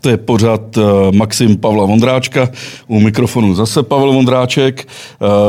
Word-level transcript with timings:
To 0.00 0.08
je 0.08 0.16
pořád 0.16 0.76
uh, 0.76 0.84
Maxim 1.12 1.56
Pavla 1.56 1.84
Vondráčka, 1.84 2.48
u 2.86 3.00
mikrofonu 3.00 3.54
zase 3.54 3.82
Pavel 3.82 4.12
Vondráček, 4.12 4.88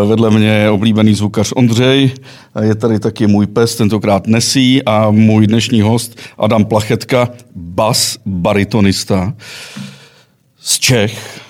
uh, 0.04 0.10
vedle 0.10 0.32
mě 0.32 0.48
je 0.48 0.70
oblíbený 0.70 1.14
zvukař 1.14 1.54
Ondřej, 1.56 2.12
uh, 2.56 2.64
je 2.64 2.76
tady 2.76 3.00
taky 3.00 3.28
můj 3.28 3.48
pes, 3.48 3.76
tentokrát 3.76 4.28
Nesí 4.28 4.84
a 4.84 5.12
můj 5.12 5.48
dnešní 5.48 5.82
host 5.82 6.20
Adam 6.38 6.66
Plachetka, 6.66 7.30
bas 7.56 8.18
baritonista 8.26 9.34
z 10.60 10.80
Čech, 10.80 11.42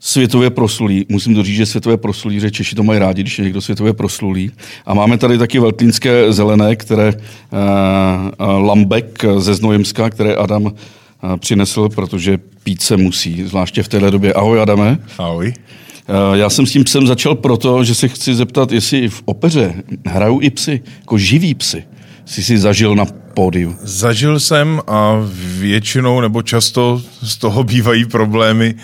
světově 0.00 0.50
proslulý. 0.50 1.06
Musím 1.08 1.34
to 1.34 1.42
říct, 1.42 1.56
že 1.56 1.66
světově 1.66 1.96
proslulý, 1.96 2.40
že 2.40 2.50
Češi 2.50 2.74
to 2.76 2.82
mají 2.82 2.98
rádi, 2.98 3.22
když 3.22 3.38
je 3.38 3.44
někdo 3.44 3.60
světově 3.60 3.92
proslulý. 3.92 4.50
A 4.86 4.94
máme 4.94 5.18
tady 5.18 5.38
taky 5.38 5.58
veltlínské 5.58 6.32
zelené, 6.32 6.76
které 6.76 7.12
uh, 7.14 8.66
Lambek 8.66 9.24
ze 9.38 9.54
Znojemska, 9.54 10.10
které 10.10 10.34
Adam 10.34 10.72
přinesl, 11.38 11.88
protože 11.88 12.38
pít 12.64 12.82
se 12.82 12.96
musí, 12.96 13.44
zvláště 13.44 13.82
v 13.82 13.88
téhle 13.88 14.10
době. 14.10 14.32
Ahoj, 14.32 14.62
Adame. 14.62 14.98
Ahoj. 15.18 15.52
Já 16.34 16.50
jsem 16.50 16.66
s 16.66 16.72
tím 16.72 16.84
psem 16.84 17.06
začal 17.06 17.34
proto, 17.34 17.84
že 17.84 17.94
se 17.94 18.08
chci 18.08 18.34
zeptat, 18.34 18.72
jestli 18.72 19.08
v 19.08 19.22
opeře 19.24 19.74
hrajou 20.06 20.40
i 20.40 20.50
psy, 20.50 20.82
jako 21.00 21.18
živí 21.18 21.54
psy. 21.54 21.84
Jsi 22.24 22.42
si 22.42 22.58
zažil 22.58 22.94
na 22.94 23.04
pódiu? 23.34 23.76
Zažil 23.82 24.40
jsem 24.40 24.80
a 24.86 25.16
většinou 25.58 26.20
nebo 26.20 26.42
často 26.42 27.02
z 27.22 27.36
toho 27.36 27.64
bývají 27.64 28.04
problémy. 28.04 28.74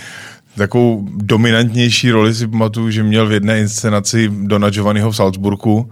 Takovou 0.56 1.08
dominantnější 1.16 2.10
roli 2.10 2.34
si 2.34 2.46
pamatuju, 2.46 2.90
že 2.90 3.02
měl 3.02 3.26
v 3.26 3.32
jedné 3.32 3.60
inscenaci 3.60 4.30
Dona 4.42 4.70
Giovanniho 4.70 5.10
v 5.10 5.16
Salzburgu, 5.16 5.90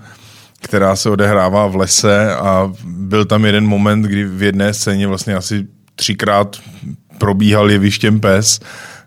která 0.60 0.96
se 0.96 1.10
odehrává 1.10 1.66
v 1.66 1.76
lese 1.76 2.34
a 2.34 2.72
byl 2.84 3.24
tam 3.24 3.44
jeden 3.44 3.66
moment, 3.66 4.02
kdy 4.02 4.24
v 4.24 4.42
jedné 4.42 4.74
scéně 4.74 5.06
vlastně 5.06 5.34
asi 5.34 5.66
třikrát 5.98 6.56
probíhal 7.18 7.70
jevištěm 7.70 8.20
pes. 8.20 8.60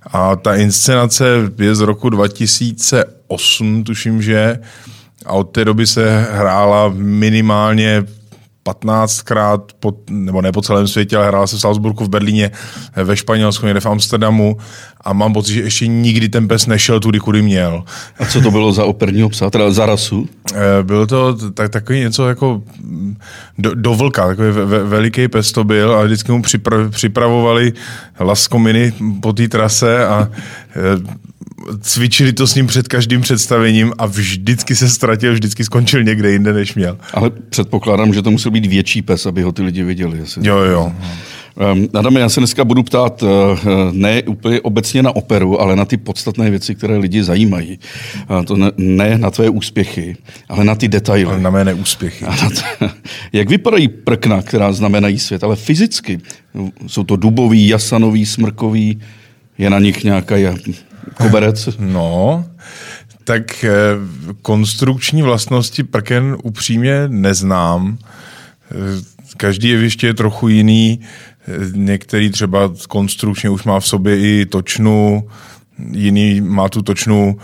A 0.06 0.36
ta 0.36 0.56
inscenace 0.56 1.25
je 1.58 1.75
z 1.75 1.80
roku 1.80 2.09
2008, 2.09 3.83
tuším, 3.83 4.22
že 4.22 4.59
a 5.25 5.33
od 5.33 5.44
té 5.44 5.66
doby 5.66 5.88
se 5.88 6.28
hrála 6.31 6.92
minimálně 6.95 8.03
15krát, 8.66 9.62
po, 9.80 9.94
nebo 10.09 10.42
ne 10.42 10.52
po 10.52 10.62
celém 10.62 10.88
světě, 10.88 11.17
ale 11.17 11.28
hrála 11.28 11.48
se 11.48 11.56
v 11.56 11.59
Salzburgu, 11.59 12.06
v 12.06 12.09
Berlíně, 12.09 12.52
ve 12.95 13.17
Španělsku, 13.17 13.66
někde 13.66 13.80
v 13.80 13.86
Amsterdamu 13.86 14.58
a 15.02 15.14
mám 15.14 15.34
pocit, 15.34 15.54
že 15.54 15.62
ještě 15.62 15.88
nikdy 15.88 16.30
ten 16.30 16.48
pes 16.48 16.67
nešel 16.67 17.00
tudy, 17.00 17.20
kudy 17.20 17.42
měl. 17.42 17.84
A 18.20 18.26
co 18.26 18.42
to 18.42 18.52
bylo 18.52 18.73
za 18.73 18.86
operního 18.86 19.30
psa, 19.30 19.50
teda 19.50 19.72
za 19.72 19.86
rasu? 19.86 20.30
Eh, 20.54 20.84
bylo 20.84 21.08
to 21.08 21.52
tak, 21.52 21.72
takový 21.72 22.00
něco 22.00 22.28
jako 22.28 22.62
do, 23.58 23.76
do 23.76 23.94
vlka, 23.94 24.28
takový 24.28 24.52
ve, 24.52 24.84
veliký 24.84 25.28
pes 25.28 25.52
to 25.52 25.64
byl 25.64 25.95
a 25.95 26.04
vždycky 26.04 26.32
mu 26.32 26.42
připra, 26.42 26.89
připravovali 26.89 27.73
laskominy 28.20 28.94
po 29.22 29.34
té 29.34 29.48
trase 29.48 30.06
a 30.06 30.30
eh, 30.76 31.22
cvičili 31.81 32.34
to 32.34 32.47
s 32.47 32.56
ním 32.56 32.67
před 32.67 32.88
každým 32.88 33.22
představením 33.22 33.94
a 33.97 34.06
vždycky 34.06 34.75
se 34.75 34.89
ztratil, 34.89 35.34
vždycky 35.34 35.64
skončil 35.64 36.03
někde 36.03 36.31
jinde, 36.31 36.53
než 36.53 36.75
měl. 36.75 36.98
Ale 37.14 37.30
předpokládám, 37.50 38.14
že 38.14 38.22
to 38.22 38.31
musel 38.31 38.52
být 38.52 38.66
větší 38.66 39.02
pes, 39.02 39.25
aby 39.25 39.42
ho 39.42 39.52
ty 39.52 39.61
lidi 39.61 39.83
viděli. 39.83 40.17
Jestli... 40.17 40.48
Jo, 40.48 40.58
jo. 40.58 40.94
Um, 41.73 41.88
Adame, 41.94 42.20
já 42.20 42.30
se 42.30 42.39
dneska 42.39 42.66
budu 42.66 42.83
ptát 42.83 43.23
uh, 43.23 43.30
ne 43.92 44.23
úplně 44.23 44.61
obecně 44.61 45.03
na 45.03 45.16
operu, 45.16 45.61
ale 45.61 45.75
na 45.75 45.86
ty 45.86 45.98
podstatné 45.98 46.50
věci, 46.50 46.75
které 46.75 46.98
lidi 46.98 47.23
zajímají. 47.23 47.80
Uh, 48.30 48.45
to 48.45 48.58
ne, 48.58 48.72
ne 48.78 49.17
na 49.17 49.31
tvé 49.31 49.50
úspěchy, 49.50 50.16
ale 50.50 50.64
na 50.64 50.76
ty 50.76 50.88
detaily. 50.88 51.26
Ale 51.26 51.39
na 51.39 51.50
mé 51.50 51.66
neúspěchy. 51.66 52.26
A 52.26 52.30
na 52.30 52.50
to, 52.50 52.86
jak 53.33 53.50
vypadají 53.50 53.88
prkna, 53.88 54.42
která 54.42 54.73
znamenají 54.73 55.20
svět, 55.20 55.44
ale 55.44 55.55
fyzicky? 55.55 56.20
Jsou 56.88 57.03
to 57.03 57.16
dubový, 57.16 57.67
jasanový, 57.67 58.26
smrkový, 58.26 59.00
je 59.57 59.69
na 59.69 59.80
nich 59.80 60.03
nějaká 60.03 60.36
koberec? 61.14 61.70
No, 61.80 62.45
tak 63.23 63.64
eh, 63.64 63.71
konstrukční 64.42 65.21
vlastnosti 65.21 65.83
prken 65.83 66.37
upřímně 66.43 67.08
neznám. 67.08 67.98
Eh, 68.71 68.76
každý 69.37 69.70
jeviště 69.70 70.08
je 70.08 70.14
trochu 70.14 70.48
jiný. 70.48 70.99
Eh, 71.48 71.53
některý 71.73 72.30
třeba 72.30 72.73
konstrukčně 72.87 73.49
už 73.49 73.64
má 73.64 73.80
v 73.80 73.87
sobě 73.87 74.20
i 74.20 74.45
točnu, 74.45 75.27
jiný 75.92 76.42
má 76.42 76.70
tu 76.70 76.81
točnu 76.81 77.37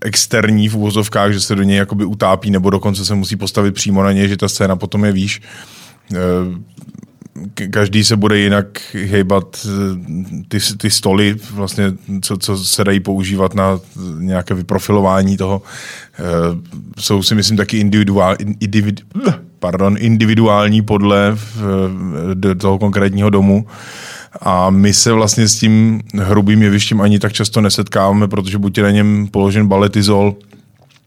externí 0.00 0.68
v 0.68 0.76
úvozovkách, 0.76 1.32
že 1.32 1.40
se 1.40 1.54
do 1.54 1.62
něj 1.62 1.76
jakoby 1.76 2.04
utápí, 2.04 2.50
nebo 2.50 2.70
dokonce 2.70 3.04
se 3.04 3.14
musí 3.14 3.36
postavit 3.36 3.74
přímo 3.74 4.02
na 4.02 4.12
něj, 4.12 4.28
že 4.28 4.36
ta 4.36 4.48
scéna 4.48 4.76
potom 4.76 5.04
je 5.04 5.12
výš 5.12 5.40
každý 7.70 8.04
se 8.04 8.16
bude 8.16 8.38
jinak 8.38 8.66
hejbat 8.92 9.66
eh, 9.66 10.42
ty, 10.48 10.58
ty 10.76 10.90
stoly, 10.90 11.36
vlastně, 11.50 11.92
co, 12.22 12.36
co 12.36 12.58
se 12.58 12.84
dají 12.84 13.00
používat 13.00 13.54
na 13.54 13.80
nějaké 14.18 14.54
vyprofilování 14.54 15.36
toho. 15.36 15.62
Eh, 16.18 16.22
jsou 16.98 17.22
si 17.22 17.34
myslím 17.34 17.56
taky 17.56 17.78
individuál, 17.78 18.36
individ, 18.60 19.00
pardon, 19.58 19.96
individuální 19.98 20.82
podle 20.82 21.36
do 22.34 22.54
toho 22.54 22.78
konkrétního 22.78 23.30
domu. 23.30 23.66
A 24.40 24.70
my 24.70 24.94
se 24.94 25.12
vlastně 25.12 25.48
s 25.48 25.58
tím 25.58 26.00
hrubým 26.18 26.62
jevištěm 26.62 27.00
ani 27.00 27.18
tak 27.18 27.32
často 27.32 27.60
nesetkáváme, 27.60 28.28
protože 28.28 28.58
buď 28.58 28.78
je 28.78 28.84
na 28.84 28.90
něm 28.90 29.28
položen 29.30 29.66
baletizol, 29.66 30.36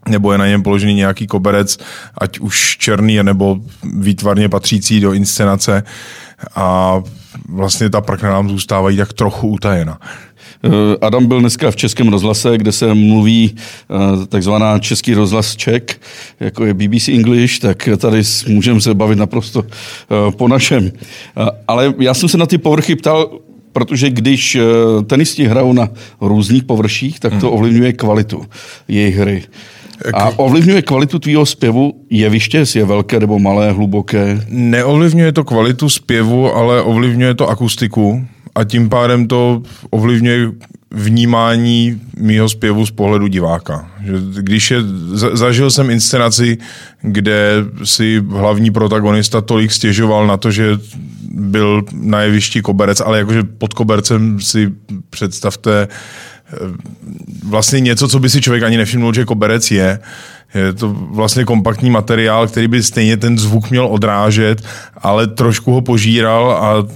nebo 0.10 0.32
je 0.32 0.38
na 0.38 0.48
něm 0.48 0.64
položený 0.64 0.94
nějaký 0.94 1.28
koberec, 1.28 1.78
ať 2.18 2.40
už 2.40 2.78
černý, 2.78 3.24
nebo 3.24 3.58
výtvarně 3.84 4.50
patřící 4.50 5.00
do 5.00 5.14
inscenace 5.14 5.84
a 6.56 7.02
vlastně 7.50 7.90
ta 7.90 8.02
prkna 8.02 8.30
nám 8.30 8.50
zůstávají 8.50 8.98
tak 8.98 9.14
trochu 9.14 9.48
utajena. 9.48 10.00
Eh, 10.66 10.98
Adam 11.02 11.26
byl 11.26 11.40
dneska 11.40 11.72
v 11.72 11.76
Českém 11.76 12.08
rozhlase, 12.08 12.58
kde 12.58 12.72
se 12.72 12.94
mluví 12.94 13.56
eh, 13.56 14.26
takzvaná 14.26 14.80
Český 14.80 15.14
rozhlas 15.14 15.56
Ček, 15.56 16.02
jako 16.40 16.66
je 16.66 16.74
BBC 16.74 17.08
English, 17.08 17.60
tak 17.60 17.90
tady 17.98 18.22
můžeme 18.48 18.82
se 18.82 18.94
bavit 18.94 19.18
naprosto 19.18 19.64
eh, 19.66 20.32
po 20.32 20.48
našem. 20.48 20.92
Ale 21.68 21.94
já 22.00 22.14
jsem 22.14 22.30
se 22.30 22.38
na 22.38 22.46
ty 22.46 22.58
povrchy 22.58 22.96
ptal, 22.96 23.40
protože 23.72 24.10
když 24.10 24.58
tenisti 25.08 25.46
hrajou 25.46 25.74
na 25.74 25.90
různých 26.22 26.64
površích, 26.64 27.20
tak 27.20 27.34
to 27.40 27.48
hmm. 27.48 27.56
ovlivňuje 27.56 27.94
kvalitu 27.94 28.46
jejich 28.88 29.16
hry. 29.16 29.44
A 30.14 30.40
ovlivňuje 30.40 30.82
kvalitu 30.82 31.20
tvýho 31.20 31.46
zpěvu 31.46 31.94
jeviště, 32.10 32.58
jestli 32.58 32.80
je 32.80 32.86
velké 32.86 33.20
nebo 33.20 33.40
malé, 33.40 33.72
hluboké? 33.72 34.46
Neovlivňuje 34.50 35.32
to 35.32 35.44
kvalitu 35.44 35.90
zpěvu, 35.90 36.56
ale 36.56 36.82
ovlivňuje 36.82 37.34
to 37.36 37.50
akustiku 37.50 38.26
a 38.56 38.64
tím 38.64 38.90
pádem 38.90 39.28
to 39.28 39.62
ovlivňuje 39.90 40.52
vnímání 40.92 42.02
mýho 42.18 42.50
zpěvu 42.50 42.86
z 42.86 42.92
pohledu 42.92 43.28
diváka. 43.28 43.92
Že 44.04 44.14
když 44.42 44.72
je, 44.72 44.78
zažil 45.34 45.72
jsem 45.72 45.90
inscenaci, 45.90 46.58
kde 47.02 47.66
si 47.84 48.24
hlavní 48.30 48.72
protagonista 48.72 49.42
tolik 49.42 49.72
stěžoval 49.72 50.28
na 50.28 50.38
to, 50.38 50.52
že 50.52 50.78
byl 51.32 51.84
na 51.94 52.22
jevišti 52.22 52.62
koberec, 52.62 53.02
ale 53.02 53.18
jakože 53.18 53.44
pod 53.44 53.74
kobercem 53.74 54.40
si 54.40 54.72
představte 55.10 55.88
vlastně 57.44 57.80
něco, 57.80 58.08
co 58.08 58.20
by 58.20 58.30
si 58.30 58.42
člověk 58.42 58.64
ani 58.64 58.78
nevšiml, 58.78 59.14
že 59.14 59.26
koberec 59.26 59.72
je. 59.72 60.00
Je 60.56 60.74
to 60.74 60.90
vlastně 60.90 61.46
kompaktní 61.46 61.90
materiál, 61.90 62.48
který 62.48 62.68
by 62.68 62.84
stejně 62.84 63.18
ten 63.18 63.38
zvuk 63.38 63.70
měl 63.70 63.86
odrážet, 63.86 64.64
ale 64.98 65.28
trošku 65.28 65.72
ho 65.72 65.82
požíral 65.82 66.52
a 66.52 66.88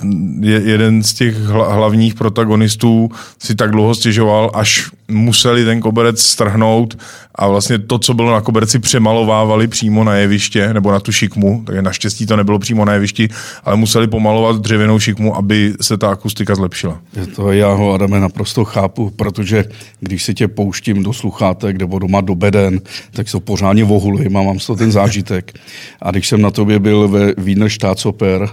jeden 0.43 1.03
z 1.03 1.13
těch 1.13 1.37
hlavních 1.45 2.13
protagonistů 2.13 3.09
si 3.39 3.55
tak 3.55 3.71
dlouho 3.71 3.95
stěžoval, 3.95 4.51
až 4.53 4.89
museli 5.09 5.65
ten 5.65 5.79
koberec 5.81 6.21
strhnout 6.21 6.97
a 7.35 7.47
vlastně 7.47 7.79
to, 7.79 7.99
co 7.99 8.13
bylo 8.13 8.31
na 8.31 8.41
koberci, 8.41 8.79
přemalovávali 8.79 9.67
přímo 9.67 10.03
na 10.03 10.15
jeviště 10.15 10.73
nebo 10.73 10.91
na 10.91 10.99
tu 10.99 11.11
šikmu, 11.11 11.63
takže 11.65 11.81
naštěstí 11.81 12.25
to 12.25 12.35
nebylo 12.35 12.59
přímo 12.59 12.85
na 12.85 12.93
jevišti, 12.93 13.29
ale 13.63 13.75
museli 13.75 14.07
pomalovat 14.07 14.61
dřevěnou 14.61 14.99
šikmu, 14.99 15.35
aby 15.35 15.73
se 15.81 15.97
ta 15.97 16.09
akustika 16.09 16.55
zlepšila. 16.55 16.99
To 17.35 17.51
já 17.51 17.73
ho, 17.73 17.93
Adame, 17.93 18.19
naprosto 18.19 18.65
chápu, 18.65 19.09
protože 19.09 19.65
když 19.99 20.23
si 20.23 20.33
tě 20.33 20.47
pouštím 20.47 21.03
do 21.03 21.13
sluchátek 21.13 21.77
nebo 21.77 21.99
doma 21.99 22.21
do 22.21 22.35
beden, 22.35 22.81
tak 23.11 23.29
jsou 23.29 23.39
pořádně 23.39 23.83
vohulím 23.83 24.37
a 24.37 24.41
mám 24.41 24.59
z 24.59 24.65
toho 24.65 24.77
ten 24.77 24.91
zážitek. 24.91 25.53
A 26.01 26.11
když 26.11 26.27
jsem 26.27 26.41
na 26.41 26.51
tobě 26.51 26.79
byl 26.79 27.07
ve 27.07 27.33
Wiener 27.37 27.69
Staatsoper, 27.69 28.41
uh, 28.41 28.49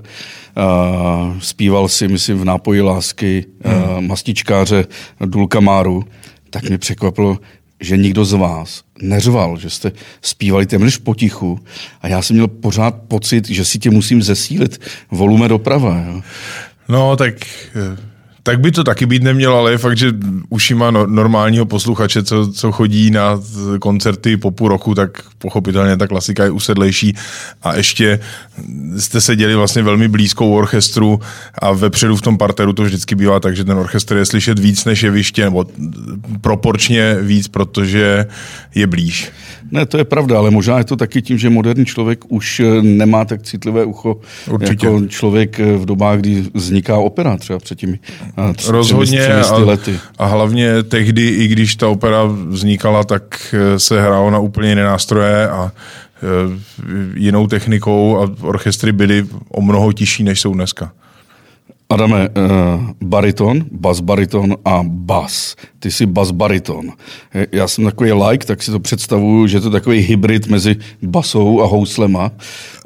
zpíval 1.39 1.89
si, 1.89 2.09
myslím, 2.09 2.39
v 2.39 2.45
nápoji 2.45 2.81
lásky 2.81 3.45
uh, 3.65 4.01
mastičkáře 4.01 4.85
Dulka 5.21 5.61
Máru, 5.61 6.05
tak 6.61 6.69
mě 6.69 6.79
překvapilo, 6.79 7.39
že 7.81 7.97
nikdo 7.97 8.25
z 8.25 8.33
vás 8.33 8.83
neřval, 9.03 9.59
že 9.59 9.71
jste 9.71 9.93
zpívali 10.23 10.67
téměř 10.67 10.99
potichu 10.99 11.61
a 12.03 12.09
já 12.09 12.23
jsem 12.23 12.37
měl 12.37 12.49
pořád 12.49 12.95
pocit, 13.09 13.49
že 13.49 13.65
si 13.65 13.79
tě 13.79 13.91
musím 13.91 14.23
zesílit 14.23 14.81
volume 15.11 15.49
doprava. 15.49 16.05
Jo? 16.07 16.23
No, 16.89 17.17
tak 17.17 17.35
eh, 17.77 18.16
Tak 18.47 18.61
by 18.61 18.73
to 18.73 18.85
taky 18.85 19.07
být 19.07 19.23
nemělo, 19.23 19.59
ale 19.59 19.71
je 19.71 19.79
fakt, 19.79 19.97
že 19.97 20.13
ušima 20.49 20.91
no, 20.91 21.07
normálního 21.07 21.67
posluchače, 21.67 22.23
co, 22.23 22.53
co 22.53 22.73
chodí 22.73 23.11
na 23.11 23.41
koncerty 23.81 24.37
po 24.37 24.51
půl 24.51 24.69
roku, 24.69 24.95
tak 24.95 25.11
pochopitelně 25.39 25.97
ta 25.97 26.07
klasika 26.07 26.45
je 26.45 26.51
usedlejší 26.51 27.15
a 27.63 27.77
ještě 27.77 28.21
jste 28.99 29.21
seděli 29.21 29.55
vlastně 29.55 29.83
velmi 29.83 30.09
blízkou 30.09 30.53
orchestru 30.53 31.21
a 31.59 31.73
vepředu 31.73 32.17
v 32.17 32.23
tom 32.23 32.39
parteru 32.39 32.73
to 32.73 32.83
vždycky 32.83 33.15
bývá 33.15 33.41
tak, 33.41 33.57
že 33.57 33.65
ten 33.65 33.79
orchestr 33.79 34.17
je 34.17 34.27
slyšet 34.27 34.59
víc 34.59 34.85
než 34.85 35.03
jeviště, 35.03 35.45
nebo 35.45 35.67
proporčně 36.41 37.17
víc, 37.21 37.49
protože 37.49 38.27
je 38.75 38.87
blíž. 38.87 39.33
Ne, 39.71 39.87
to 39.87 39.99
je 39.99 40.05
pravda, 40.05 40.39
ale 40.39 40.51
možná 40.51 40.79
je 40.79 40.85
to 40.85 40.97
taky 40.97 41.23
tím, 41.23 41.39
že 41.39 41.51
moderní 41.51 41.85
člověk 41.85 42.25
už 42.29 42.63
nemá 42.83 43.25
tak 43.25 43.43
citlivé 43.43 43.85
ucho 43.85 44.21
Určitě. 44.51 44.87
jako 44.87 45.07
člověk 45.07 45.59
v 45.59 45.85
dobách, 45.85 46.19
kdy 46.19 46.45
vzniká 46.55 46.97
opera 46.99 47.37
třeba 47.37 47.59
před 47.59 47.79
těmi 47.79 47.99
tři, 48.57 48.71
Rozhodně 48.71 49.27
a, 49.27 49.57
lety. 49.57 49.99
a 50.19 50.27
hlavně 50.27 50.83
tehdy, 50.83 51.29
i 51.29 51.49
když 51.49 51.77
ta 51.77 51.89
opera 51.89 52.25
vznikala, 52.49 53.05
tak 53.05 53.55
se 53.77 54.03
hrálo 54.03 54.31
na 54.31 54.39
úplně 54.39 54.69
jiné 54.69 54.85
nástroje 54.85 55.49
a 55.49 55.73
e, 55.73 56.61
jinou 57.15 57.47
technikou 57.47 58.19
a 58.19 58.31
orchestry 58.41 58.93
byly 58.93 59.27
o 59.49 59.63
mnoho 59.63 59.93
tižší, 59.93 60.25
než 60.25 60.41
jsou 60.41 60.55
dneska. 60.55 60.93
Adame, 61.89 62.29
uh, 62.29 62.91
bariton, 63.03 63.65
bas 63.73 64.01
bariton 64.01 64.57
a 64.65 64.81
bas. 64.85 65.57
Ty 65.79 65.91
jsi 65.91 66.07
bas 66.07 66.31
bariton. 66.31 66.93
Já 67.53 67.69
jsem 67.69 67.85
takový 67.85 68.13
like, 68.13 68.47
tak 68.47 68.63
si 68.63 68.71
to 68.71 68.81
představuju, 68.81 69.47
že 69.47 69.61
to 69.61 69.67
je 69.67 69.73
takový 69.73 69.99
hybrid 69.99 70.47
mezi 70.47 70.77
basou 71.03 71.63
a 71.63 71.67
houslema. 71.67 72.31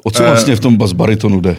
O 0.03 0.11
co 0.11 0.23
eh, 0.23 0.25
vlastně 0.25 0.55
v 0.55 0.59
tom 0.59 0.77
bas 0.77 0.93
baritonu 0.93 1.41
jde? 1.41 1.57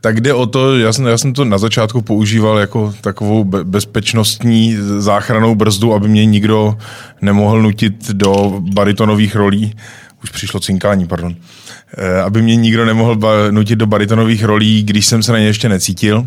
Tak 0.00 0.20
jde 0.20 0.34
o 0.34 0.46
to, 0.46 0.78
já 0.78 0.92
jsem, 0.92 1.06
já 1.06 1.18
jsem 1.18 1.32
to 1.32 1.44
na 1.44 1.58
začátku 1.58 2.02
používal 2.02 2.58
jako 2.58 2.94
takovou 3.00 3.44
bezpečnostní 3.44 4.76
záchranou 4.98 5.54
brzdu, 5.54 5.94
aby 5.94 6.08
mě 6.08 6.26
nikdo 6.26 6.78
nemohl 7.22 7.62
nutit 7.62 8.10
do 8.10 8.62
baritonových 8.72 9.36
rolí. 9.36 9.74
Už 10.24 10.30
přišlo 10.30 10.60
cinkání, 10.60 11.06
pardon. 11.06 11.36
Eh, 11.98 12.20
aby 12.20 12.42
mě 12.42 12.56
nikdo 12.56 12.84
nemohl 12.84 13.18
nutit 13.50 13.78
do 13.78 13.86
baritonových 13.86 14.44
rolí, 14.44 14.82
když 14.82 15.06
jsem 15.06 15.22
se 15.22 15.32
na 15.32 15.38
ně 15.38 15.46
ještě 15.46 15.68
necítil 15.68 16.26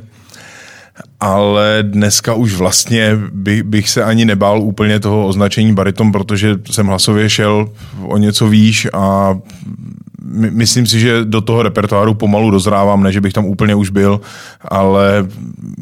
ale 1.19 1.77
dneska 1.81 2.33
už 2.33 2.53
vlastně 2.53 3.17
by, 3.31 3.63
bych 3.63 3.89
se 3.89 4.03
ani 4.03 4.25
nebál 4.25 4.61
úplně 4.61 4.99
toho 4.99 5.27
označení 5.27 5.73
bariton, 5.73 6.11
protože 6.11 6.55
jsem 6.71 6.87
hlasově 6.87 7.29
šel 7.29 7.69
o 8.01 8.17
něco 8.17 8.47
výš 8.47 8.87
a 8.93 9.35
my, 10.23 10.51
myslím 10.51 10.85
si, 10.85 10.99
že 10.99 11.25
do 11.25 11.41
toho 11.41 11.63
repertoáru 11.63 12.13
pomalu 12.13 12.51
dozrávám, 12.51 13.03
ne, 13.03 13.11
že 13.11 13.21
bych 13.21 13.33
tam 13.33 13.45
úplně 13.45 13.75
už 13.75 13.89
byl, 13.89 14.21
ale 14.69 15.27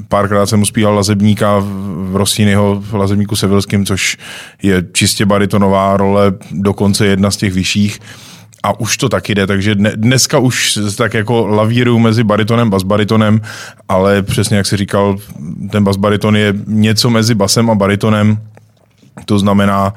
párkrát 0.07 0.45
jsem 0.45 0.61
uspíval 0.61 0.95
lazebníka 0.95 1.59
v 1.59 2.15
Rosínyho 2.15 2.83
v 2.89 2.93
lazebníku 2.93 3.35
Sevilském, 3.35 3.85
což 3.85 4.17
je 4.63 4.83
čistě 4.93 5.25
baritonová 5.25 5.97
role, 5.97 6.33
dokonce 6.51 7.05
jedna 7.05 7.31
z 7.31 7.37
těch 7.37 7.53
vyšších. 7.53 7.99
A 8.63 8.79
už 8.79 8.97
to 8.97 9.09
taky 9.09 9.35
jde, 9.35 9.47
takže 9.47 9.75
dneska 9.75 10.39
už 10.39 10.79
tak 10.97 11.13
jako 11.13 11.47
lavíru 11.47 11.99
mezi 11.99 12.23
baritonem 12.23 12.67
a 12.67 12.69
basbaritonem, 12.69 13.41
ale 13.89 14.21
přesně 14.21 14.57
jak 14.57 14.67
si 14.67 14.77
říkal, 14.77 15.17
ten 15.71 15.83
basbariton 15.83 16.35
je 16.35 16.53
něco 16.67 17.09
mezi 17.09 17.35
basem 17.35 17.69
a 17.69 17.75
baritonem, 17.75 18.37
to 19.25 19.39
znamená, 19.39 19.93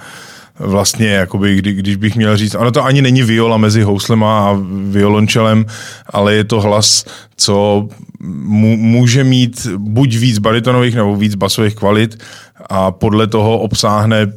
vlastně, 0.61 1.09
jakoby, 1.09 1.57
kdy, 1.57 1.73
když 1.73 1.97
bych 1.97 2.17
měl 2.17 2.37
říct, 2.37 2.55
ono 2.55 2.71
to 2.71 2.85
ani 2.85 3.03
není 3.03 3.23
viola 3.23 3.57
mezi 3.57 3.83
houslema 3.83 4.49
a 4.51 4.59
violončelem, 4.85 5.67
ale 6.07 6.35
je 6.35 6.45
to 6.45 6.61
hlas, 6.61 7.05
co 7.37 7.89
může 8.21 9.25
mít 9.25 9.67
buď 9.77 10.17
víc 10.17 10.39
baritonových 10.39 10.95
nebo 10.95 11.17
víc 11.17 11.35
basových 11.35 11.75
kvalit 11.75 12.19
a 12.71 12.91
podle 12.91 13.27
toho 13.27 13.59
obsáhne 13.59 14.33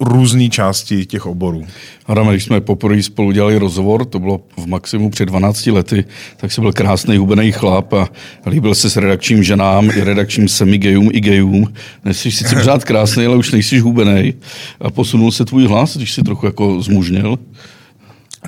různé 0.00 0.48
části 0.48 1.06
těch 1.06 1.26
oborů. 1.26 1.66
Adam, 2.06 2.28
když 2.28 2.44
jsme 2.44 2.60
poprvé 2.60 3.02
spolu 3.02 3.32
dělali 3.32 3.58
rozhovor, 3.58 4.04
to 4.04 4.18
bylo 4.18 4.40
v 4.56 4.66
maximu 4.66 5.10
před 5.10 5.26
12 5.26 5.66
lety, 5.66 6.04
tak 6.36 6.52
se 6.52 6.60
byl 6.60 6.72
krásný 6.72 7.16
hubený 7.16 7.52
chlap 7.52 7.92
a 7.92 8.08
líbil 8.46 8.74
se 8.74 8.90
s 8.90 8.96
redakčním 8.96 9.42
ženám 9.42 9.90
i 9.90 10.04
redakčním 10.04 10.48
semigejům 10.48 11.10
i 11.12 11.20
gejům. 11.20 11.72
Nejsi 12.04 12.30
sice 12.30 12.54
pořád 12.56 12.84
krásný, 12.84 13.26
ale 13.26 13.36
už 13.36 13.52
nejsi 13.52 13.78
hubený. 13.78 14.34
A 14.80 14.90
posunul 14.90 15.32
se 15.32 15.44
tvůj 15.44 15.66
hlas, 15.66 15.96
když 15.96 16.12
jsi 16.12 16.22
trochu 16.22 16.46
jako 16.46 16.82
zmužnil? 16.82 17.38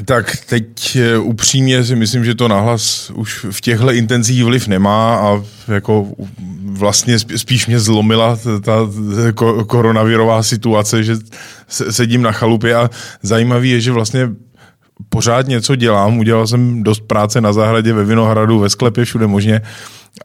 Tak 0.04 0.36
teď 0.46 0.96
eh, 0.96 1.18
upřímně 1.18 1.84
si 1.84 1.96
myslím, 1.96 2.24
že 2.24 2.34
to 2.34 2.48
nahlas 2.48 3.10
už 3.10 3.46
v 3.50 3.60
těchto 3.60 3.92
intenzích 3.92 4.44
vliv 4.44 4.68
nemá 4.68 5.16
a 5.16 5.42
jako 5.68 6.06
vlastně 6.72 7.18
spíš 7.18 7.66
mě 7.66 7.80
zlomila 7.80 8.38
ta 8.64 8.72
koronavirová 9.66 10.42
situace, 10.42 11.04
že 11.04 11.16
sedím 11.68 12.22
na 12.22 12.32
chalupě 12.32 12.74
a 12.74 12.90
zajímavý 13.22 13.70
je, 13.70 13.80
že 13.80 13.92
vlastně 13.92 14.30
pořád 15.08 15.46
něco 15.46 15.76
dělám. 15.76 16.18
Udělal 16.18 16.46
jsem 16.46 16.82
dost 16.82 17.00
práce 17.00 17.40
na 17.40 17.52
zahradě, 17.52 17.92
ve 17.92 18.04
Vinohradu, 18.04 18.58
ve 18.58 18.70
sklepě, 18.70 19.04
všude 19.04 19.26
možně, 19.26 19.60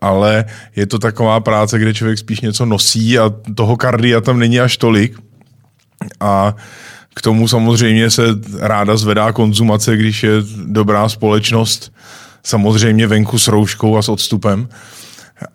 ale 0.01 0.45
je 0.75 0.85
to 0.85 0.99
taková 0.99 1.39
práce, 1.39 1.79
kde 1.79 1.93
člověk 1.93 2.17
spíš 2.17 2.41
něco 2.41 2.65
nosí 2.65 3.19
a 3.19 3.33
toho 3.55 3.77
kardia 3.77 4.21
tam 4.21 4.39
není 4.39 4.59
až 4.59 4.77
tolik. 4.77 5.19
A 6.19 6.55
k 7.17 7.21
tomu 7.21 7.47
samozřejmě 7.47 8.09
se 8.09 8.23
ráda 8.59 8.97
zvedá 8.97 9.31
konzumace, 9.31 9.97
když 9.97 10.23
je 10.23 10.31
dobrá 10.65 11.09
společnost, 11.09 11.93
samozřejmě 12.43 13.07
venku 13.07 13.39
s 13.39 13.47
rouškou 13.47 13.97
a 13.97 14.01
s 14.01 14.09
odstupem. 14.09 14.69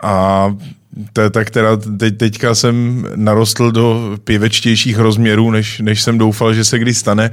A 0.03 0.47
te, 1.13 1.31
tak 1.31 1.51
teda 1.51 1.77
teď, 1.77 2.19
teďka 2.19 2.55
jsem 2.55 3.07
narostl 3.15 3.71
do 3.71 4.17
pěvečtějších 4.25 4.99
rozměrů, 4.99 5.51
než, 5.51 5.79
než 5.79 6.03
jsem 6.03 6.19
doufal, 6.19 6.55
že 6.55 6.65
se 6.65 6.79
kdy 6.79 6.95
stane 6.95 7.31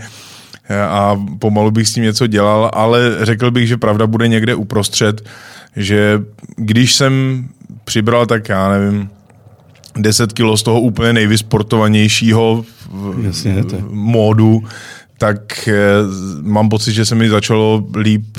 a 0.90 1.16
pomalu 1.40 1.72
bych 1.72 1.88
s 1.88 1.94
tím 1.94 2.04
něco 2.04 2.28
dělal, 2.28 2.72
ale 2.74 3.18
řekl 3.22 3.52
bych, 3.52 3.68
že 3.68 3.78
pravda 3.78 4.08
bude 4.08 4.28
někde 4.28 4.56
uprostřed, 4.56 5.26
že 5.76 6.22
když 6.56 6.96
jsem 6.96 7.48
přibral, 7.84 8.26
tak 8.26 8.50
já 8.50 8.70
nevím, 8.70 9.10
10 9.98 10.34
kilo 10.34 10.58
z 10.58 10.64
toho 10.64 10.82
úplně 10.82 11.14
nejvysportovanějšího 11.14 12.66
Jasně, 13.22 13.64
to. 13.64 13.78
módu, 13.90 14.64
tak 15.18 15.68
eh, 15.68 15.74
mám 16.42 16.70
pocit, 16.70 16.94
že 16.94 17.06
se 17.06 17.16
mi 17.16 17.30
začalo 17.30 17.88
líp 17.98 18.38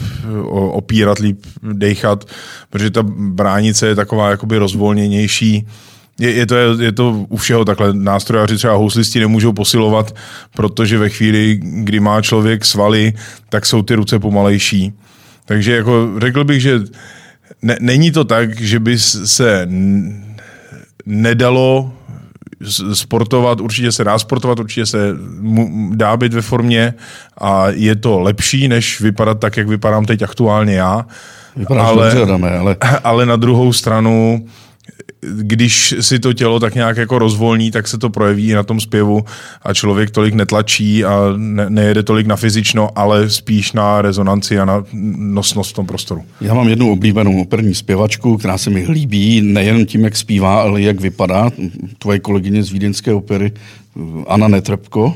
opírat, 0.52 1.18
líp 1.18 1.46
dechat, 1.72 2.24
protože 2.70 2.90
ta 2.90 3.02
bránice 3.16 3.86
je 3.86 3.94
taková 3.94 4.30
jakoby 4.30 4.58
rozvolněnější. 4.58 5.66
Je, 6.20 6.32
je, 6.32 6.46
to, 6.46 6.54
je 6.54 6.92
to 6.92 7.26
u 7.28 7.36
všeho 7.36 7.64
takhle. 7.64 7.94
Nástrojaři 7.94 8.56
třeba 8.56 8.74
houslisti 8.74 9.20
nemůžou 9.20 9.52
posilovat, 9.52 10.14
protože 10.54 10.98
ve 10.98 11.08
chvíli, 11.08 11.60
kdy 11.62 12.00
má 12.00 12.22
člověk 12.22 12.64
svaly, 12.64 13.12
tak 13.48 13.66
jsou 13.66 13.82
ty 13.82 13.94
ruce 13.94 14.18
pomalejší. 14.18 14.92
Takže 15.44 15.76
jako 15.76 16.10
řekl 16.20 16.44
bych, 16.44 16.60
že 16.60 16.80
ne, 17.62 17.76
není 17.80 18.10
to 18.10 18.24
tak, 18.24 18.60
že 18.60 18.80
by 18.80 18.98
se 18.98 19.68
nedalo 21.06 21.92
sportovat, 22.92 23.60
určitě 23.60 23.92
se 23.92 24.04
dá 24.04 24.18
sportovat, 24.18 24.58
určitě 24.58 24.86
se 24.86 24.98
dá 25.90 26.16
být 26.16 26.34
ve 26.34 26.42
formě 26.42 26.94
a 27.38 27.68
je 27.68 27.96
to 27.96 28.20
lepší, 28.20 28.68
než 28.68 29.00
vypadat 29.00 29.38
tak, 29.40 29.56
jak 29.56 29.68
vypadám 29.68 30.04
teď 30.04 30.22
aktuálně 30.22 30.74
já. 30.74 31.06
Vypadáš 31.56 31.86
ale, 31.86 32.04
dobře, 32.04 32.22
Adame, 32.22 32.58
ale... 32.58 32.76
ale 33.04 33.26
na 33.26 33.36
druhou 33.36 33.72
stranu 33.72 34.46
když 35.20 35.94
si 36.00 36.18
to 36.18 36.32
tělo 36.32 36.60
tak 36.60 36.74
nějak 36.74 36.96
jako 36.96 37.18
rozvolní, 37.18 37.70
tak 37.70 37.88
se 37.88 37.98
to 37.98 38.10
projeví 38.10 38.52
na 38.52 38.62
tom 38.62 38.80
zpěvu 38.80 39.24
a 39.62 39.74
člověk 39.74 40.10
tolik 40.10 40.34
netlačí 40.34 41.04
a 41.04 41.32
ne, 41.36 41.70
nejede 41.70 42.02
tolik 42.02 42.26
na 42.26 42.36
fyzično, 42.36 42.90
ale 42.94 43.30
spíš 43.30 43.72
na 43.72 44.02
rezonanci 44.02 44.58
a 44.58 44.64
na 44.64 44.84
nosnost 45.16 45.70
v 45.70 45.74
tom 45.74 45.86
prostoru. 45.86 46.22
Já 46.40 46.54
mám 46.54 46.68
jednu 46.68 46.92
oblíbenou 46.92 47.42
operní 47.42 47.74
zpěvačku, 47.74 48.36
která 48.36 48.58
se 48.58 48.70
mi 48.70 48.86
líbí 48.88 49.40
nejen 49.40 49.86
tím, 49.86 50.04
jak 50.04 50.16
zpívá, 50.16 50.60
ale 50.60 50.82
jak 50.82 51.00
vypadá. 51.00 51.50
Tvoje 51.98 52.18
kolegyně 52.18 52.62
z 52.62 52.70
Vídeňské 52.70 53.14
opery, 53.14 53.52
Anna 54.26 54.48
Netrbko. 54.48 55.14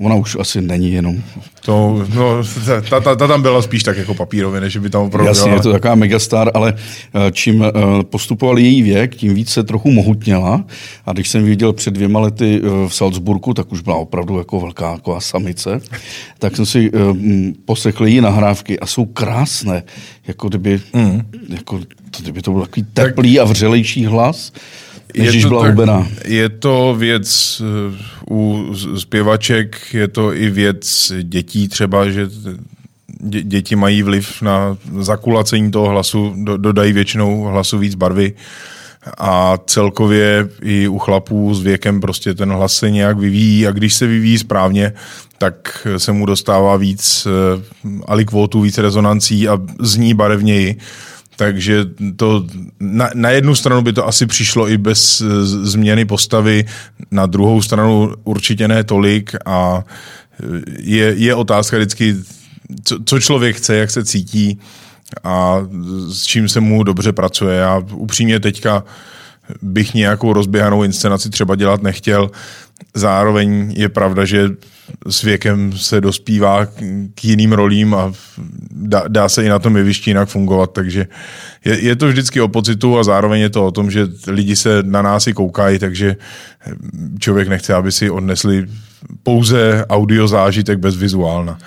Ona 0.00 0.14
už 0.14 0.36
asi 0.40 0.62
není 0.62 0.92
jenom. 0.92 1.22
To, 1.64 2.06
no, 2.14 2.42
ta, 2.90 3.00
ta, 3.00 3.16
ta 3.16 3.26
tam 3.26 3.42
byla 3.42 3.62
spíš 3.62 3.82
tak 3.82 3.96
jako 3.96 4.14
papírově, 4.14 4.60
než 4.60 4.76
by 4.76 4.90
tam 4.90 5.02
opravdu 5.02 5.28
Jasně, 5.28 5.50
je 5.50 5.60
to 5.60 5.72
taková 5.72 5.94
megastar, 5.94 6.50
ale 6.54 6.74
eh, 7.14 7.32
čím 7.32 7.62
eh, 7.62 7.72
postupoval 8.02 8.58
její 8.58 8.82
věk, 8.82 9.16
tím 9.16 9.34
víc 9.34 9.50
se 9.50 9.64
trochu 9.64 9.90
mohutněla. 9.90 10.64
A 11.06 11.12
když 11.12 11.28
jsem 11.28 11.44
viděl 11.44 11.72
před 11.72 11.94
dvěma 11.94 12.20
lety 12.20 12.60
eh, 12.62 12.88
v 12.88 12.94
Salzburgu, 12.94 13.54
tak 13.54 13.72
už 13.72 13.80
byla 13.80 13.96
opravdu 13.96 14.38
jako 14.38 14.60
velká 14.60 14.92
jako 14.92 15.20
samice. 15.20 15.80
Tak 16.38 16.56
jsem 16.56 16.66
si 16.66 16.90
poslechl 17.64 18.06
její 18.06 18.20
nahrávky 18.20 18.80
a 18.80 18.86
jsou 18.86 19.04
krásné. 19.04 19.82
Jako 20.26 20.48
kdyby, 20.48 20.80
mm. 20.92 21.22
jako, 21.48 21.80
kdyby 22.20 22.42
to 22.42 22.52
byl 22.52 22.60
takový 22.60 22.86
teplý 22.92 23.34
tak, 23.34 23.42
a 23.42 23.44
vřelejší 23.44 24.06
hlas. 24.06 24.52
Než 25.18 25.34
je 25.34 25.42
to, 25.42 25.48
byla 25.48 25.68
hubená. 25.68 26.08
Je 26.24 26.48
to 26.48 26.94
věc 26.98 27.62
eh, 27.64 27.96
u 28.30 28.72
zpěvaček, 28.96 29.94
je 29.94 30.08
to 30.08 30.34
i 30.34 30.50
věc 30.50 31.12
dětí 31.22 31.68
třeba, 31.68 32.10
že 32.10 32.28
děti 33.42 33.76
mají 33.76 34.02
vliv 34.02 34.42
na 34.42 34.76
zakulacení 35.00 35.70
toho 35.70 35.88
hlasu, 35.88 36.34
dodají 36.56 36.92
většinou 36.92 37.42
hlasu 37.42 37.78
víc 37.78 37.94
barvy 37.94 38.32
a 39.18 39.58
celkově 39.66 40.48
i 40.62 40.88
u 40.88 40.98
chlapů 40.98 41.54
s 41.54 41.62
věkem 41.62 42.00
prostě 42.00 42.34
ten 42.34 42.52
hlas 42.52 42.74
se 42.74 42.90
nějak 42.90 43.18
vyvíjí 43.18 43.66
a 43.66 43.70
když 43.70 43.94
se 43.94 44.06
vyvíjí 44.06 44.38
správně, 44.38 44.92
tak 45.38 45.86
se 45.96 46.12
mu 46.12 46.26
dostává 46.26 46.76
víc 46.76 47.26
eh, 47.26 47.62
alikvotů, 48.06 48.60
víc 48.60 48.78
rezonancí 48.78 49.48
a 49.48 49.58
zní 49.80 50.14
barevněji. 50.14 50.76
Takže 51.36 51.84
to 52.16 52.46
na, 52.80 53.10
na 53.14 53.30
jednu 53.30 53.54
stranu 53.54 53.82
by 53.82 53.92
to 53.92 54.06
asi 54.06 54.26
přišlo 54.26 54.68
i 54.68 54.78
bez 54.78 55.22
změny 55.62 56.04
postavy, 56.04 56.64
na 57.10 57.26
druhou 57.26 57.62
stranu 57.62 58.14
určitě 58.24 58.68
ne 58.68 58.84
tolik 58.84 59.36
a 59.46 59.84
je, 60.78 61.14
je 61.16 61.34
otázka 61.34 61.76
vždycky, 61.76 62.16
co, 62.84 62.98
co 63.04 63.20
člověk 63.20 63.56
chce, 63.56 63.76
jak 63.76 63.90
se 63.90 64.04
cítí 64.04 64.58
a 65.24 65.58
s 66.08 66.22
čím 66.24 66.48
se 66.48 66.60
mu 66.60 66.82
dobře 66.82 67.12
pracuje. 67.12 67.56
Já 67.56 67.82
upřímně 67.92 68.40
teďka 68.40 68.84
bych 69.62 69.94
nějakou 69.94 70.32
rozběhanou 70.32 70.82
inscenaci 70.82 71.30
třeba 71.30 71.54
dělat 71.54 71.82
nechtěl. 71.82 72.30
Zároveň 72.94 73.74
je 73.76 73.88
pravda, 73.88 74.24
že 74.24 74.48
s 75.08 75.22
věkem 75.22 75.72
se 75.72 76.00
dospívá 76.00 76.66
k 77.14 77.24
jiným 77.24 77.52
rolím 77.52 77.94
a 77.94 78.12
dá, 78.70 79.04
dá 79.08 79.28
se 79.28 79.44
i 79.44 79.48
na 79.48 79.58
tom 79.58 79.76
jevišti 79.76 80.10
jinak 80.10 80.28
fungovat, 80.28 80.72
takže 80.72 81.06
je, 81.64 81.80
je 81.80 81.96
to 81.96 82.08
vždycky 82.08 82.40
o 82.40 82.48
pocitu 82.48 82.98
a 82.98 83.04
zároveň 83.04 83.40
je 83.40 83.50
to 83.50 83.66
o 83.66 83.70
tom, 83.70 83.90
že 83.90 84.06
lidi 84.26 84.56
se 84.56 84.82
na 84.82 85.02
nás 85.02 85.26
i 85.26 85.32
koukají, 85.32 85.78
takže 85.78 86.16
člověk 87.18 87.48
nechce, 87.48 87.74
aby 87.74 87.92
si 87.92 88.10
odnesli 88.10 88.66
pouze 89.22 89.84
audio 89.88 90.28
zážitek 90.28 90.78
bez 90.78 90.96
vizuálna. 90.96 91.58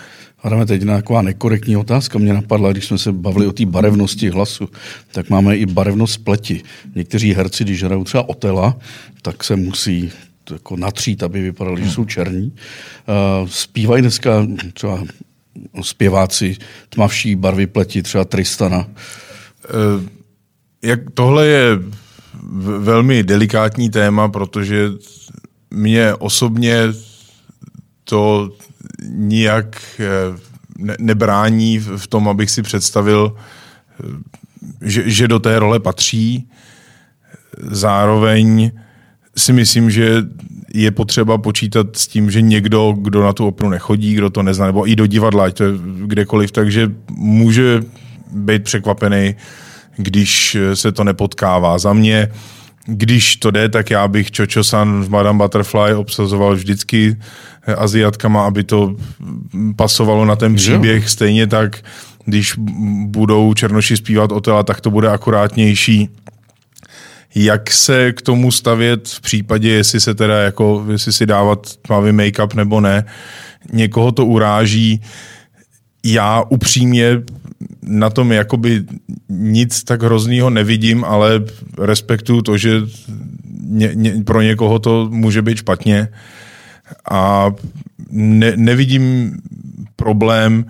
Adame, 0.44 0.66
teď 0.66 0.86
taková 0.86 1.22
nekorektní 1.22 1.78
otázka 1.78 2.20
mě 2.20 2.34
napadla, 2.34 2.72
když 2.72 2.86
jsme 2.86 2.98
se 2.98 3.12
bavili 3.12 3.48
o 3.48 3.52
té 3.52 3.66
barevnosti 3.66 4.30
hlasu, 4.30 4.70
tak 5.12 5.30
máme 5.30 5.58
i 5.58 5.66
barevnost 5.66 6.24
pleti. 6.24 6.62
Někteří 6.96 7.34
herci, 7.34 7.64
když 7.64 7.84
hrajou 7.84 8.04
třeba 8.04 8.30
Otela, 8.30 8.78
tak 9.22 9.44
se 9.44 9.56
musí 9.56 10.12
jako 10.52 10.78
natřít, 10.78 11.24
aby 11.24 11.42
vypadali, 11.42 11.84
že 11.84 11.92
jsou 11.92 12.06
černí. 12.06 12.54
Uh, 13.42 13.48
zpívají 13.48 14.02
dneska 14.02 14.48
třeba 14.74 15.04
zpěváci 15.82 16.58
tmavší 16.90 17.36
barvy 17.36 17.68
pleti, 17.68 18.04
třeba 18.04 18.26
Tristana. 18.26 18.78
Uh, 18.78 20.04
jak 20.82 21.00
tohle 21.14 21.48
je 21.48 21.80
velmi 22.80 23.24
delikátní 23.24 23.90
téma, 23.90 24.30
protože 24.30 24.90
mě 25.72 26.14
osobně 26.14 26.88
to 28.04 28.52
nijak 29.04 29.82
eh, 30.00 30.06
nebrání 31.00 31.80
v 31.80 32.08
tom, 32.08 32.30
abych 32.30 32.52
si 32.52 32.62
představil, 32.62 33.36
eh, 33.36 34.04
že, 34.82 35.10
že 35.10 35.28
do 35.28 35.40
té 35.40 35.60
role 35.60 35.80
patří. 35.80 36.50
Zároveň 37.58 38.72
si 39.40 39.54
myslím, 39.54 39.92
že 39.92 40.24
je 40.74 40.92
potřeba 40.92 41.38
počítat 41.38 41.88
s 41.96 42.08
tím, 42.08 42.32
že 42.32 42.42
někdo, 42.42 42.96
kdo 42.98 43.24
na 43.24 43.34
tu 43.34 43.48
operu 43.48 43.70
nechodí, 43.70 44.14
kdo 44.14 44.30
to 44.30 44.44
nezná, 44.44 44.66
nebo 44.66 44.90
i 44.90 44.96
do 44.96 45.06
divadla, 45.06 45.46
ať 45.46 45.58
to 45.58 45.64
je 45.64 45.72
kdekoliv, 46.06 46.52
takže 46.52 46.92
může 47.12 47.82
být 48.32 48.64
překvapený, 48.64 49.36
když 49.98 50.58
se 50.74 50.92
to 50.92 51.04
nepotkává. 51.04 51.78
Za 51.78 51.94
mě 51.94 52.28
když 52.86 53.36
to 53.36 53.52
jde, 53.52 53.70
tak 53.70 53.90
já 53.90 54.08
bych 54.08 54.30
Chocho-san 54.38 55.04
v 55.04 55.10
Madame 55.10 55.38
Butterfly 55.38 55.94
obsazoval 55.94 56.56
vždycky 56.56 57.18
Aziatkama, 57.78 58.46
aby 58.46 58.64
to 58.64 58.96
pasovalo 59.76 60.26
na 60.26 60.36
ten 60.36 60.56
příběh. 60.56 61.04
Jo. 61.04 61.10
Stejně 61.10 61.48
tak, 61.48 61.78
když 62.26 62.54
budou 63.06 63.54
Černoši 63.54 63.98
zpívat 63.98 64.32
Otela, 64.32 64.64
tak 64.64 64.82
to 64.82 64.92
bude 64.92 65.10
akurátnější. 65.10 66.10
Jak 67.36 67.72
se 67.72 68.14
k 68.14 68.22
tomu 68.22 68.52
stavět 68.52 69.08
v 69.08 69.22
případě, 69.22 69.70
jestli 69.70 70.00
se 70.00 70.16
teda 70.16 70.42
jako, 70.42 70.86
jestli 70.92 71.14
si 71.14 71.26
dávat 71.26 71.76
tmavý 71.76 72.12
make-up 72.12 72.56
nebo 72.56 72.82
ne, 72.82 73.06
někoho 73.74 74.12
to 74.12 74.26
uráží. 74.26 75.02
Já 76.04 76.44
upřímně 76.50 77.22
na 77.82 78.10
tom 78.10 78.32
jakoby 78.32 78.84
nic 79.30 79.84
tak 79.84 80.04
hroznýho 80.04 80.50
nevidím, 80.50 81.04
ale 81.04 81.44
respektuju 81.78 82.42
to, 82.42 82.58
že 82.58 82.82
ně, 83.64 83.92
ně, 83.94 84.24
pro 84.26 84.42
někoho 84.42 84.80
to 84.80 85.10
může 85.12 85.42
být 85.42 85.58
špatně 85.58 86.08
a 87.12 87.52
ne, 88.12 88.54
nevidím 88.56 89.38
problém 89.96 90.66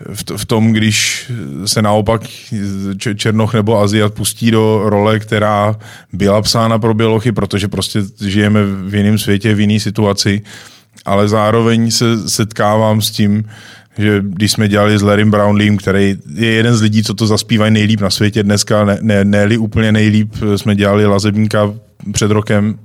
v, 0.00 0.24
v 0.36 0.44
tom, 0.44 0.72
když 0.72 1.30
se 1.66 1.82
naopak 1.82 2.22
Černoch 3.16 3.54
nebo 3.54 3.80
Aziat 3.80 4.14
pustí 4.14 4.50
do 4.50 4.82
role, 4.84 5.18
která 5.18 5.76
byla 6.12 6.42
psána 6.42 6.78
pro 6.78 6.94
bělochy, 6.94 7.32
protože 7.32 7.68
prostě 7.68 8.00
žijeme 8.20 8.60
v 8.64 8.94
jiném 8.94 9.18
světě, 9.18 9.54
v 9.54 9.60
jiné 9.60 9.80
situaci, 9.80 10.42
ale 11.04 11.28
zároveň 11.28 11.90
se 11.90 12.28
setkávám 12.28 13.02
s 13.02 13.10
tím, 13.10 13.44
že 13.98 14.20
když 14.22 14.52
jsme 14.52 14.68
dělali 14.68 14.98
s 14.98 15.02
Larrym 15.02 15.30
Brownleem, 15.30 15.76
který 15.76 16.16
je 16.34 16.50
jeden 16.50 16.76
z 16.76 16.82
lidí, 16.82 17.02
co 17.02 17.14
to 17.14 17.26
zaspívají 17.26 17.72
nejlíp 17.72 18.00
na 18.00 18.10
světě 18.10 18.42
dneska, 18.42 18.84
ne, 18.84 18.98
ne, 19.02 19.24
ne 19.24 19.58
úplně 19.58 19.92
nejlíp, 19.92 20.34
jsme 20.56 20.74
dělali 20.76 21.06
Lazebníka 21.06 21.74
před 22.12 22.30
rokem. 22.30 22.78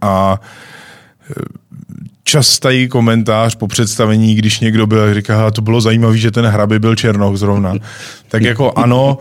A 0.00 0.40
častý 2.24 2.88
komentář 2.88 3.54
po 3.54 3.68
představení, 3.68 4.34
když 4.34 4.60
někdo 4.60 4.86
byl, 4.86 5.14
říká, 5.14 5.50
to 5.50 5.62
bylo 5.62 5.80
zajímavé, 5.80 6.18
že 6.18 6.30
ten 6.30 6.46
hraby 6.46 6.78
byl 6.78 6.96
Černoch 6.96 7.36
zrovna. 7.36 7.74
Tak 8.28 8.42
jako 8.42 8.72
ano, 8.76 9.18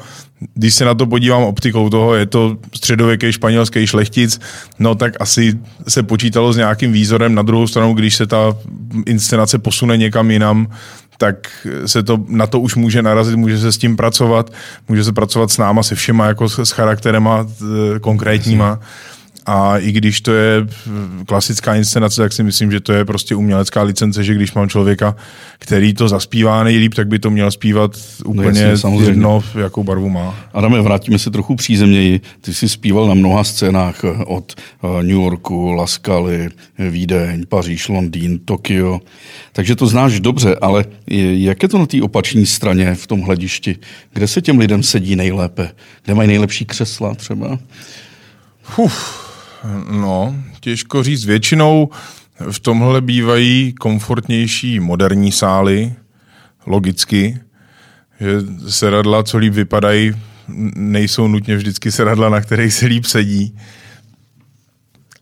když 0.54 0.74
se 0.74 0.86
na 0.86 0.94
to 0.94 1.06
podívám 1.06 1.44
optikou 1.44 1.90
toho, 1.90 2.16
je 2.16 2.26
to 2.26 2.58
středověký 2.76 3.32
španělský 3.32 3.88
šlechtic, 3.88 4.40
no 4.80 4.96
tak 4.96 5.14
asi 5.20 5.60
se 5.88 6.04
počítalo 6.04 6.54
s 6.54 6.58
nějakým 6.58 6.92
výzorem. 6.92 7.36
Na 7.36 7.42
druhou 7.42 7.68
stranu, 7.68 7.94
když 7.94 8.16
se 8.16 8.28
ta 8.28 8.58
inscenace 9.06 9.60
posune 9.60 9.98
někam 9.98 10.32
jinam, 10.32 10.68
tak 11.18 11.68
se 11.86 12.04
to, 12.04 12.18
na 12.28 12.48
to 12.48 12.60
už 12.60 12.76
může 12.76 13.02
narazit, 13.02 13.36
může 13.36 13.58
se 13.58 13.72
s 13.72 13.78
tím 13.78 13.98
pracovat, 13.98 14.50
může 14.88 15.04
se 15.04 15.12
pracovat 15.12 15.52
s 15.52 15.58
náma, 15.58 15.84
se 15.84 15.96
všema, 15.96 16.26
jako 16.26 16.50
s, 16.50 16.60
s 16.60 16.72
charakterema 16.72 17.46
e, 17.96 18.00
konkrétníma. 18.00 18.70
Jasně 18.70 19.21
a 19.52 19.78
i 19.78 19.92
když 19.92 20.22
to 20.22 20.34
je 20.34 20.68
klasická 21.26 21.76
inscenace, 21.76 22.22
tak 22.22 22.34
si 22.34 22.44
myslím, 22.44 22.72
že 22.72 22.80
to 22.80 22.94
je 22.94 23.06
prostě 23.06 23.36
umělecká 23.36 23.84
licence, 23.84 24.24
že 24.24 24.34
když 24.34 24.54
mám 24.54 24.70
člověka, 24.70 25.16
který 25.60 25.94
to 25.94 26.08
zaspívá 26.08 26.64
nejlíp, 26.64 26.94
tak 26.94 27.08
by 27.08 27.20
to 27.20 27.30
měl 27.30 27.52
zpívat 27.52 27.92
úplně 28.26 28.74
no 28.84 29.02
jedno, 29.02 29.44
jakou 29.60 29.84
barvu 29.84 30.10
má. 30.10 30.36
Adame, 30.54 30.82
vrátíme 30.82 31.20
se 31.20 31.32
trochu 31.32 31.56
přízemněji. 31.56 32.22
Ty 32.42 32.54
jsi 32.54 32.70
zpíval 32.70 33.08
na 33.08 33.14
mnoha 33.14 33.44
scénách 33.44 34.02
od 34.26 34.54
eh, 34.58 34.88
New 35.04 35.10
Yorku, 35.10 35.72
Laskaly, 35.72 36.50
Vídeň, 36.90 37.46
Paříž, 37.50 37.88
Londýn, 37.88 38.40
Tokio. 38.40 39.00
Takže 39.54 39.76
to 39.76 39.88
znáš 39.88 40.20
dobře, 40.20 40.56
ale 40.62 40.86
jak 41.08 41.64
je 41.64 41.70
to 41.70 41.78
na 41.78 41.86
té 41.86 42.02
opační 42.02 42.46
straně 42.46 42.96
v 42.96 43.08
tom 43.08 43.22
hledišti? 43.22 43.76
Kde 44.14 44.28
se 44.28 44.42
těm 44.42 44.60
lidem 44.60 44.84
sedí 44.84 45.16
nejlépe? 45.16 45.72
Kde 46.06 46.14
mají 46.14 46.28
nejlepší 46.28 46.66
křesla 46.66 47.16
třeba? 47.16 47.60
Uf, 48.78 49.31
No, 49.92 50.36
těžko 50.60 51.04
říct. 51.04 51.26
Většinou 51.26 51.90
v 52.52 52.60
tomhle 52.60 53.02
bývají 53.02 53.74
komfortnější 53.74 54.80
moderní 54.80 55.32
sály, 55.32 55.94
logicky, 56.66 57.40
že 58.20 58.42
seradla, 58.70 59.24
co 59.24 59.38
líp 59.38 59.54
vypadají, 59.54 60.12
nejsou 60.76 61.28
nutně 61.28 61.56
vždycky 61.56 61.92
seradla, 61.92 62.30
na 62.30 62.42
kterých 62.42 62.74
se 62.74 62.86
líp 62.86 63.06
sedí. 63.06 63.58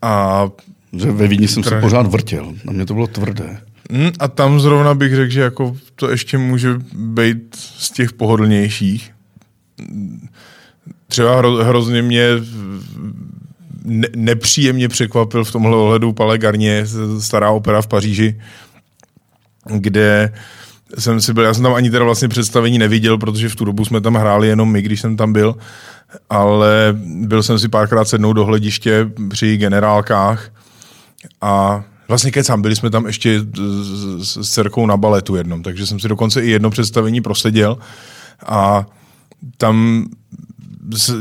A 0.02 0.44
že 0.92 1.10
ve 1.10 1.28
Vídni 1.28 1.48
jsem 1.48 1.62
se 1.62 1.80
pořád 1.80 2.06
vrtěl, 2.06 2.54
na 2.64 2.72
mě 2.72 2.86
to 2.86 2.94
bylo 2.94 3.06
tvrdé. 3.06 3.60
Hmm, 3.90 4.10
a 4.18 4.28
tam 4.28 4.60
zrovna 4.60 4.94
bych 4.94 5.14
řekl, 5.14 5.32
že 5.32 5.40
jako 5.40 5.76
to 5.94 6.10
ještě 6.10 6.38
může 6.38 6.74
být 6.94 7.56
z 7.56 7.90
těch 7.90 8.12
pohodlnějších. 8.12 9.10
Třeba 11.08 11.38
hro, 11.38 11.56
hrozně 11.56 12.02
mě 12.02 12.28
ne, 13.84 14.08
nepříjemně 14.16 14.88
překvapil 14.88 15.44
v 15.44 15.52
tomhle 15.52 15.76
ohledu 15.76 16.12
Pale 16.12 16.38
Garnier, 16.38 16.86
stará 17.20 17.50
opera 17.50 17.82
v 17.82 17.86
Paříži, 17.86 18.40
kde 19.64 20.32
jsem 20.98 21.20
si 21.20 21.32
byl, 21.32 21.44
já 21.44 21.54
jsem 21.54 21.62
tam 21.62 21.74
ani 21.74 21.90
teda 21.90 22.04
vlastně 22.04 22.28
představení 22.28 22.78
neviděl, 22.78 23.18
protože 23.18 23.48
v 23.48 23.56
tu 23.56 23.64
dobu 23.64 23.84
jsme 23.84 24.00
tam 24.00 24.14
hráli 24.14 24.48
jenom 24.48 24.72
my, 24.72 24.82
když 24.82 25.00
jsem 25.00 25.16
tam 25.16 25.32
byl, 25.32 25.56
ale 26.30 26.96
byl 27.04 27.42
jsem 27.42 27.58
si 27.58 27.68
párkrát 27.68 28.04
sednout 28.04 28.32
do 28.32 28.44
hlediště 28.44 29.10
při 29.28 29.56
generálkách 29.56 30.50
a 31.40 31.84
vlastně 32.08 32.30
kecám, 32.30 32.62
byli 32.62 32.76
jsme 32.76 32.90
tam 32.90 33.06
ještě 33.06 33.40
s, 34.20 34.36
s 34.36 34.50
dcerkou 34.50 34.86
na 34.86 34.96
baletu 34.96 35.36
jednom, 35.36 35.62
takže 35.62 35.86
jsem 35.86 36.00
si 36.00 36.08
dokonce 36.08 36.42
i 36.42 36.50
jedno 36.50 36.70
představení 36.70 37.20
proseděl 37.20 37.78
a 38.46 38.86
tam 39.56 40.06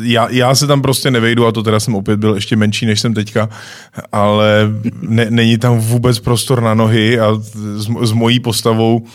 já, 0.01 0.27
já 0.29 0.55
se 0.55 0.67
tam 0.67 0.81
prostě 0.81 1.11
nevejdu 1.11 1.47
a 1.47 1.51
to 1.51 1.63
teda 1.63 1.79
jsem 1.79 1.95
opět 1.95 2.19
byl 2.19 2.35
ještě 2.35 2.55
menší, 2.55 2.85
než 2.85 2.99
jsem 2.99 3.13
teďka, 3.13 3.49
ale 4.11 4.71
ne, 5.01 5.25
není 5.29 5.57
tam 5.57 5.77
vůbec 5.77 6.19
prostor 6.19 6.61
na 6.61 6.73
nohy 6.73 7.19
a 7.19 7.35
s, 7.35 7.89
s 8.01 8.11
mojí 8.11 8.39
postavou 8.39 9.05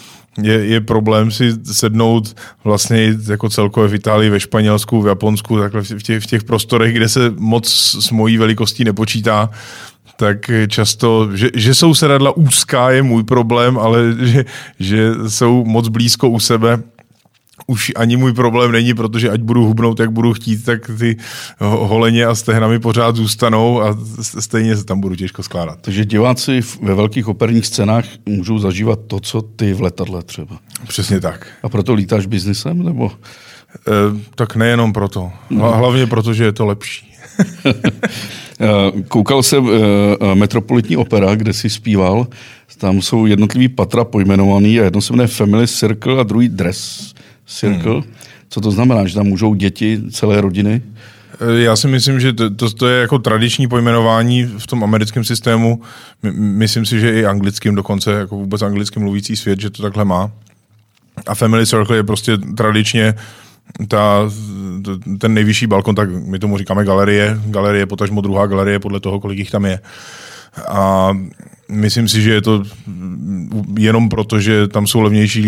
je, 0.42 0.52
je 0.52 0.80
problém 0.80 1.30
si 1.30 1.52
sednout 1.72 2.36
vlastně 2.64 3.14
jako 3.28 3.48
celkově 3.48 3.88
v 3.88 3.94
Itálii, 3.94 4.30
ve 4.30 4.40
Španělsku, 4.40 5.02
v 5.02 5.06
Japonsku, 5.06 5.58
takhle 5.58 5.82
v 5.82 6.02
těch, 6.02 6.22
v 6.22 6.26
těch 6.26 6.44
prostorech, 6.44 6.94
kde 6.94 7.08
se 7.08 7.32
moc 7.36 7.68
s 8.00 8.10
mojí 8.10 8.38
velikostí 8.38 8.84
nepočítá, 8.84 9.50
tak 10.16 10.50
často, 10.68 11.36
že, 11.36 11.48
že 11.54 11.74
jsou 11.74 11.94
sedadla 11.94 12.36
úzká 12.36 12.90
je 12.90 13.02
můj 13.02 13.24
problém, 13.24 13.78
ale 13.78 13.98
že, 14.22 14.44
že 14.78 15.10
jsou 15.28 15.64
moc 15.64 15.88
blízko 15.88 16.28
u 16.28 16.40
sebe, 16.40 16.82
už 17.66 17.92
ani 17.96 18.16
můj 18.16 18.32
problém 18.32 18.72
není, 18.72 18.94
protože 18.94 19.30
ať 19.30 19.40
budu 19.40 19.64
hubnout, 19.64 20.00
jak 20.00 20.10
budu 20.10 20.32
chtít, 20.32 20.64
tak 20.64 20.90
ty 20.98 21.16
holeně 21.60 22.26
a 22.26 22.34
stehna 22.34 22.68
mi 22.68 22.78
pořád 22.78 23.16
zůstanou 23.16 23.82
a 23.82 23.98
stejně 24.40 24.76
se 24.76 24.84
tam 24.84 25.00
budu 25.00 25.14
těžko 25.14 25.42
skládat. 25.42 25.78
Takže 25.80 26.04
diváci 26.04 26.60
ve 26.82 26.94
velkých 26.94 27.28
operních 27.28 27.66
scénách 27.66 28.04
můžou 28.26 28.58
zažívat 28.58 28.98
to, 29.06 29.20
co 29.20 29.42
ty 29.42 29.72
v 29.72 29.80
letadle 29.80 30.22
třeba. 30.22 30.58
Přesně 30.88 31.20
tak. 31.20 31.46
A 31.62 31.68
proto 31.68 31.94
lítáš 31.94 32.26
biznisem, 32.26 32.82
nebo? 32.82 33.12
E, 33.12 33.90
tak 34.34 34.56
nejenom 34.56 34.92
proto. 34.92 35.32
No. 35.50 35.72
Hlavně 35.72 36.06
proto, 36.06 36.34
že 36.34 36.44
je 36.44 36.52
to 36.52 36.66
lepší. 36.66 37.14
Eh, 38.60 39.02
koukal 39.08 39.42
jsem 39.42 39.64
uh, 39.64 39.72
Metropolitní 40.34 40.96
opera, 40.96 41.34
kde 41.34 41.52
si 41.52 41.70
zpíval. 41.70 42.26
Tam 42.78 43.02
jsou 43.02 43.26
jednotlivý 43.26 43.68
patra 43.68 44.04
pojmenovaný 44.04 44.80
a 44.80 44.84
jedno 44.84 45.00
se 45.00 45.12
jmenuje 45.12 45.26
Family 45.26 45.66
Circle 45.66 46.20
a 46.20 46.22
druhý 46.22 46.48
Dress 46.48 47.14
Circle. 47.46 47.92
Hmm. 47.92 48.02
Co 48.48 48.60
to 48.60 48.70
znamená, 48.70 49.06
že 49.06 49.14
tam 49.14 49.26
můžou 49.26 49.54
děti, 49.54 50.02
celé 50.10 50.40
rodiny? 50.40 50.82
Já 51.56 51.76
si 51.76 51.88
myslím, 51.88 52.20
že 52.20 52.32
to, 52.32 52.50
to, 52.50 52.70
to 52.70 52.88
je 52.88 53.00
jako 53.00 53.18
tradiční 53.18 53.68
pojmenování 53.68 54.44
v 54.44 54.66
tom 54.66 54.84
americkém 54.84 55.24
systému. 55.24 55.82
Myslím 56.36 56.86
si, 56.86 57.00
že 57.00 57.20
i 57.20 57.26
anglickým 57.26 57.74
dokonce, 57.74 58.12
jako 58.12 58.36
vůbec 58.36 58.62
anglicky 58.62 59.00
mluvící 59.00 59.36
svět, 59.36 59.60
že 59.60 59.70
to 59.70 59.82
takhle 59.82 60.04
má. 60.04 60.30
A 61.26 61.34
Family 61.34 61.66
Circle 61.66 61.96
je 61.96 62.02
prostě 62.02 62.38
tradičně 62.38 63.14
ta, 63.88 64.30
ten 65.18 65.34
nejvyšší 65.34 65.66
balkon, 65.66 65.94
tak 65.94 66.10
my 66.10 66.38
tomu 66.38 66.58
říkáme 66.58 66.84
galerie, 66.84 67.40
galerie, 67.46 67.86
potažmo 67.86 68.20
druhá 68.20 68.46
galerie, 68.46 68.78
podle 68.78 69.00
toho, 69.00 69.20
kolik 69.20 69.38
jich 69.38 69.50
tam 69.50 69.64
je. 69.64 69.80
A 70.68 71.10
myslím 71.70 72.08
si, 72.08 72.22
že 72.22 72.32
je 72.32 72.42
to 72.42 72.62
jenom 73.78 74.08
proto, 74.08 74.40
že 74.40 74.68
tam 74.68 74.86
jsou 74.86 75.00
levnější 75.00 75.42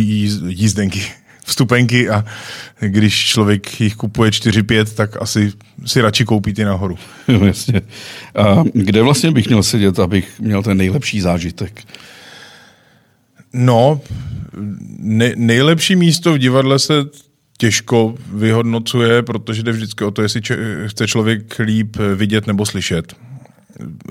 jízdenky, 0.47 1.03
vstupenky 1.47 2.09
a 2.09 2.25
když 2.81 3.25
člověk 3.25 3.81
jich 3.81 3.97
kupuje 3.97 4.31
4-5, 4.31 4.85
tak 4.85 5.23
asi 5.23 5.53
si 5.87 6.01
radši 6.01 6.25
koupí 6.25 6.55
ty 6.55 6.65
nahoru. 6.65 6.99
Jo, 7.29 7.45
jasně. 7.45 7.83
A 8.37 8.65
kde 8.73 9.03
vlastně 9.03 9.31
bych 9.31 9.47
měl 9.47 9.63
sedět, 9.63 9.99
abych 9.99 10.41
měl 10.41 10.63
ten 10.63 10.77
nejlepší 10.77 11.21
zážitek? 11.21 11.83
No, 13.53 14.01
ne, 14.99 15.33
nejlepší 15.37 15.97
místo 15.97 16.33
v 16.35 16.39
divadle 16.39 16.79
se 16.79 16.95
těžko 17.59 18.15
vyhodnocuje, 18.33 19.23
protože 19.23 19.63
jde 19.63 19.73
vždycky 19.73 20.05
o 20.05 20.11
to, 20.11 20.23
jestli 20.23 20.43
če- 20.43 20.59
chce 20.87 21.07
člověk 21.07 21.59
líp 21.59 21.97
vidět 22.15 22.47
nebo 22.47 22.67
slyšet. 22.67 23.15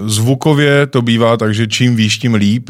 Zvukově 0.05 0.87
to 0.87 1.01
bývá 1.01 1.37
tak, 1.37 1.53
že 1.55 1.67
čím 1.67 1.95
výš, 1.95 2.17
tím 2.17 2.33
líp, 2.33 2.69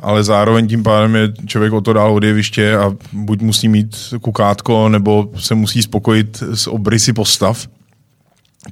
ale 0.00 0.24
zároveň 0.24 0.68
tím 0.68 0.82
pádem 0.82 1.16
je 1.16 1.32
člověk 1.46 1.72
o 1.72 1.80
to 1.80 1.92
dál 1.92 2.14
od 2.14 2.24
jeviště 2.24 2.76
a 2.76 2.92
buď 3.12 3.40
musí 3.40 3.68
mít 3.68 3.96
kukátko, 4.20 4.88
nebo 4.88 5.30
se 5.36 5.54
musí 5.54 5.82
spokojit 5.82 6.42
s 6.54 6.66
obrysy 6.66 7.12
postav. 7.12 7.68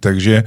Takže 0.01 0.45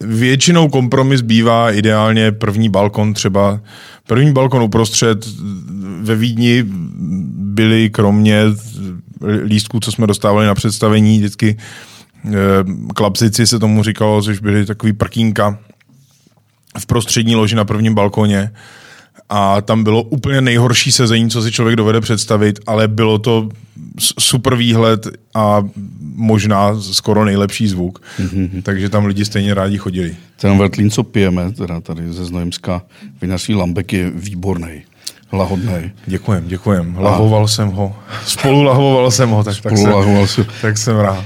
většinou 0.00 0.68
kompromis 0.68 1.20
bývá 1.20 1.70
ideálně 1.70 2.32
první 2.32 2.68
balkon 2.68 3.14
třeba. 3.14 3.60
První 4.06 4.32
balkon 4.32 4.62
uprostřed 4.62 5.26
ve 6.00 6.16
Vídni 6.16 6.64
byly 7.36 7.90
kromě 7.90 8.44
lístků, 9.44 9.80
co 9.80 9.92
jsme 9.92 10.06
dostávali 10.06 10.46
na 10.46 10.54
představení, 10.54 11.18
vždycky 11.18 11.56
eh, 12.26 12.30
klapsici 12.94 13.46
se 13.46 13.58
tomu 13.58 13.82
říkalo, 13.82 14.22
což 14.22 14.38
byly 14.38 14.66
takový 14.66 14.92
prkínka 14.92 15.58
v 16.78 16.86
prostřední 16.86 17.36
loži 17.36 17.56
na 17.56 17.64
prvním 17.64 17.94
balkoně 17.94 18.50
a 19.34 19.60
tam 19.60 19.84
bylo 19.84 20.02
úplně 20.02 20.40
nejhorší 20.40 20.92
sezení, 20.92 21.30
co 21.30 21.42
si 21.42 21.52
člověk 21.52 21.76
dovede 21.76 22.00
představit, 22.00 22.60
ale 22.66 22.88
bylo 22.88 23.18
to 23.18 23.48
super 23.98 24.56
výhled 24.56 25.08
a 25.34 25.68
možná 26.14 26.80
skoro 26.80 27.24
nejlepší 27.24 27.68
zvuk, 27.68 28.02
mm-hmm. 28.20 28.62
takže 28.62 28.88
tam 28.88 29.06
lidi 29.06 29.24
stejně 29.24 29.54
rádi 29.54 29.78
chodili. 29.78 30.16
Ten 30.40 30.58
vrtlín, 30.58 30.90
co 30.90 31.02
pijeme, 31.02 31.52
teda 31.52 31.80
tady 31.80 32.12
ze 32.12 32.24
Znojemska, 32.24 32.82
vinařský 33.22 33.54
Lambek 33.54 33.92
je 33.92 34.10
výborný 34.10 34.82
lahodný. 35.32 35.92
Děkujem, 36.06 36.44
děkujem. 36.46 36.96
Lahoval 36.98 37.44
a... 37.44 37.48
jsem 37.48 37.68
ho. 37.68 37.96
Spolu 38.24 38.62
lahoval 38.62 39.10
jsem 39.10 39.30
ho, 39.30 39.44
tak, 39.44 39.60
tak, 39.60 39.78
jsem, 39.78 40.26
jsem, 40.26 40.46
tak 40.62 40.78
jsem 40.78 40.96
rád. 40.96 41.24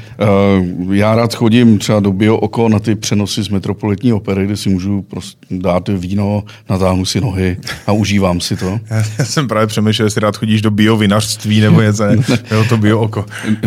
Uh, 0.82 0.94
já 0.94 1.14
rád 1.14 1.34
chodím 1.34 1.78
třeba 1.78 2.00
do 2.00 2.12
Bio 2.12 2.36
Oko 2.36 2.68
na 2.68 2.78
ty 2.78 2.94
přenosy 2.94 3.42
z 3.42 3.48
Metropolitní 3.48 4.12
opery, 4.12 4.44
kde 4.44 4.56
si 4.56 4.68
můžu 4.68 5.02
prostě 5.02 5.46
dát 5.50 5.88
víno, 5.88 6.44
natáhnu 6.70 7.04
si 7.04 7.20
nohy 7.20 7.56
a 7.86 7.92
užívám 7.92 8.40
si 8.40 8.56
to. 8.56 8.80
Já, 8.90 9.02
já 9.18 9.24
jsem 9.24 9.48
právě 9.48 9.66
přemýšlel, 9.66 10.06
jestli 10.06 10.20
rád 10.20 10.36
chodíš 10.36 10.62
do 10.62 10.70
bio 10.70 10.96
vinařství 10.96 11.60
nebo 11.60 11.82
něco, 11.82 12.06
nebo 12.50 12.64
to 12.68 12.76
Bio 12.76 13.00
Oko. 13.00 13.24
Uh, 13.48 13.62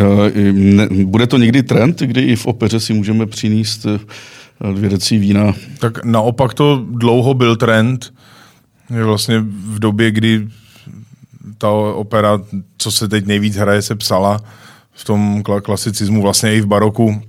ne, 0.52 0.88
bude 1.04 1.26
to 1.26 1.38
někdy 1.38 1.62
trend, 1.62 2.00
kdy 2.00 2.20
i 2.20 2.36
v 2.36 2.46
opeře 2.46 2.80
si 2.80 2.92
můžeme 2.92 3.26
přinést 3.26 3.86
eh, 3.86 4.72
dvě 4.72 4.90
decí 4.90 5.18
vína? 5.18 5.54
Tak 5.78 6.04
naopak 6.04 6.54
to 6.54 6.84
dlouho 6.90 7.34
byl 7.34 7.56
trend, 7.56 8.12
vlastně 8.90 9.40
v 9.40 9.78
době, 9.78 10.10
kdy 10.10 10.48
ta 11.58 11.70
opera, 11.70 12.40
co 12.78 12.90
se 12.90 13.08
teď 13.08 13.26
nejvíc 13.26 13.56
hraje, 13.56 13.82
se 13.82 13.94
psala 13.94 14.40
v 14.92 15.04
tom 15.04 15.42
klasicismu, 15.62 16.22
vlastně 16.22 16.54
i 16.54 16.60
v 16.60 16.66
baroku, 16.66 17.22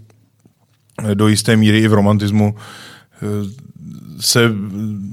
do 1.14 1.28
jisté 1.28 1.56
míry 1.58 1.80
i 1.80 1.88
v 1.88 1.94
romantismu, 1.94 2.56
eh, 2.56 3.28
se 4.20 4.52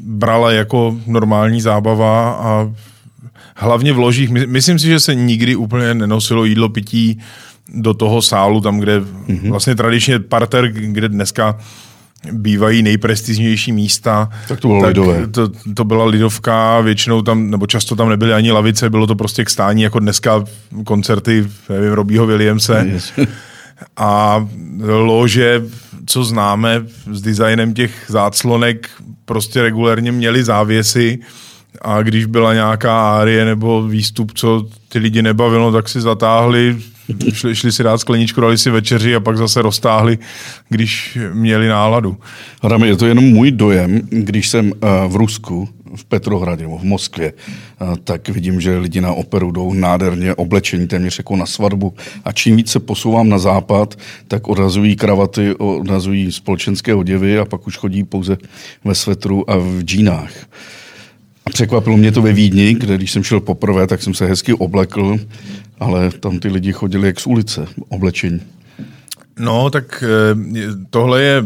brala 0.04 0.52
jako 0.52 1.00
normální 1.06 1.60
zábava 1.60 2.32
a 2.32 2.72
hlavně 3.56 3.92
v 3.92 3.98
ložích. 3.98 4.30
Myslím 4.30 4.78
si, 4.78 4.86
že 4.86 5.00
se 5.00 5.14
nikdy 5.14 5.56
úplně 5.56 5.94
nenosilo 5.94 6.44
jídlo, 6.44 6.68
pití 6.68 7.20
do 7.68 7.94
toho 7.94 8.22
sálu, 8.22 8.60
tam, 8.60 8.78
kde 8.78 9.00
mm-hmm. 9.00 9.50
vlastně 9.50 9.74
tradičně 9.74 10.18
parter, 10.18 10.68
kde 10.68 11.08
dneska 11.08 11.58
bývají 12.32 12.82
nejprestižnější 12.82 13.72
místa. 13.72 14.28
Tak 14.48 14.60
to 14.60 14.68
bylo 14.68 14.80
tak 14.80 14.88
lidové. 14.88 15.26
To, 15.26 15.48
to 15.74 15.84
byla 15.84 16.04
lidovka, 16.04 16.80
většinou 16.80 17.22
tam, 17.22 17.50
nebo 17.50 17.66
často 17.66 17.96
tam 17.96 18.08
nebyly 18.08 18.32
ani 18.32 18.52
lavice, 18.52 18.90
bylo 18.90 19.06
to 19.06 19.14
prostě 19.14 19.44
k 19.44 19.50
stání, 19.50 19.82
jako 19.82 19.98
dneska 19.98 20.44
koncerty, 20.84 21.46
nevím, 21.68 21.92
Robího 21.92 22.26
Williamse. 22.26 22.86
Yes. 22.92 23.12
A 23.96 24.46
lože, 24.86 25.62
co 26.06 26.24
známe 26.24 26.86
s 27.12 27.22
designem 27.22 27.74
těch 27.74 28.04
záclonek, 28.08 28.90
prostě 29.24 29.62
regulérně 29.62 30.12
měli 30.12 30.44
závěsy 30.44 31.18
a 31.82 32.02
když 32.02 32.24
byla 32.24 32.54
nějaká 32.54 33.18
árie 33.18 33.44
nebo 33.44 33.82
výstup, 33.82 34.32
co 34.34 34.66
ty 34.88 34.98
lidi 34.98 35.22
nebavilo, 35.22 35.72
tak 35.72 35.88
si 35.88 36.00
zatáhli 36.00 36.76
šli, 37.32 37.56
šli 37.56 37.72
si 37.72 37.82
dát 37.82 37.98
skleničku, 37.98 38.40
dali 38.40 38.58
si 38.58 38.70
večeři 38.70 39.14
a 39.14 39.20
pak 39.20 39.36
zase 39.36 39.62
roztáhli, 39.62 40.18
když 40.68 41.18
měli 41.32 41.68
náladu. 41.68 42.16
Adam, 42.62 42.84
je 42.84 42.96
to 42.96 43.06
jenom 43.06 43.24
můj 43.24 43.50
dojem, 43.50 44.00
když 44.10 44.48
jsem 44.48 44.72
uh, 44.72 45.12
v 45.12 45.16
Rusku, 45.16 45.68
v 45.96 46.04
Petrohradě 46.04 46.62
nebo 46.62 46.78
v 46.78 46.82
Moskvě, 46.82 47.32
uh, 47.80 47.96
tak 48.04 48.28
vidím, 48.28 48.60
že 48.60 48.78
lidi 48.78 49.00
na 49.00 49.12
operu 49.12 49.50
jdou 49.50 49.72
nádherně 49.72 50.34
oblečení, 50.34 50.86
téměř 50.86 51.18
jako 51.18 51.36
na 51.36 51.46
svatbu. 51.46 51.94
A 52.24 52.32
čím 52.32 52.56
víc 52.56 52.70
se 52.70 52.80
posouvám 52.80 53.28
na 53.28 53.38
západ, 53.38 53.98
tak 54.28 54.48
odrazují 54.48 54.96
kravaty, 54.96 55.54
odrazují 55.54 56.32
společenské 56.32 56.94
oděvy 56.94 57.38
a 57.38 57.44
pak 57.44 57.66
už 57.66 57.76
chodí 57.76 58.04
pouze 58.04 58.36
ve 58.84 58.94
svetru 58.94 59.50
a 59.50 59.56
v 59.56 59.82
džínách. 59.82 60.32
Překvapilo 61.52 61.96
mě 61.96 62.12
to 62.12 62.22
ve 62.22 62.32
Vídni, 62.32 62.74
kde 62.74 62.96
když 62.96 63.12
jsem 63.12 63.24
šel 63.24 63.40
poprvé, 63.40 63.86
tak 63.86 64.02
jsem 64.02 64.14
se 64.14 64.26
hezky 64.26 64.52
oblekl 64.52 65.18
ale 65.80 66.10
tam 66.10 66.38
ty 66.38 66.48
lidi 66.48 66.72
chodili 66.72 67.06
jak 67.06 67.20
z 67.20 67.26
ulice, 67.26 67.66
oblečení. 67.88 68.40
No, 69.38 69.70
tak 69.70 70.04
eh, 70.06 70.68
tohle 70.90 71.22
je 71.22 71.44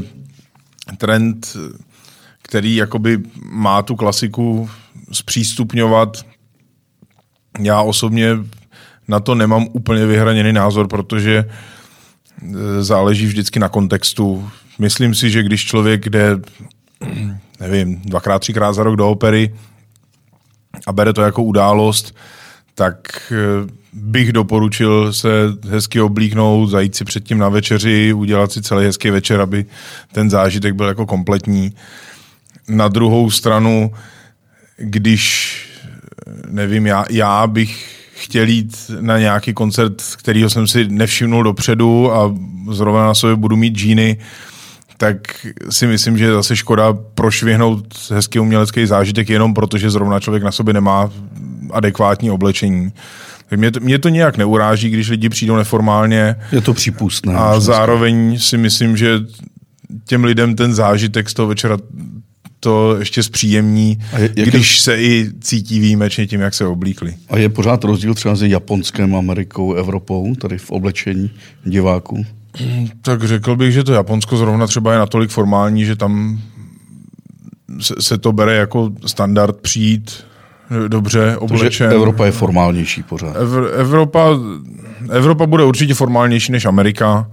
trend, 0.98 1.56
který 2.42 2.76
jakoby 2.76 3.18
má 3.50 3.82
tu 3.82 3.96
klasiku 3.96 4.70
zpřístupňovat. 5.12 6.26
Já 7.60 7.80
osobně 7.80 8.36
na 9.08 9.20
to 9.20 9.34
nemám 9.34 9.66
úplně 9.72 10.06
vyhraněný 10.06 10.52
názor, 10.52 10.88
protože 10.88 11.44
eh, 11.44 12.82
záleží 12.82 13.26
vždycky 13.26 13.58
na 13.58 13.68
kontextu. 13.68 14.50
Myslím 14.78 15.14
si, 15.14 15.30
že 15.30 15.42
když 15.42 15.64
člověk 15.64 16.08
jde, 16.08 16.40
nevím, 17.60 18.00
dvakrát, 18.04 18.38
třikrát 18.38 18.72
za 18.72 18.82
rok 18.82 18.96
do 18.96 19.10
opery 19.10 19.54
a 20.86 20.92
bere 20.92 21.12
to 21.12 21.22
jako 21.22 21.42
událost, 21.42 22.16
tak 22.74 23.32
eh, 23.32 23.68
bych 23.92 24.32
doporučil 24.32 25.12
se 25.12 25.28
hezky 25.68 26.00
oblíknout, 26.00 26.70
zajít 26.70 26.96
si 26.96 27.04
předtím 27.04 27.38
na 27.38 27.48
večeři, 27.48 28.12
udělat 28.12 28.52
si 28.52 28.62
celý 28.62 28.86
hezký 28.86 29.10
večer, 29.10 29.40
aby 29.40 29.64
ten 30.12 30.30
zážitek 30.30 30.74
byl 30.74 30.86
jako 30.86 31.06
kompletní. 31.06 31.72
Na 32.68 32.88
druhou 32.88 33.30
stranu, 33.30 33.92
když, 34.76 35.56
nevím, 36.48 36.86
já, 36.86 37.04
já 37.10 37.46
bych 37.46 38.02
chtěl 38.14 38.48
jít 38.48 38.90
na 39.00 39.18
nějaký 39.18 39.54
koncert, 39.54 40.02
kterýho 40.16 40.50
jsem 40.50 40.66
si 40.66 40.88
nevšimnul 40.88 41.42
dopředu 41.42 42.12
a 42.12 42.34
zrovna 42.70 43.06
na 43.06 43.14
sobě 43.14 43.36
budu 43.36 43.56
mít 43.56 43.76
džíny, 43.76 44.18
tak 45.02 45.46
si 45.70 45.86
myslím, 45.86 46.18
že 46.18 46.24
je 46.24 46.32
zase 46.32 46.56
škoda 46.56 46.92
prošvihnout 46.92 48.10
hezký 48.10 48.38
umělecký 48.38 48.86
zážitek 48.86 49.28
jenom 49.28 49.54
proto, 49.54 49.78
že 49.78 49.90
zrovna 49.90 50.20
člověk 50.20 50.42
na 50.42 50.52
sobě 50.52 50.74
nemá 50.74 51.10
adekvátní 51.70 52.30
oblečení. 52.30 52.92
Mě 53.56 53.70
to, 53.70 53.80
mě 53.80 53.98
to 53.98 54.08
nějak 54.08 54.36
neuráží, 54.36 54.90
když 54.90 55.08
lidi 55.08 55.28
přijdou 55.28 55.56
neformálně. 55.56 56.36
Je 56.52 56.60
to 56.60 56.74
přípustné. 56.74 57.34
A 57.34 57.60
zároveň 57.60 58.38
si 58.38 58.58
myslím, 58.58 58.96
že 58.96 59.20
těm 60.06 60.24
lidem 60.24 60.54
ten 60.54 60.74
zážitek 60.74 61.30
z 61.30 61.34
toho 61.34 61.48
večera 61.48 61.76
to 62.60 62.96
ještě 62.98 63.22
zpříjemní, 63.22 63.98
a 64.12 64.18
je, 64.18 64.28
když 64.28 64.76
je... 64.76 64.82
se 64.82 65.02
i 65.02 65.30
cítí 65.40 65.80
výjimečně 65.80 66.26
tím, 66.26 66.40
jak 66.40 66.54
se 66.54 66.66
oblíkli. 66.66 67.14
A 67.28 67.38
je 67.38 67.48
pořád 67.48 67.84
rozdíl 67.84 68.14
třeba 68.14 68.32
mezi 68.32 68.48
Japonskem, 68.48 69.16
Amerikou, 69.16 69.74
Evropou, 69.74 70.34
tady 70.34 70.58
v 70.58 70.70
oblečení 70.70 71.30
diváků? 71.64 72.26
Tak 73.02 73.24
řekl 73.24 73.56
bych, 73.56 73.72
že 73.72 73.84
to 73.84 73.92
Japonsko 73.92 74.36
zrovna 74.36 74.66
třeba 74.66 74.92
je 74.92 74.98
natolik 74.98 75.30
formální, 75.30 75.84
že 75.84 75.96
tam 75.96 76.40
se, 77.80 77.94
se 78.00 78.18
to 78.18 78.32
bere 78.32 78.54
jako 78.54 78.90
standard 79.06 79.56
přijít 79.56 80.24
dobře 80.88 81.36
oblečen. 81.36 81.66
Takže 81.66 81.88
Evropa 81.88 82.26
je 82.26 82.32
formálnější 82.32 83.02
pořád. 83.02 83.36
Ev, 83.36 83.48
Evropa, 83.78 84.28
Evropa 85.10 85.46
bude 85.46 85.64
určitě 85.64 85.94
formálnější 85.94 86.52
než 86.52 86.64
Amerika, 86.64 87.30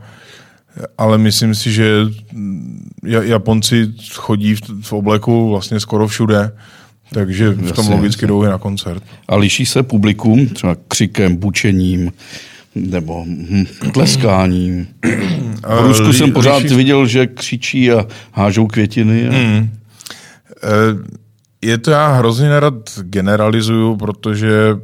ale 0.97 1.17
myslím 1.17 1.55
si, 1.55 1.71
že 1.71 2.05
Japonci 3.03 3.93
chodí 4.13 4.55
v, 4.55 4.61
v 4.81 4.93
obleku 4.93 5.49
vlastně 5.49 5.79
skoro 5.79 6.07
všude, 6.07 6.51
takže 7.13 7.49
v 7.49 7.71
tom 7.71 7.85
jasně, 7.85 7.95
logicky 7.95 8.27
jdou 8.27 8.43
na 8.43 8.57
koncert. 8.57 9.03
A 9.27 9.35
liší 9.35 9.65
se 9.65 9.83
publikum 9.83 10.47
třeba 10.47 10.75
křikem, 10.87 11.35
bučením, 11.35 12.11
nebo 12.75 13.25
hm, 13.27 13.65
tleskáním. 13.93 14.87
V 15.67 15.87
Rusku 15.87 16.13
jsem 16.13 16.31
pořád 16.31 16.63
viděl, 16.63 17.07
že 17.07 17.27
křičí 17.27 17.91
a 17.91 18.05
hážou 18.31 18.67
květiny. 18.67 19.27
A... 19.27 19.31
Hmm. 19.31 19.69
Je 21.61 21.77
to 21.77 21.91
já 21.91 22.07
hrozně 22.07 22.49
nerad 22.49 22.73
generalizuju, 23.01 23.95
protože 23.95 24.77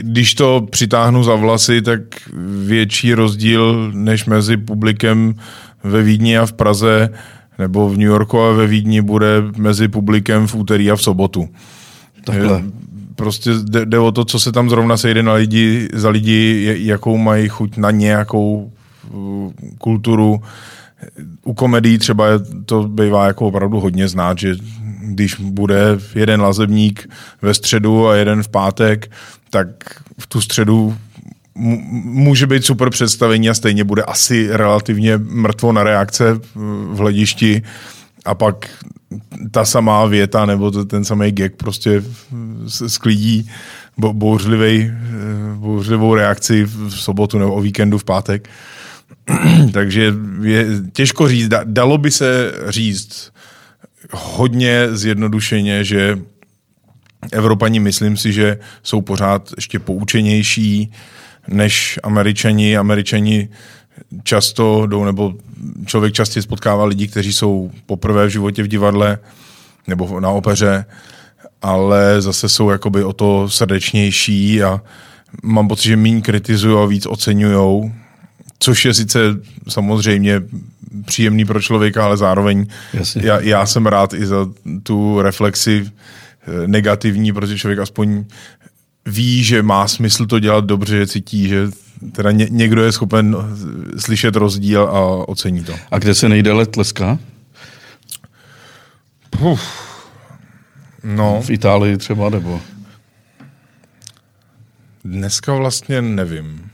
když 0.00 0.34
to 0.34 0.66
přitáhnu 0.70 1.24
za 1.24 1.34
vlasy, 1.34 1.82
tak 1.82 2.00
větší 2.66 3.14
rozdíl 3.14 3.92
než 3.94 4.24
mezi 4.24 4.56
publikem 4.56 5.34
ve 5.84 6.02
Vídni 6.02 6.38
a 6.38 6.46
v 6.46 6.52
Praze 6.52 7.10
nebo 7.58 7.88
v 7.88 7.92
New 7.92 8.08
Yorku 8.08 8.40
a 8.40 8.52
ve 8.52 8.66
Vídni 8.66 9.02
bude 9.02 9.42
mezi 9.56 9.88
publikem 9.88 10.46
v 10.46 10.54
úterý 10.54 10.90
a 10.90 10.96
v 10.96 11.02
sobotu. 11.02 11.48
Takhle. 12.24 12.62
Prostě 13.16 13.50
jde, 13.64 13.86
jde 13.86 13.98
o 13.98 14.12
to, 14.12 14.24
co 14.24 14.40
se 14.40 14.52
tam 14.52 14.70
zrovna 14.70 14.96
sejde 14.96 15.22
na 15.22 15.32
lidi, 15.32 15.88
za 15.92 16.08
lidi, 16.08 16.74
jakou 16.78 17.16
mají 17.16 17.48
chuť 17.48 17.76
na 17.76 17.90
nějakou 17.90 18.72
uh, 19.10 19.52
kulturu. 19.78 20.42
U 21.44 21.54
komedii 21.54 21.98
třeba 21.98 22.24
to 22.64 22.82
bývá 22.88 23.26
jako 23.26 23.46
opravdu 23.46 23.80
hodně 23.80 24.08
znát, 24.08 24.38
že 24.38 24.56
když 25.00 25.34
bude 25.34 25.98
jeden 26.14 26.40
lazebník 26.40 27.10
ve 27.42 27.54
středu 27.54 28.08
a 28.08 28.16
jeden 28.16 28.42
v 28.42 28.48
pátek, 28.48 29.10
tak 29.50 29.66
v 30.18 30.26
tu 30.26 30.40
středu 30.40 30.96
může 32.04 32.46
být 32.46 32.64
super 32.64 32.90
představení 32.90 33.50
a 33.50 33.54
stejně 33.54 33.84
bude 33.84 34.02
asi 34.02 34.48
relativně 34.50 35.18
mrtvo 35.18 35.72
na 35.72 35.82
reakce 35.82 36.40
v 36.90 36.96
hledišti 36.96 37.62
a 38.26 38.34
pak 38.34 38.68
ta 39.50 39.64
samá 39.64 40.06
věta 40.06 40.46
nebo 40.46 40.84
ten 40.84 41.04
samý 41.04 41.32
gag 41.32 41.52
prostě 41.56 42.02
sklidí 42.86 43.50
bouřlivý, 43.98 44.92
bouřlivou 45.54 46.14
reakci 46.14 46.64
v 46.64 46.90
sobotu 46.90 47.38
nebo 47.38 47.54
o 47.54 47.60
víkendu 47.60 47.98
v 47.98 48.04
pátek. 48.04 48.48
Takže 49.72 50.14
je 50.42 50.66
těžko 50.92 51.28
říct, 51.28 51.48
dalo 51.64 51.98
by 51.98 52.10
se 52.10 52.52
říct 52.68 53.32
hodně 54.12 54.88
zjednodušeně, 54.90 55.84
že 55.84 56.18
Evropani, 57.32 57.80
myslím 57.80 58.16
si, 58.16 58.32
že 58.32 58.58
jsou 58.82 59.00
pořád 59.00 59.52
ještě 59.56 59.78
poučenější 59.78 60.92
než 61.48 61.98
Američani. 62.02 62.76
Američani 62.76 63.48
často 64.22 64.86
jdou, 64.86 65.04
nebo 65.04 65.34
člověk 65.86 66.14
častěji 66.14 66.42
spotkává 66.42 66.84
lidi, 66.84 67.08
kteří 67.08 67.32
jsou 67.32 67.70
poprvé 67.86 68.26
v 68.26 68.30
životě 68.30 68.62
v 68.62 68.68
divadle 68.68 69.18
nebo 69.86 70.20
na 70.20 70.30
opeře, 70.30 70.84
ale 71.62 72.22
zase 72.22 72.48
jsou 72.48 72.70
jakoby 72.70 73.04
o 73.04 73.12
to 73.12 73.48
srdečnější 73.48 74.62
a 74.62 74.80
mám 75.42 75.68
pocit, 75.68 75.88
že 75.88 75.96
méně 75.96 76.20
kritizují 76.20 76.82
a 76.82 76.86
víc 76.86 77.06
oceňují, 77.06 77.92
což 78.58 78.84
je 78.84 78.94
sice 78.94 79.18
samozřejmě 79.68 80.42
příjemný 81.04 81.44
pro 81.44 81.62
člověka, 81.62 82.04
ale 82.04 82.16
zároveň 82.16 82.66
já, 83.16 83.40
já 83.40 83.66
jsem 83.66 83.86
rád 83.86 84.14
i 84.14 84.26
za 84.26 84.48
tu 84.82 85.22
reflexi 85.22 85.86
eh, 85.86 86.68
negativní, 86.68 87.32
protože 87.32 87.58
člověk 87.58 87.78
aspoň 87.78 88.24
ví, 89.06 89.44
že 89.44 89.62
má 89.62 89.88
smysl 89.88 90.26
to 90.26 90.38
dělat 90.38 90.64
dobře, 90.64 90.96
že 90.96 91.06
cítí, 91.06 91.48
že 91.48 91.70
teda 92.12 92.30
ně, 92.30 92.46
někdo 92.50 92.84
je 92.84 92.92
schopen 92.92 93.36
slyšet 93.98 94.36
rozdíl 94.36 94.82
a 94.82 95.28
ocení 95.28 95.64
to. 95.64 95.74
A 95.90 95.98
kde 95.98 96.14
se 96.14 96.28
nejdéle 96.28 96.66
tleská? 96.66 97.18
Uf. 99.40 99.62
No. 101.04 101.42
V 101.42 101.50
Itálii 101.50 101.96
třeba, 101.96 102.30
nebo? 102.30 102.60
Dneska 105.04 105.54
vlastně 105.54 106.02
nevím. 106.02 106.70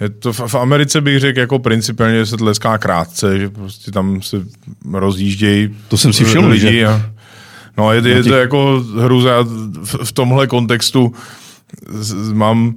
Je 0.00 0.08
to 0.08 0.32
v, 0.32 0.40
v 0.40 0.54
Americe 0.54 1.00
bych 1.00 1.20
řekl 1.20 1.38
jako 1.38 1.58
principálně, 1.58 2.18
že 2.18 2.26
se 2.26 2.36
tleská 2.36 2.78
krátce, 2.78 3.38
že 3.38 3.48
prostě 3.48 3.90
tam 3.90 4.22
se 4.22 4.36
rozjíždějí 4.92 5.76
To 5.88 5.96
jsem 5.96 6.12
si 6.12 6.24
všiml, 6.24 6.48
lidi 6.48 6.78
že? 6.78 6.86
A, 6.86 7.12
no 7.78 7.92
je, 7.92 8.08
je 8.08 8.22
to 8.22 8.34
jako 8.34 8.84
hruza 9.00 9.42
v, 9.82 10.04
v 10.04 10.12
tomhle 10.12 10.46
kontextu 10.46 11.14
mám 12.32 12.74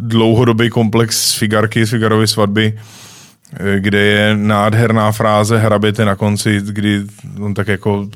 dlouhodobý 0.00 0.70
komplex 0.70 1.28
z 1.28 1.34
Figarky, 1.34 1.86
z 1.86 1.90
Figarovy 1.90 2.26
svatby, 2.26 2.78
kde 3.78 3.98
je 3.98 4.36
nádherná 4.36 5.12
fráze 5.12 5.58
hraběte 5.58 6.04
na 6.04 6.16
konci, 6.16 6.60
kdy 6.62 7.02
on 7.40 7.54
tak 7.54 7.68
jako 7.68 8.08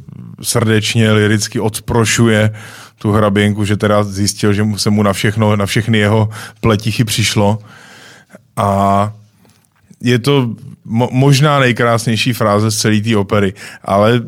srdečně, 0.42 1.12
liricky 1.12 1.60
odprošuje 1.60 2.50
tu 2.98 3.12
hraběnku, 3.12 3.64
že 3.64 3.76
teda 3.76 4.02
zjistil, 4.02 4.52
že 4.52 4.66
se 4.76 4.90
mu 4.90 5.02
na 5.02 5.12
všechno, 5.12 5.56
na 5.56 5.66
všechny 5.66 5.98
jeho 5.98 6.28
pletichy 6.60 7.04
přišlo. 7.04 7.58
A 8.56 9.12
je 10.02 10.18
to 10.18 10.54
mo- 10.86 11.08
možná 11.12 11.58
nejkrásnější 11.58 12.32
fráze 12.32 12.70
z 12.70 12.76
celé 12.76 13.00
té 13.00 13.16
opery, 13.16 13.54
ale 13.84 14.22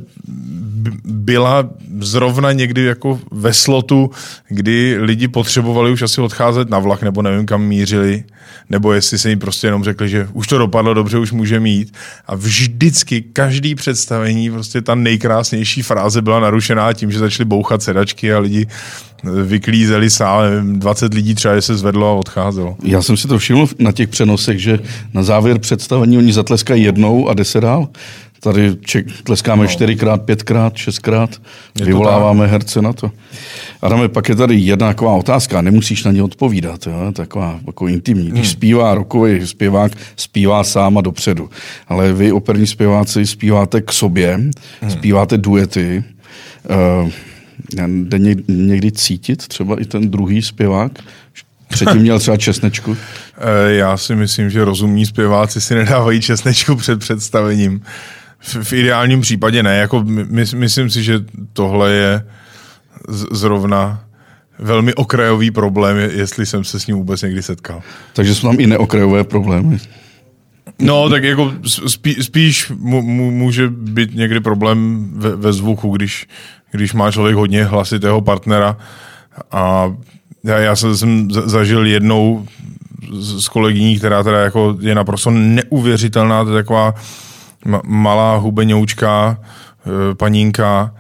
byla 1.05 1.71
zrovna 2.01 2.53
někdy 2.53 2.85
jako 2.85 3.21
ve 3.31 3.53
slotu, 3.55 4.11
kdy 4.49 4.97
lidi 4.99 5.29
potřebovali 5.29 5.93
už 5.93 6.03
asi 6.03 6.21
odcházet 6.21 6.71
na 6.71 6.79
vlak, 6.79 7.03
nebo 7.03 7.23
nevím, 7.23 7.47
kam 7.47 7.65
mířili, 7.65 8.25
nebo 8.71 8.93
jestli 8.93 9.19
se 9.19 9.31
jim 9.31 9.39
prostě 9.39 9.67
jenom 9.67 9.85
řekli, 9.85 10.09
že 10.09 10.29
už 10.33 10.47
to 10.47 10.59
dopadlo 10.59 10.95
dobře, 10.95 11.19
už 11.19 11.33
může 11.33 11.61
mít. 11.61 11.95
A 12.27 12.35
vždycky, 12.35 13.23
každý 13.23 13.75
představení, 13.75 14.51
prostě 14.51 14.83
ta 14.83 14.95
nejkrásnější 14.95 15.83
fráze 15.83 16.23
byla 16.23 16.41
narušená 16.41 16.93
tím, 16.93 17.13
že 17.13 17.19
začaly 17.19 17.45
bouchat 17.45 17.83
sedačky 17.83 18.35
a 18.35 18.39
lidi 18.39 18.67
vyklízeli 19.45 20.11
sál, 20.11 20.43
20 20.63 21.15
lidí 21.15 21.35
třeba 21.35 21.61
se 21.61 21.77
zvedlo 21.77 22.09
a 22.09 22.13
odcházelo. 22.13 22.77
Já 22.85 23.03
jsem 23.03 23.17
si 23.17 23.29
to 23.29 23.39
všiml 23.39 23.69
na 23.79 23.93
těch 23.93 24.09
přenosech, 24.09 24.59
že 24.59 24.79
na 25.15 25.23
závěr 25.23 25.59
představení 25.59 26.19
oni 26.19 26.33
zatleskají 26.33 26.83
jednou 26.83 27.29
a 27.29 27.35
jde 27.35 27.45
se 27.45 27.61
dál. 27.61 27.89
Tady 28.41 28.77
ček, 28.81 29.07
tleskáme 29.23 29.63
no. 29.63 29.69
čtyřikrát, 29.69 30.23
pětkrát, 30.23 30.77
šestkrát, 30.77 31.31
je 31.79 31.85
vyvoláváme 31.85 32.47
herce 32.47 32.83
na 32.83 32.93
to. 32.93 33.11
Adame, 33.83 34.09
pak 34.09 34.29
je 34.29 34.35
tady 34.35 34.57
jedna 34.57 34.87
taková 34.89 35.13
otázka, 35.13 35.63
nemusíš 35.63 36.05
na 36.05 36.13
ně 36.13 36.23
odpovídat, 36.23 36.87
jo? 36.87 37.13
taková 37.13 37.61
jako 37.67 37.89
intimní. 37.89 38.29
Když 38.29 38.43
hmm. 38.43 38.51
zpívá 38.51 38.95
rokový 38.95 39.47
zpěvák, 39.47 39.93
zpívá 40.17 40.65
sám 40.65 40.99
a 40.99 41.01
dopředu. 41.01 41.51
Ale 41.89 42.13
vy, 42.13 42.33
operní 42.33 42.67
zpěváci, 42.67 43.27
zpíváte 43.27 43.81
k 43.81 43.93
sobě, 43.93 44.35
hmm. 44.35 44.91
zpíváte 44.91 45.39
duety. 45.39 46.05
Uh, 47.03 47.11
jde 47.87 48.19
někdy 48.49 48.93
cítit 48.93 49.49
třeba 49.49 49.81
i 49.81 49.85
ten 49.85 50.11
druhý 50.11 50.43
zpěvák? 50.43 50.93
Předtím 51.69 52.01
měl 52.01 52.19
třeba 52.19 52.37
česnečku? 52.37 52.97
Eh, 53.39 53.73
já 53.73 53.97
si 53.97 54.15
myslím, 54.15 54.51
že 54.51 54.65
rozumní 54.65 55.07
zpěváci 55.07 55.61
si 55.61 55.75
nedávají 55.75 56.21
česnečku 56.21 56.77
před 56.77 56.99
představením. 56.99 57.83
V, 58.39 58.65
v 58.65 58.73
ideálním 58.73 59.21
případě 59.21 59.63
ne. 59.63 59.77
Jako 59.77 60.03
my, 60.03 60.45
myslím 60.55 60.91
si, 60.91 61.03
že 61.03 61.21
tohle 61.53 61.93
je 61.93 62.25
z, 63.09 63.27
zrovna 63.33 64.05
velmi 64.59 64.95
okrajový 64.95 65.51
problém, 65.51 65.97
jestli 65.97 66.47
jsem 66.47 66.65
se 66.65 66.81
s 66.81 66.87
ním 66.87 66.97
vůbec 66.97 67.23
někdy 67.23 67.43
setkal. 67.43 67.83
Takže 68.13 68.35
jsou 68.35 68.47
tam 68.47 68.61
i 68.61 68.67
neokrajové 68.67 69.25
problémy. 69.25 69.79
No, 70.79 71.11
tak 71.11 71.25
jako 71.25 71.53
spí, 71.65 72.15
spíš 72.15 72.73
mu, 72.79 73.03
mu, 73.03 73.31
může 73.31 73.69
být 73.69 74.15
někdy 74.15 74.41
problém 74.41 75.11
ve, 75.15 75.37
ve 75.37 75.53
zvuku, 75.53 75.97
když, 75.97 76.27
když 76.73 76.93
má 76.93 77.11
člověk 77.11 77.37
hodně 77.37 77.65
hlasitého 77.65 78.21
partnera. 78.21 78.77
A 79.51 79.93
já, 80.45 80.59
já 80.59 80.77
jsem 80.77 81.31
zažil 81.31 81.87
jednou 81.87 82.47
s 83.21 83.49
kolegyní, 83.49 83.99
která 83.99 84.23
teda 84.23 84.41
jako 84.41 84.77
je 84.81 84.95
naprosto 84.95 85.31
neuvěřitelná, 85.31 86.45
to 86.45 86.51
je 86.51 86.63
taková 86.63 86.95
malá 87.85 88.37
hubeňoučka, 88.37 89.39
e, 89.41 90.15
panínka 90.15 90.95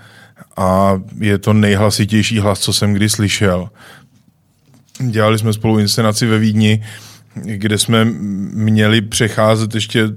a 0.56 1.00
je 1.18 1.38
to 1.38 1.52
nejhlasitější 1.52 2.38
hlas, 2.38 2.61
co 2.61 2.72
jsem 2.72 2.92
kdy 2.92 3.08
slyšel. 3.08 3.68
Dělali 5.00 5.38
jsme 5.38 5.52
spolu 5.52 5.78
inscenaci 5.78 6.26
ve 6.26 6.38
Vídni, 6.38 6.82
kde 7.35 7.79
jsme 7.79 8.05
měli 8.55 9.01
přecházet 9.01 9.75
ještě 9.75 10.09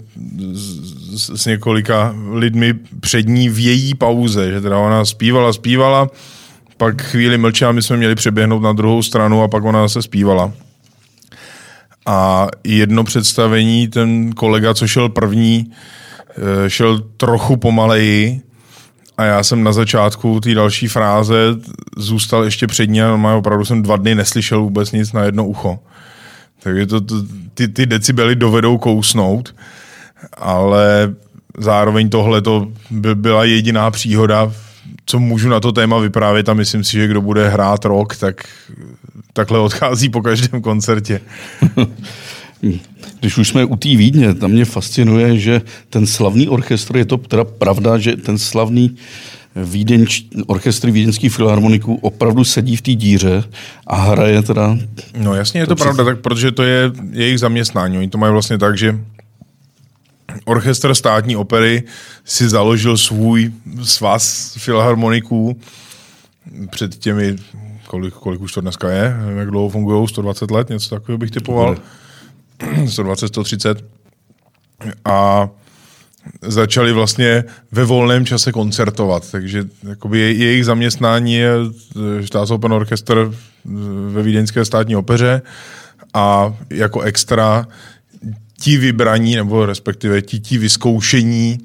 s, 0.54 1.41
s 1.41 1.45
několika 1.45 2.15
lidmi 2.32 2.73
před 2.99 3.28
ní 3.28 3.49
v 3.49 3.60
její 3.60 3.93
pauze, 3.93 4.51
že 4.51 4.62
teda 4.62 4.78
ona 4.78 5.06
zpívala, 5.06 5.54
zpívala, 5.54 6.10
pak 6.78 7.01
chvíli 7.01 7.38
mlčela, 7.38 7.71
my 7.71 7.82
jsme 7.82 7.97
měli 7.97 8.15
přeběhnout 8.15 8.63
na 8.63 8.73
druhou 8.73 9.04
stranu 9.04 9.43
a 9.43 9.47
pak 9.47 9.63
ona 9.63 9.88
se 9.88 10.01
zpívala. 10.01 10.51
A 12.06 12.47
jedno 12.63 13.04
představení, 13.04 13.88
ten 13.88 14.34
kolega, 14.34 14.73
co 14.73 14.88
šel 14.88 15.10
první, 15.10 15.71
eh, 16.65 16.69
šel 16.69 16.99
trochu 16.99 17.58
pomaleji 17.58 18.41
a 19.17 19.23
já 19.23 19.43
jsem 19.43 19.63
na 19.63 19.71
začátku 19.71 20.39
té 20.39 20.54
další 20.54 20.88
fráze 20.88 21.36
zůstal 21.97 22.43
ještě 22.43 22.67
před 22.67 22.89
ní 22.89 23.01
a 23.01 23.36
opravdu 23.36 23.65
jsem 23.65 23.82
dva 23.82 23.97
dny 23.97 24.15
neslyšel 24.15 24.62
vůbec 24.62 24.91
nic 24.91 25.13
na 25.13 25.23
jedno 25.23 25.47
ucho. 25.47 25.80
Takže 26.65 26.86
to, 26.86 27.01
to, 27.01 27.15
ty, 27.54 27.67
ty 27.67 27.86
decibely 27.86 28.36
dovedou 28.36 28.78
kousnout, 28.78 29.56
ale 30.38 31.13
zároveň 31.58 32.10
tohle 32.10 32.41
to 32.41 32.67
by 32.91 33.15
byla 33.15 33.43
jediná 33.43 33.91
příhoda, 33.91 34.54
co 35.06 35.19
můžu 35.19 35.49
na 35.49 35.60
to 35.60 35.71
téma 35.71 35.97
vyprávět 35.97 36.49
a 36.49 36.54
myslím 36.54 36.84
si, 36.84 36.91
že 36.91 37.08
kdo 37.08 37.21
bude 37.21 37.49
hrát 37.49 37.86
rok, 37.86 38.15
tak 38.15 38.43
takhle 39.34 39.60
odchází 39.60 40.10
po 40.10 40.21
každém 40.21 40.62
koncertě. 40.62 41.21
Když 43.19 43.38
už 43.38 43.47
jsme 43.47 43.65
u 43.65 43.75
té 43.75 43.89
Vídně, 43.89 44.34
tam 44.34 44.51
mě 44.51 44.65
fascinuje, 44.65 45.39
že 45.39 45.62
ten 45.89 46.08
slavný 46.08 46.49
orchestr, 46.49 46.97
je 46.97 47.06
to 47.06 47.17
teda 47.17 47.43
pravda, 47.43 47.97
že 47.97 48.17
ten 48.17 48.38
slavný 48.38 48.95
Vídeň, 49.55 50.05
orchestr 50.47 50.91
Vídeňských 50.91 51.35
filharmoniků 51.35 51.95
opravdu 51.95 52.43
sedí 52.43 52.75
v 52.75 52.81
té 52.81 52.91
díře 52.91 53.43
a 53.87 53.95
hraje 53.95 54.41
teda... 54.41 54.77
No 55.17 55.35
jasně 55.35 55.59
je 55.59 55.67
to, 55.67 55.75
to 55.75 55.83
pravda, 55.83 56.03
tak, 56.03 56.19
protože 56.19 56.51
to 56.51 56.63
je 56.63 56.91
jejich 57.11 57.39
zaměstnání. 57.39 57.97
Oni 57.97 58.09
to 58.09 58.17
mají 58.17 58.31
vlastně 58.31 58.57
tak, 58.57 58.77
že 58.77 58.99
orchestr 60.45 60.95
státní 60.95 61.35
opery 61.35 61.83
si 62.25 62.49
založil 62.49 62.97
svůj 62.97 63.51
svaz 63.83 64.55
filharmoniků 64.57 65.59
před 66.69 66.95
těmi, 66.95 67.35
kolik, 67.87 68.13
kolik 68.13 68.41
už 68.41 68.53
to 68.53 68.61
dneska 68.61 68.91
je, 68.91 69.17
nevím, 69.19 69.37
jak 69.37 69.51
dlouho 69.51 69.69
fungují, 69.69 70.07
120 70.07 70.51
let, 70.51 70.69
něco 70.69 70.89
takového 70.89 71.17
bych 71.17 71.31
typoval. 71.31 71.77
120, 72.87 73.27
130. 73.27 73.85
A 75.05 75.49
začali 76.41 76.93
vlastně 76.93 77.43
ve 77.71 77.83
volném 77.83 78.25
čase 78.25 78.51
koncertovat, 78.51 79.31
takže 79.31 79.63
jakoby 79.89 80.19
jejich 80.19 80.65
zaměstnání 80.65 81.33
je 81.33 81.51
Staatsopen 82.25 82.73
Orchester 82.73 83.31
ve 84.07 84.23
Vídeňské 84.23 84.65
státní 84.65 84.95
opeře 84.95 85.41
a 86.13 86.55
jako 86.69 87.01
extra 87.01 87.67
ti 88.59 88.77
vybraní, 88.77 89.35
nebo 89.35 89.65
respektive 89.65 90.21
ti, 90.21 90.39
ti 90.39 90.57
vyzkoušení 90.57 91.57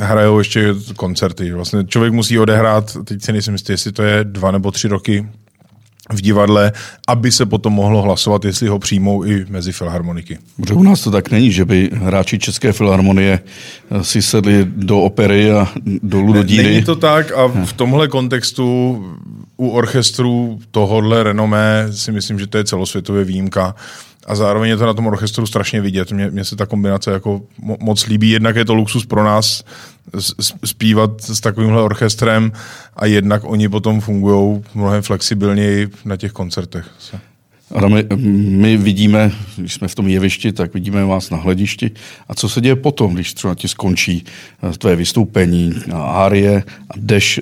hrajou 0.00 0.38
ještě 0.38 0.74
koncerty. 0.96 1.52
Vlastně 1.52 1.84
člověk 1.84 2.12
musí 2.12 2.38
odehrát, 2.38 2.96
teď 3.04 3.22
si 3.22 3.32
nejsem 3.32 3.54
jistý, 3.54 3.72
jestli 3.72 3.92
to 3.92 4.02
je 4.02 4.24
dva 4.24 4.50
nebo 4.50 4.70
tři 4.70 4.88
roky 4.88 5.26
v 6.10 6.20
divadle, 6.20 6.72
aby 7.08 7.32
se 7.32 7.46
potom 7.46 7.72
mohlo 7.72 8.02
hlasovat, 8.02 8.44
jestli 8.44 8.68
ho 8.68 8.78
přijmou 8.78 9.24
i 9.24 9.46
mezi 9.48 9.72
filharmoniky. 9.72 10.38
Protože 10.56 10.74
u 10.74 10.82
nás 10.82 11.00
to 11.00 11.10
tak 11.10 11.30
není, 11.30 11.52
že 11.52 11.64
by 11.64 11.90
hráči 11.92 12.38
České 12.38 12.72
filharmonie 12.72 13.40
si 14.02 14.22
sedli 14.22 14.66
do 14.66 15.00
opery 15.00 15.52
a 15.52 15.68
dolů 16.02 16.32
do 16.32 16.42
díry. 16.42 16.64
Není 16.64 16.84
to 16.84 16.96
tak 16.96 17.32
a 17.32 17.46
v 17.46 17.72
tomhle 17.72 18.08
kontextu 18.08 18.98
u 19.56 19.68
orchestru 19.68 20.60
tohohle 20.70 21.22
renomé 21.22 21.86
si 21.90 22.12
myslím, 22.12 22.38
že 22.38 22.46
to 22.46 22.58
je 22.58 22.64
celosvětově 22.64 23.24
výjimka 23.24 23.74
a 24.26 24.34
zároveň 24.34 24.70
je 24.70 24.76
to 24.76 24.86
na 24.86 24.94
tom 24.94 25.06
orchestru 25.06 25.46
strašně 25.46 25.80
vidět. 25.80 26.12
Mně, 26.12 26.30
mně 26.30 26.44
se 26.44 26.56
ta 26.56 26.66
kombinace 26.66 27.10
jako 27.10 27.42
moc 27.80 28.06
líbí. 28.06 28.30
Jednak 28.30 28.56
je 28.56 28.64
to 28.64 28.74
luxus 28.74 29.06
pro 29.06 29.24
nás 29.24 29.64
zpívat 30.64 31.10
s 31.20 31.40
takovýmhle 31.40 31.82
orchestrem 31.82 32.52
a 32.96 33.06
jednak 33.06 33.42
oni 33.44 33.68
potom 33.68 34.00
fungují 34.00 34.62
mnohem 34.74 35.02
flexibilněji 35.02 35.88
na 36.04 36.16
těch 36.16 36.32
koncertech. 36.32 36.90
Adame, 37.74 38.04
my 38.46 38.76
vidíme, 38.76 39.32
když 39.56 39.74
jsme 39.74 39.88
v 39.88 39.94
tom 39.94 40.08
jevišti, 40.08 40.52
tak 40.52 40.74
vidíme 40.74 41.04
vás 41.04 41.30
na 41.30 41.36
hledišti. 41.36 41.90
A 42.28 42.34
co 42.34 42.48
se 42.48 42.60
děje 42.60 42.76
potom, 42.76 43.14
když 43.14 43.34
třeba 43.34 43.54
ti 43.54 43.68
skončí 43.68 44.24
eh, 44.62 44.78
tvoje 44.78 44.96
vystoupení, 44.96 45.74
árie 45.94 46.64
a 46.90 46.92
jdeš 46.96 47.40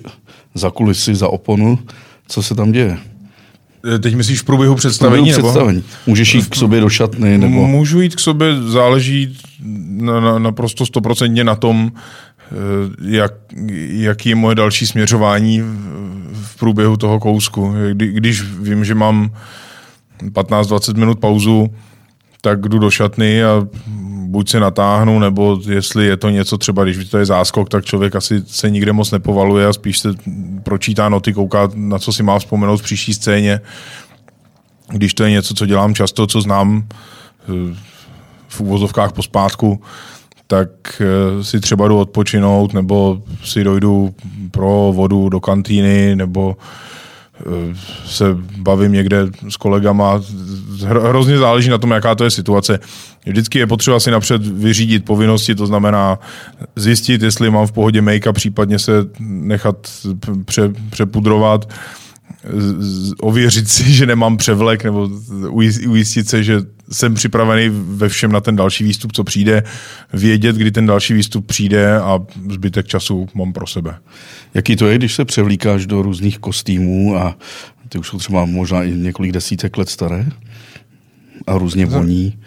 za 0.55 0.71
kulisy, 0.71 1.15
za 1.15 1.29
oponu, 1.29 1.79
co 2.29 2.43
se 2.43 2.55
tam 2.55 2.73
děje? 2.73 2.99
Eh, 3.95 3.99
teď 3.99 4.15
myslíš 4.15 4.41
v 4.41 4.45
průběhu 4.45 4.75
představení? 4.75 5.33
V 5.33 5.35
průběhu 5.35 5.53
představení. 5.53 5.79
Nebo? 5.79 5.91
Můžeš 6.07 6.35
jít 6.35 6.49
k 6.49 6.55
sobě 6.55 6.81
do 6.81 6.89
šatny? 6.89 7.39
Nebo... 7.39 7.67
Můžu 7.67 8.01
jít 8.01 8.15
k 8.15 8.21
sobě, 8.21 8.63
záleží 8.63 9.39
na, 9.87 10.21
na, 10.21 10.39
naprosto 10.39 10.87
stoprocentně 10.87 11.45
na 11.45 11.55
tom, 11.55 11.93
eh, 11.93 12.55
jak, 13.03 13.33
jaký 13.89 14.29
je 14.29 14.35
moje 14.35 14.55
další 14.55 14.87
směřování 14.87 15.63
v 16.33 16.57
průběhu 16.59 16.97
toho 16.97 17.21
kousku. 17.21 17.75
Kdy, 17.93 18.07
když 18.07 18.43
vím, 18.43 18.85
že 18.85 18.95
mám 18.95 19.31
15-20 20.33 20.97
minut 20.97 21.19
pauzu, 21.19 21.71
tak 22.41 22.61
jdu 22.61 22.79
do 22.79 22.91
šatny 22.91 23.45
a 23.45 23.67
buď 24.31 24.51
se 24.51 24.61
natáhnu, 24.61 25.19
nebo 25.19 25.61
jestli 25.69 26.07
je 26.07 26.17
to 26.17 26.31
něco 26.31 26.59
třeba, 26.59 26.85
když 26.85 27.09
to 27.09 27.19
je 27.19 27.27
záskok, 27.27 27.69
tak 27.69 27.85
člověk 27.85 28.17
asi 28.17 28.43
se 28.47 28.71
nikde 28.71 28.93
moc 28.93 29.11
nepovaluje 29.11 29.67
a 29.67 29.73
spíš 29.73 29.99
se 29.99 30.09
pročítá 30.63 31.09
noty, 31.09 31.33
kouká, 31.33 31.69
na 31.75 31.99
co 31.99 32.13
si 32.13 32.23
má 32.23 32.39
vzpomenout 32.39 32.77
v 32.77 32.83
příští 32.83 33.15
scéně. 33.15 33.61
Když 34.89 35.15
to 35.15 35.25
je 35.25 35.31
něco, 35.31 35.55
co 35.55 35.67
dělám 35.67 35.95
často, 35.95 36.27
co 36.27 36.41
znám 36.41 36.87
eh, 36.89 37.77
v 38.49 38.61
úvozovkách 38.61 39.13
pospátku, 39.13 39.83
tak 40.47 40.71
eh, 41.01 41.45
si 41.45 41.61
třeba 41.61 41.89
jdu 41.89 41.99
odpočinout, 41.99 42.73
nebo 42.73 43.23
si 43.45 43.65
dojdu 43.65 44.15
pro 44.51 44.93
vodu 44.95 45.29
do 45.29 45.41
kantýny, 45.41 46.17
nebo 46.17 46.57
se 48.07 48.25
bavím 48.57 48.93
někde 48.93 49.27
s 49.49 49.57
kolegama. 49.57 50.21
Hrozně 50.87 51.39
záleží 51.39 51.71
na 51.71 51.79
tom, 51.79 51.91
jaká 51.91 52.15
to 52.15 52.25
je 52.25 52.31
situace. 52.31 52.79
Vždycky 53.27 53.59
je 53.59 53.67
potřeba 53.67 54.01
si 54.01 54.11
napřed 54.11 54.47
vyřídit 54.47 55.05
povinnosti, 55.05 55.55
to 55.55 55.67
znamená 55.67 56.19
zjistit, 56.77 57.23
jestli 57.23 57.51
mám 57.51 57.67
v 57.67 57.73
pohodě 57.73 58.03
make 58.03 58.33
případně 58.33 58.79
se 58.79 58.93
nechat 59.21 59.77
pře, 60.45 60.73
přepudrovat, 60.91 61.69
ověřit 63.21 63.69
si, 63.69 63.93
že 63.93 64.07
nemám 64.07 64.37
převlek, 64.37 64.85
nebo 64.85 65.11
ujistit 65.89 66.29
se, 66.29 66.45
že 66.45 66.61
jsem 66.93 67.15
připravený 67.15 67.69
ve 67.73 68.09
všem 68.09 68.33
na 68.33 68.41
ten 68.41 68.57
další 68.57 68.85
výstup, 68.85 69.13
co 69.13 69.25
přijde, 69.25 69.63
vědět, 70.13 70.57
kdy 70.57 70.71
ten 70.71 70.87
další 70.87 71.15
výstup 71.15 71.47
přijde 71.47 71.99
a 71.99 72.21
zbytek 72.51 72.87
času 72.87 73.29
mám 73.35 73.53
pro 73.53 73.67
sebe. 73.67 73.99
Jaký 74.55 74.77
to 74.77 74.87
je, 74.87 74.99
když 74.99 75.15
se 75.15 75.25
převlíkáš 75.25 75.87
do 75.87 76.03
různých 76.03 76.39
kostýmů 76.39 77.17
a 77.17 77.37
ty 77.89 77.99
už 77.99 78.09
jsou 78.09 78.19
třeba 78.19 78.45
možná 78.45 78.85
i 78.85 78.91
několik 78.91 79.33
desítek 79.33 79.79
let 79.79 79.89
staré 79.89 80.27
a 81.47 81.59
různě 81.59 81.87
voní? 81.87 82.39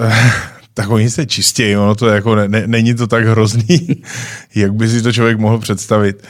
tak 0.74 0.90
oni 0.90 1.10
se 1.10 1.26
čistějí, 1.26 1.76
ono 1.76 1.94
to 1.94 2.08
jako 2.08 2.34
ne, 2.34 2.48
ne, 2.48 2.62
není 2.66 2.94
to 2.94 3.06
tak 3.06 3.24
hrozný, 3.24 4.02
jak 4.54 4.74
by 4.74 4.88
si 4.88 5.02
to 5.02 5.12
člověk 5.12 5.38
mohl 5.38 5.58
představit. 5.58 6.22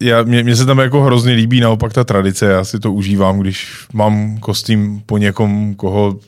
Já, 0.00 0.22
mě, 0.22 0.42
mě 0.42 0.56
se 0.56 0.66
tam 0.66 0.78
jako 0.78 1.02
hrozně 1.02 1.32
líbí 1.32 1.60
naopak 1.60 1.92
ta 1.92 2.04
tradice, 2.04 2.46
já 2.46 2.64
si 2.64 2.80
to 2.80 2.92
užívám, 2.92 3.38
když 3.38 3.86
mám 3.92 4.38
kostým 4.38 5.02
po 5.06 5.18
někom, 5.18 5.74
koho 5.74 6.18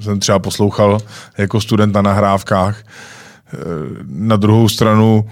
jsem 0.00 0.20
třeba 0.20 0.38
poslouchal 0.38 0.98
jako 1.38 1.60
student 1.60 1.94
na 1.94 2.02
nahrávkách. 2.02 2.82
Eh, 2.82 3.58
na 4.06 4.36
druhou 4.36 4.68
stranu 4.68 5.24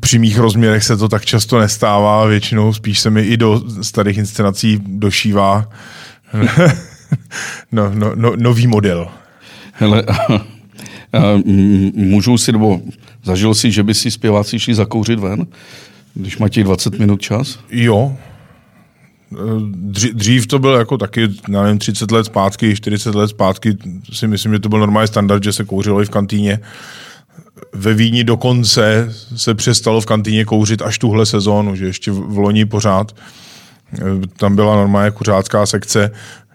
při 0.00 0.18
mých 0.18 0.38
rozměrech 0.38 0.84
se 0.84 0.96
to 0.96 1.08
tak 1.08 1.24
často 1.24 1.58
nestává, 1.58 2.26
většinou 2.26 2.72
spíš 2.72 3.00
se 3.00 3.10
mi 3.10 3.22
i 3.22 3.36
do 3.36 3.62
starých 3.82 4.18
inscenací 4.18 4.80
došívá 4.86 5.68
no, 7.72 7.90
no, 7.94 8.12
no, 8.14 8.32
nový 8.36 8.66
model. 8.66 9.08
Hele, 9.72 10.02
a, 10.08 10.34
a, 11.12 11.42
můžu 11.94 12.38
si, 12.38 12.52
nebo 12.52 12.80
zažil 13.24 13.54
si, 13.54 13.70
že 13.70 13.82
by 13.82 13.94
si 13.94 14.10
zpěváci 14.10 14.58
šli 14.58 14.74
zakouřit 14.74 15.18
ven? 15.18 15.46
Když 16.14 16.38
mají 16.38 16.50
těch 16.50 16.64
20 16.64 16.98
minut 16.98 17.20
čas? 17.20 17.58
Jo. 17.70 18.16
Dřív 20.12 20.46
to 20.46 20.58
byl 20.58 20.74
jako 20.74 20.98
taky, 20.98 21.28
nevím, 21.48 21.78
30 21.78 22.10
let 22.10 22.26
zpátky, 22.26 22.76
40 22.76 23.14
let 23.14 23.28
zpátky 23.28 23.76
si 24.12 24.26
myslím, 24.26 24.52
že 24.52 24.58
to 24.58 24.68
byl 24.68 24.78
normální 24.78 25.08
standard, 25.08 25.44
že 25.44 25.52
se 25.52 25.64
kouřilo 25.64 26.02
i 26.02 26.04
v 26.04 26.10
kantýně. 26.10 26.60
Ve 27.74 27.94
Vídni 27.94 28.24
dokonce 28.24 29.14
se 29.36 29.54
přestalo 29.54 30.00
v 30.00 30.06
kantýně 30.06 30.44
kouřit 30.44 30.82
až 30.82 30.98
tuhle 30.98 31.26
sezónu, 31.26 31.76
že 31.76 31.86
ještě 31.86 32.10
v 32.10 32.38
loni 32.38 32.64
pořád 32.64 33.12
Tam 34.36 34.56
byla 34.56 34.76
normálně 34.76 35.10
kuřácká 35.10 35.66
sekce. 35.66 36.10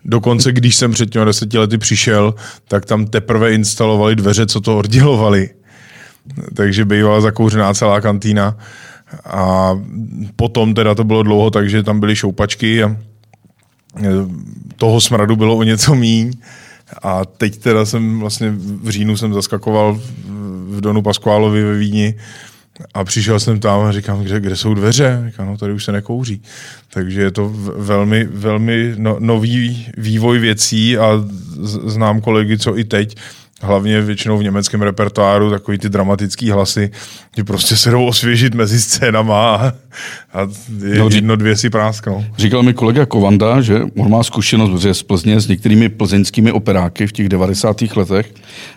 Dokonce, 0.06 0.52
když 0.52 0.76
jsem 0.76 0.92
před 0.92 1.10
těmi 1.10 1.26
deseti 1.26 1.58
lety 1.58 1.78
přišel, 1.78 2.36
tak 2.68 2.86
tam 2.86 3.06
teprve 3.06 3.54
instalovali 3.54 4.16
dveře, 4.16 4.46
co 4.46 4.62
to 4.62 4.78
oddělovali. 4.78 5.50
Takže 6.54 6.86
bývala 6.86 7.22
zakouřená 7.22 7.74
celá 7.74 8.02
kantýna. 8.02 8.58
A 9.26 9.72
potom 10.36 10.74
teda 10.74 10.96
to 10.96 11.04
bylo 11.04 11.24
dlouho, 11.24 11.50
takže 11.50 11.84
tam 11.84 12.00
byly 12.00 12.16
šoupačky 12.16 12.84
a 12.84 12.98
toho 14.76 15.02
smradu 15.02 15.36
bylo 15.36 15.58
o 15.58 15.64
něco 15.64 15.96
míň. 15.96 16.32
A 17.04 17.26
teď 17.26 17.58
teda 17.58 17.86
jsem 17.86 18.20
vlastně 18.20 18.52
v 18.58 18.90
říjnu 18.90 19.18
jsem 19.18 19.34
zaskakoval 19.34 20.00
v 20.70 20.82
Donu 20.82 21.02
Pasquálovi 21.02 21.64
ve 21.64 21.78
Vídni 21.78 22.16
a 22.94 23.04
přišel 23.04 23.40
jsem 23.40 23.60
tam 23.60 23.82
a 23.82 23.92
říkám, 23.92 24.24
kde, 24.24 24.40
kde 24.40 24.56
jsou 24.56 24.74
dveře? 24.74 25.24
Říkám, 25.28 25.48
no 25.48 25.58
tady 25.58 25.74
už 25.74 25.84
se 25.84 25.92
nekouří. 25.92 26.42
Takže 26.94 27.22
je 27.22 27.32
to 27.32 27.50
velmi, 27.78 28.24
velmi 28.24 28.94
no, 28.98 29.16
nový 29.20 29.88
vývoj 29.98 30.40
věcí 30.40 30.98
a 30.98 31.12
znám 31.86 32.22
kolegy, 32.22 32.58
co 32.58 32.78
i 32.78 32.84
teď 32.84 33.18
hlavně 33.62 34.02
většinou 34.02 34.38
v 34.38 34.44
německém 34.44 34.82
repertoáru, 34.82 35.50
takový 35.50 35.78
ty 35.78 35.90
dramatický 35.90 36.52
hlasy, 36.52 36.92
že 37.38 37.44
prostě 37.44 37.78
se 37.78 37.92
jdou 37.92 38.06
osvěžit 38.06 38.56
mezi 38.56 38.82
scénama 38.82 39.56
a, 39.56 39.68
a 40.34 40.48
no, 40.98 41.10
jedno, 41.12 41.36
dvě 41.36 41.56
si 41.56 41.70
prásknou. 41.70 42.26
Říkal 42.38 42.64
mi 42.64 42.74
kolega 42.74 43.06
Kovanda, 43.06 43.62
že 43.62 43.82
on 43.98 44.12
má 44.12 44.24
zkušenost 44.24 44.82
z 44.82 45.04
Plzně 45.04 45.40
s 45.40 45.48
některými 45.48 45.90
plzeňskými 45.90 46.52
operáky 46.52 47.08
v 47.08 47.12
těch 47.12 47.30
90. 47.30 47.82
letech 47.96 48.34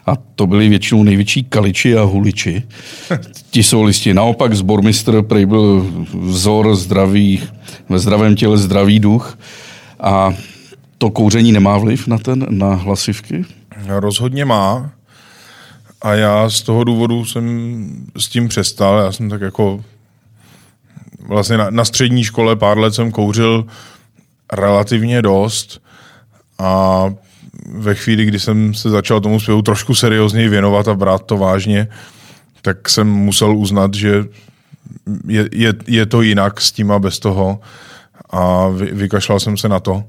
a 0.07 0.17
to 0.35 0.47
byli 0.47 0.69
většinou 0.69 1.03
největší 1.03 1.45
kaliči 1.45 1.97
a 1.97 2.03
huliči. 2.03 2.63
Ti 3.51 3.63
jsou 3.63 3.83
listi. 3.83 4.15
Naopak 4.15 4.55
zbormistr 4.55 5.23
prej 5.23 5.47
byl 5.47 5.87
vzor 6.15 6.77
zdravý, 6.77 7.43
ve 7.89 7.99
zdravém 7.99 8.37
těle 8.37 8.59
zdravý 8.59 9.01
duch 9.01 9.39
a 10.01 10.35
to 10.99 11.11
kouření 11.11 11.53
nemá 11.53 11.79
vliv 11.79 12.07
na 12.07 12.19
ten, 12.19 12.47
na 12.51 12.75
hlasivky? 12.75 13.45
Rozhodně 13.87 14.45
má. 14.45 14.91
A 16.03 16.15
já 16.15 16.51
z 16.51 16.63
toho 16.63 16.85
důvodu 16.85 17.25
jsem 17.25 18.07
s 18.17 18.29
tím 18.29 18.49
přestal. 18.49 18.99
Já 18.99 19.13
jsem 19.13 19.31
tak 19.31 19.41
jako 19.41 19.85
vlastně 21.29 21.57
na, 21.57 21.71
na 21.71 21.85
střední 21.85 22.25
škole 22.25 22.57
pár 22.57 22.79
let 22.79 22.95
jsem 22.95 23.13
kouřil 23.13 23.67
relativně 24.53 25.23
dost 25.23 25.83
a 26.59 27.05
ve 27.73 27.95
chvíli, 27.95 28.25
kdy 28.25 28.41
jsem 28.41 28.75
se 28.75 28.91
začal 28.91 29.21
tomu 29.21 29.41
zpěvu 29.41 29.63
trošku 29.63 29.95
seriózněji 29.95 30.49
věnovat 30.49 30.89
a 30.89 30.95
brát 30.95 31.27
to 31.27 31.37
vážně, 31.37 31.89
tak 32.63 32.89
jsem 32.89 33.09
musel 33.09 33.57
uznat, 33.57 33.95
že 33.95 34.25
je, 35.27 35.49
je, 35.53 35.75
je 35.87 36.07
to 36.07 36.23
jinak 36.23 36.61
s 36.61 36.73
tím 36.73 36.93
a 36.93 36.99
bez 36.99 37.19
toho 37.19 37.61
a 38.31 38.69
vy, 38.69 38.87
vykašlal 38.87 39.41
jsem 39.41 39.57
se 39.57 39.69
na 39.69 39.81
to. 39.81 40.05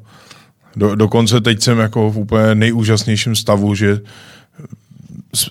Do, 0.75 0.95
dokonce 0.95 1.41
teď 1.41 1.62
jsem 1.62 1.79
jako 1.79 2.12
v 2.12 2.17
úplně 2.17 2.55
nejúžasnějším 2.55 3.36
stavu, 3.36 3.75
že 3.75 3.99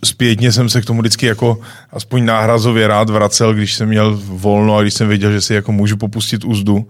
zpětně 0.05 0.53
jsem 0.53 0.69
se 0.69 0.83
k 0.83 0.85
tomu 0.85 1.01
vždycky 1.01 1.27
jako 1.27 1.59
aspoň 1.93 2.25
náhrazově 2.25 2.89
rád 2.89 3.11
vracel, 3.11 3.55
když 3.55 3.75
jsem 3.75 3.89
měl 3.89 4.21
volno 4.25 4.77
a 4.77 4.83
když 4.83 4.95
jsem 4.95 5.09
věděl, 5.09 5.33
že 5.33 5.41
si 5.41 5.55
jako 5.55 5.73
můžu 5.73 5.97
popustit 5.97 6.45
úzdu. 6.45 6.89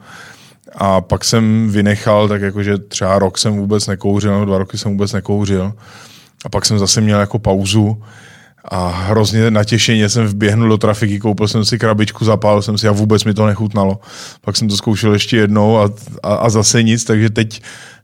A 0.74 1.00
pak 1.00 1.24
jsem 1.24 1.70
vynechal, 1.70 2.28
tak 2.28 2.42
jakože 2.42 2.78
třeba 2.78 3.18
rok 3.18 3.38
jsem 3.38 3.56
vůbec 3.56 3.86
nekouřil, 3.86 4.32
nebo 4.32 4.44
dva 4.44 4.58
roky 4.58 4.78
jsem 4.78 4.90
vůbec 4.92 5.12
nekouřil. 5.12 5.72
A 6.44 6.48
pak 6.48 6.66
jsem 6.66 6.78
zase 6.78 7.00
měl 7.00 7.20
jako 7.20 7.38
pauzu 7.38 8.02
a 8.64 8.88
hrozně 8.88 9.50
natěšeně 9.50 10.08
jsem 10.08 10.26
vběhnul 10.26 10.68
do 10.68 10.78
trafiky, 10.78 11.18
koupil 11.18 11.48
jsem 11.48 11.64
si 11.64 11.78
krabičku, 11.78 12.24
zapálil 12.24 12.62
jsem 12.62 12.78
si 12.78 12.88
a 12.88 12.92
vůbec 12.92 13.24
mi 13.24 13.34
to 13.34 13.46
nechutnalo. 13.46 14.00
Pak 14.40 14.56
jsem 14.56 14.68
to 14.68 14.76
zkoušel 14.76 15.12
ještě 15.12 15.36
jednou 15.36 15.78
a, 15.78 15.90
a, 16.22 16.34
a 16.34 16.50
zase 16.50 16.82
nic, 16.82 17.04
takže 17.04 17.30
teď 17.30 17.62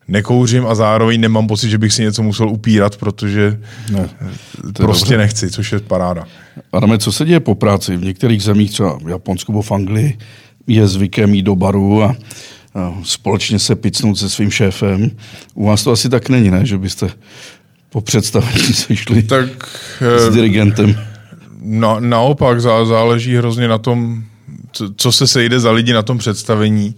nekouřím 0.08 0.66
a 0.66 0.74
zároveň 0.74 1.20
nemám 1.20 1.46
pocit, 1.46 1.70
že 1.70 1.78
bych 1.78 1.92
si 1.92 2.02
něco 2.02 2.22
musel 2.22 2.48
upírat, 2.48 2.96
protože 2.96 3.60
ne, 3.90 4.08
to 4.72 4.82
prostě 4.82 5.04
dobře. 5.04 5.16
nechci, 5.16 5.50
což 5.50 5.72
je 5.72 5.80
paráda. 5.80 6.24
Adame, 6.72 6.98
co 6.98 7.12
se 7.12 7.24
děje 7.24 7.40
po 7.40 7.54
práci? 7.54 7.96
V 7.96 8.04
některých 8.04 8.42
zemích, 8.42 8.70
třeba 8.70 8.98
v 9.04 9.08
Japonsku 9.08 9.52
nebo 9.52 9.62
v 9.62 9.72
Anglii, 9.72 10.18
je 10.66 10.88
zvykem 10.88 11.34
jít 11.34 11.42
do 11.42 11.56
baru 11.56 12.02
a, 12.02 12.16
a 12.74 12.94
společně 13.02 13.58
se 13.58 13.76
picnout 13.76 14.18
se 14.18 14.30
svým 14.30 14.50
šéfem. 14.50 15.10
U 15.54 15.66
vás 15.66 15.84
to 15.84 15.92
asi 15.92 16.08
tak 16.08 16.28
není, 16.28 16.50
ne? 16.50 16.66
Že 16.66 16.78
byste 16.78 17.10
po 17.90 18.00
představení 18.00 18.58
sešli 18.58 19.22
tak, 19.22 19.48
s 20.00 20.28
eh, 20.28 20.30
dirigentem. 20.30 20.98
Na, 21.60 22.00
naopak 22.00 22.60
záleží 22.60 23.36
hrozně 23.36 23.68
na 23.68 23.78
tom, 23.78 24.24
co, 24.72 24.94
co 24.96 25.12
se 25.12 25.26
sejde 25.26 25.60
za 25.60 25.70
lidi 25.70 25.92
na 25.92 26.02
tom 26.02 26.18
představení. 26.18 26.94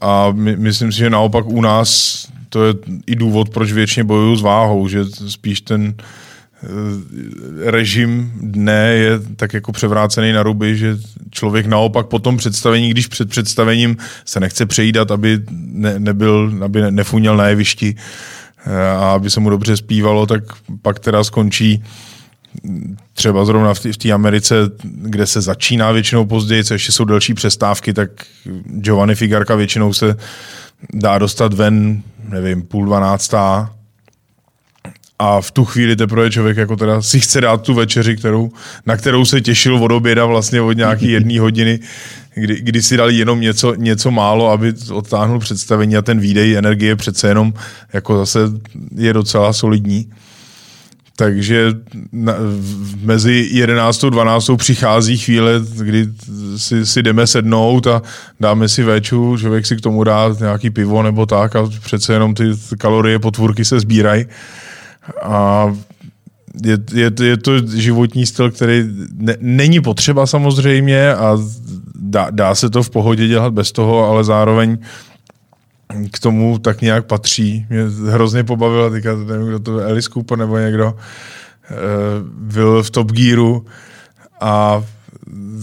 A 0.00 0.32
my, 0.32 0.56
myslím 0.56 0.92
si, 0.92 0.98
že 0.98 1.10
naopak 1.10 1.46
u 1.46 1.60
nás 1.60 2.26
to 2.48 2.64
je 2.64 2.74
i 3.06 3.16
důvod, 3.16 3.48
proč 3.48 3.72
většině 3.72 4.04
bojuju 4.04 4.36
s 4.36 4.42
váhou, 4.42 4.88
že 4.88 5.04
spíš 5.04 5.60
ten 5.60 5.94
eh, 5.96 7.70
režim 7.70 8.32
dne 8.40 8.92
je 8.94 9.20
tak 9.36 9.54
jako 9.54 9.72
převrácený 9.72 10.32
na 10.32 10.42
ruby, 10.42 10.76
že 10.76 10.98
člověk 11.30 11.66
naopak 11.66 12.06
po 12.06 12.18
tom 12.18 12.36
představení, 12.36 12.90
když 12.90 13.06
před 13.06 13.30
představením 13.30 13.96
se 14.24 14.40
nechce 14.40 14.66
přejídat, 14.66 15.10
aby 15.10 15.40
ne, 15.50 15.98
nebyl, 15.98 16.52
aby 16.64 16.90
nefuněl 16.90 17.36
na 17.36 17.48
jevišti 17.48 17.94
eh, 18.66 18.90
a 18.90 19.12
aby 19.12 19.30
se 19.30 19.40
mu 19.40 19.50
dobře 19.50 19.76
zpívalo, 19.76 20.26
tak 20.26 20.42
pak 20.82 20.98
teda 20.98 21.24
skončí 21.24 21.84
třeba 23.14 23.44
zrovna 23.44 23.74
v 23.74 23.80
té 23.80 24.12
Americe, 24.12 24.54
kde 24.82 25.26
se 25.26 25.40
začíná 25.40 25.92
většinou 25.92 26.26
později, 26.26 26.64
co 26.64 26.74
ještě 26.74 26.92
jsou 26.92 27.04
delší 27.04 27.34
přestávky, 27.34 27.94
tak 27.94 28.10
Giovanni 28.64 29.14
Figarka 29.14 29.54
většinou 29.54 29.92
se 29.92 30.16
dá 30.94 31.18
dostat 31.18 31.54
ven, 31.54 32.02
nevím, 32.28 32.62
půl 32.62 32.86
dvanáctá 32.86 33.74
a 35.18 35.40
v 35.40 35.50
tu 35.50 35.64
chvíli 35.64 35.96
teprve 35.96 36.30
člověk 36.30 36.56
jako 36.56 36.76
teda 36.76 37.02
si 37.02 37.20
chce 37.20 37.40
dát 37.40 37.62
tu 37.62 37.74
večeři, 37.74 38.16
kterou, 38.16 38.50
na 38.86 38.96
kterou 38.96 39.24
se 39.24 39.40
těšil 39.40 39.84
od 39.84 39.92
oběda 39.92 40.24
vlastně 40.24 40.60
od 40.60 40.72
nějaký 40.72 41.10
jedné 41.12 41.40
hodiny, 41.40 41.80
kdy, 42.34 42.60
kdy 42.60 42.82
si 42.82 42.96
dali 42.96 43.14
jenom 43.14 43.40
něco, 43.40 43.74
něco 43.74 44.10
málo, 44.10 44.50
aby 44.50 44.72
odtáhnul 44.92 45.38
představení 45.38 45.96
a 45.96 46.02
ten 46.02 46.20
výdej 46.20 46.56
energie 46.56 46.96
přece 46.96 47.28
jenom 47.28 47.54
jako 47.92 48.18
zase 48.18 48.38
je 48.94 49.12
docela 49.12 49.52
solidní. 49.52 50.10
Takže 51.18 51.72
na, 52.12 52.34
mezi 53.02 53.48
11. 53.52 54.04
a 54.04 54.10
12. 54.10 54.50
přichází 54.56 55.18
chvíle, 55.18 55.52
kdy 55.82 56.06
si, 56.56 56.86
si 56.86 57.02
jdeme 57.02 57.26
sednout 57.26 57.86
a 57.86 58.02
dáme 58.40 58.68
si 58.68 58.82
véču, 58.82 59.36
člověk 59.36 59.66
si 59.66 59.76
k 59.76 59.80
tomu 59.80 60.04
dá 60.04 60.34
nějaký 60.40 60.70
pivo 60.70 61.02
nebo 61.02 61.26
tak 61.26 61.56
a 61.56 61.70
přece 61.84 62.12
jenom 62.12 62.34
ty 62.34 62.44
kalorie, 62.78 63.18
potvůrky 63.18 63.64
se 63.64 63.80
sbírají. 63.80 64.26
A 65.22 65.66
je, 66.64 66.78
je, 66.92 67.12
je 67.22 67.36
to 67.36 67.66
životní 67.66 68.26
styl, 68.26 68.50
který 68.50 68.84
ne, 69.14 69.36
není 69.40 69.80
potřeba 69.80 70.26
samozřejmě 70.26 71.14
a 71.14 71.38
dá, 71.94 72.28
dá 72.30 72.54
se 72.54 72.70
to 72.70 72.82
v 72.82 72.90
pohodě 72.90 73.28
dělat 73.28 73.52
bez 73.52 73.72
toho, 73.72 74.06
ale 74.06 74.24
zároveň 74.24 74.78
k 76.12 76.18
tomu 76.18 76.58
tak 76.58 76.80
nějak 76.80 77.06
patří. 77.06 77.66
Mě 77.70 77.82
hrozně 78.10 78.44
pobavilo, 78.44 78.90
teďka 78.90 79.16
nevím, 79.16 79.46
kdo 79.46 79.58
to 79.58 79.84
Alice 79.84 80.10
Cooper 80.12 80.38
nebo 80.38 80.58
někdo, 80.58 80.94
eh, 81.70 81.74
byl 82.32 82.82
v 82.82 82.90
Top 82.90 83.12
Gearu 83.12 83.66
a 84.40 84.84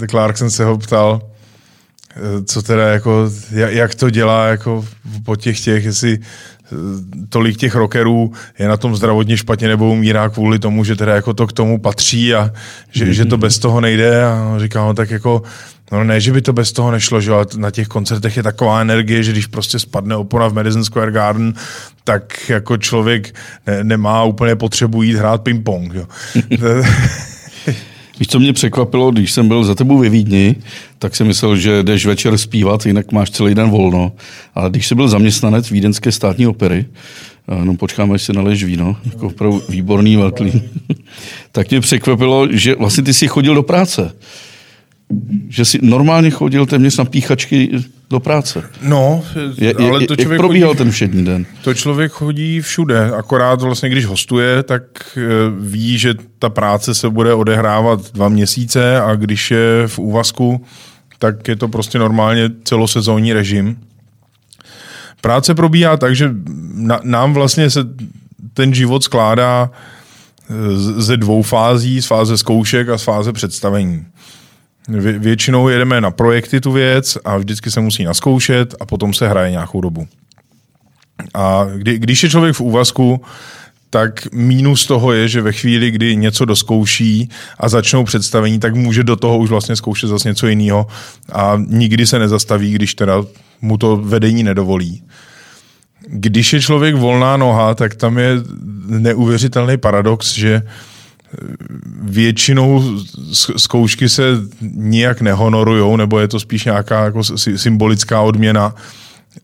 Clarkson 0.09 0.49
se 0.49 0.65
ho 0.65 0.77
ptal, 0.77 1.21
eh, 2.15 2.43
co 2.43 2.61
teda 2.61 2.87
jako, 2.87 3.29
jak 3.51 3.95
to 3.95 4.09
dělá 4.09 4.47
jako 4.47 4.85
po 5.25 5.35
těch 5.35 5.61
těch, 5.61 5.85
jestli 5.85 6.19
eh, 6.19 6.75
tolik 7.29 7.57
těch 7.57 7.75
rockerů 7.75 8.31
je 8.59 8.67
na 8.67 8.77
tom 8.77 8.95
zdravotně 8.95 9.37
špatně 9.37 9.67
nebo 9.67 9.91
umírá 9.91 10.29
kvůli 10.29 10.59
tomu, 10.59 10.83
že 10.83 10.95
teda 10.95 11.15
jako 11.15 11.33
to 11.33 11.47
k 11.47 11.53
tomu 11.53 11.79
patří 11.79 12.35
a 12.35 12.51
že, 12.91 13.05
mm-hmm. 13.05 13.09
že 13.09 13.25
to 13.25 13.37
bez 13.37 13.59
toho 13.59 13.81
nejde 13.81 14.25
a 14.25 14.55
říká, 14.57 14.85
no 14.85 14.93
tak 14.93 15.09
jako 15.09 15.41
No 15.91 16.03
ne, 16.03 16.21
že 16.21 16.31
by 16.31 16.41
to 16.41 16.53
bez 16.53 16.71
toho 16.71 16.91
nešlo, 16.91 17.21
že 17.21 17.31
na 17.57 17.71
těch 17.71 17.87
koncertech 17.87 18.37
je 18.37 18.43
taková 18.43 18.81
energie, 18.81 19.23
že 19.23 19.31
když 19.31 19.47
prostě 19.47 19.79
spadne 19.79 20.15
opona 20.15 20.47
v 20.47 20.53
Madison 20.53 20.83
Square 20.83 21.11
Garden, 21.11 21.53
tak 22.03 22.49
jako 22.49 22.77
člověk 22.77 23.35
ne, 23.67 23.83
nemá 23.83 24.23
úplně 24.23 24.55
potřebu 24.55 25.03
jít 25.03 25.15
hrát 25.15 25.41
ping-pong. 25.41 25.93
Jo. 25.93 26.05
Víš, 28.19 28.27
co 28.27 28.39
mě 28.39 28.53
překvapilo, 28.53 29.11
když 29.11 29.31
jsem 29.31 29.47
byl 29.47 29.63
za 29.63 29.75
tebou 29.75 29.97
ve 29.97 30.09
Vídni, 30.09 30.55
tak 30.99 31.15
jsem 31.15 31.27
myslel, 31.27 31.57
že 31.57 31.83
jdeš 31.83 32.05
večer 32.05 32.37
zpívat, 32.37 32.85
jinak 32.85 33.11
máš 33.11 33.29
celý 33.29 33.55
den 33.55 33.69
volno. 33.69 34.11
Ale 34.55 34.69
když 34.69 34.87
jsi 34.87 34.95
byl 34.95 35.07
zaměstnanec 35.07 35.71
Vídeňské 35.71 36.11
státní 36.11 36.47
opery, 36.47 36.85
no 37.63 37.75
počkáme, 37.75 38.15
až 38.15 38.21
se 38.21 38.33
naleješ 38.33 38.63
víno, 38.63 38.97
jako 39.05 39.27
opravdu 39.27 39.61
výborný 39.69 40.15
velký, 40.15 40.61
tak 41.51 41.69
mě 41.69 41.81
překvapilo, 41.81 42.47
že 42.51 42.75
vlastně 42.75 43.03
ty 43.03 43.13
jsi 43.13 43.27
chodil 43.27 43.55
do 43.55 43.63
práce 43.63 44.11
že 45.49 45.65
si 45.65 45.79
normálně 45.81 46.29
chodil 46.29 46.65
téměř 46.65 46.97
na 46.97 47.05
píchačky 47.05 47.69
do 48.09 48.19
práce. 48.19 48.63
No, 48.81 49.23
je, 49.57 49.67
je, 49.67 49.89
ale 49.89 49.99
to 49.99 50.15
člověk 50.15 50.29
jak 50.29 50.37
probíhal 50.37 50.69
chodí, 50.69 50.77
ten 50.77 50.91
všední 50.91 51.25
den? 51.25 51.45
To 51.63 51.73
člověk 51.73 52.11
chodí 52.11 52.61
všude, 52.61 53.11
akorát 53.11 53.61
vlastně, 53.61 53.89
když 53.89 54.05
hostuje, 54.05 54.63
tak 54.63 54.83
eh, 55.17 55.21
ví, 55.59 55.97
že 55.97 56.13
ta 56.39 56.49
práce 56.49 56.95
se 56.95 57.09
bude 57.09 57.33
odehrávat 57.33 58.11
dva 58.13 58.29
měsíce 58.29 59.01
a 59.01 59.15
když 59.15 59.51
je 59.51 59.83
v 59.87 59.99
úvazku, 59.99 60.65
tak 61.19 61.47
je 61.47 61.55
to 61.55 61.67
prostě 61.67 61.99
normálně 61.99 62.49
celosezónní 62.63 63.33
režim. 63.33 63.77
práce 65.21 65.55
probíhá 65.55 65.97
tak, 65.97 66.15
že 66.15 66.29
na, 66.73 66.99
nám 67.03 67.33
vlastně 67.33 67.69
se 67.69 67.79
ten 68.53 68.73
život 68.73 69.03
skládá 69.03 69.71
ze 70.97 71.17
dvou 71.17 71.41
fází, 71.41 72.01
z 72.01 72.05
fáze 72.05 72.37
zkoušek 72.37 72.89
a 72.89 72.97
z 72.97 73.03
fáze 73.03 73.33
představení. 73.33 74.05
Vě, 74.87 75.19
většinou 75.19 75.67
jedeme 75.67 76.01
na 76.01 76.11
projekty 76.11 76.61
tu 76.61 76.71
věc 76.71 77.17
a 77.25 77.37
vždycky 77.37 77.71
se 77.71 77.79
musí 77.81 78.03
naskoušet 78.03 78.75
a 78.79 78.85
potom 78.85 79.13
se 79.13 79.27
hraje 79.27 79.51
nějakou 79.51 79.81
dobu. 79.81 80.07
A 81.33 81.65
kdy, 81.75 81.99
když 81.99 82.23
je 82.23 82.29
člověk 82.29 82.55
v 82.55 82.61
úvazku, 82.61 83.21
tak 83.89 84.27
mínus 84.33 84.85
toho 84.85 85.13
je, 85.13 85.27
že 85.27 85.41
ve 85.41 85.51
chvíli, 85.51 85.91
kdy 85.91 86.15
něco 86.15 86.45
doskouší 86.45 87.29
a 87.59 87.69
začnou 87.69 88.03
představení, 88.03 88.59
tak 88.59 88.75
může 88.75 89.03
do 89.03 89.15
toho 89.15 89.37
už 89.37 89.49
vlastně 89.49 89.75
zkoušet 89.75 90.07
zase 90.07 90.29
něco 90.29 90.47
jiného 90.47 90.87
a 91.31 91.57
nikdy 91.67 92.07
se 92.07 92.19
nezastaví, 92.19 92.73
když 92.73 92.95
teda 92.95 93.23
mu 93.61 93.77
to 93.77 93.97
vedení 93.97 94.43
nedovolí. 94.43 95.03
Když 96.07 96.53
je 96.53 96.61
člověk 96.61 96.95
volná 96.95 97.37
noha, 97.37 97.75
tak 97.75 97.95
tam 97.95 98.17
je 98.17 98.35
neuvěřitelný 98.87 99.77
paradox, 99.77 100.33
že 100.33 100.61
většinou 102.01 102.83
zkoušky 103.57 104.09
se 104.09 104.23
nijak 104.61 105.21
nehonorujou, 105.21 105.95
nebo 105.97 106.19
je 106.19 106.27
to 106.27 106.39
spíš 106.39 106.65
nějaká 106.65 107.03
jako 107.03 107.23
symbolická 107.55 108.21
odměna 108.21 108.75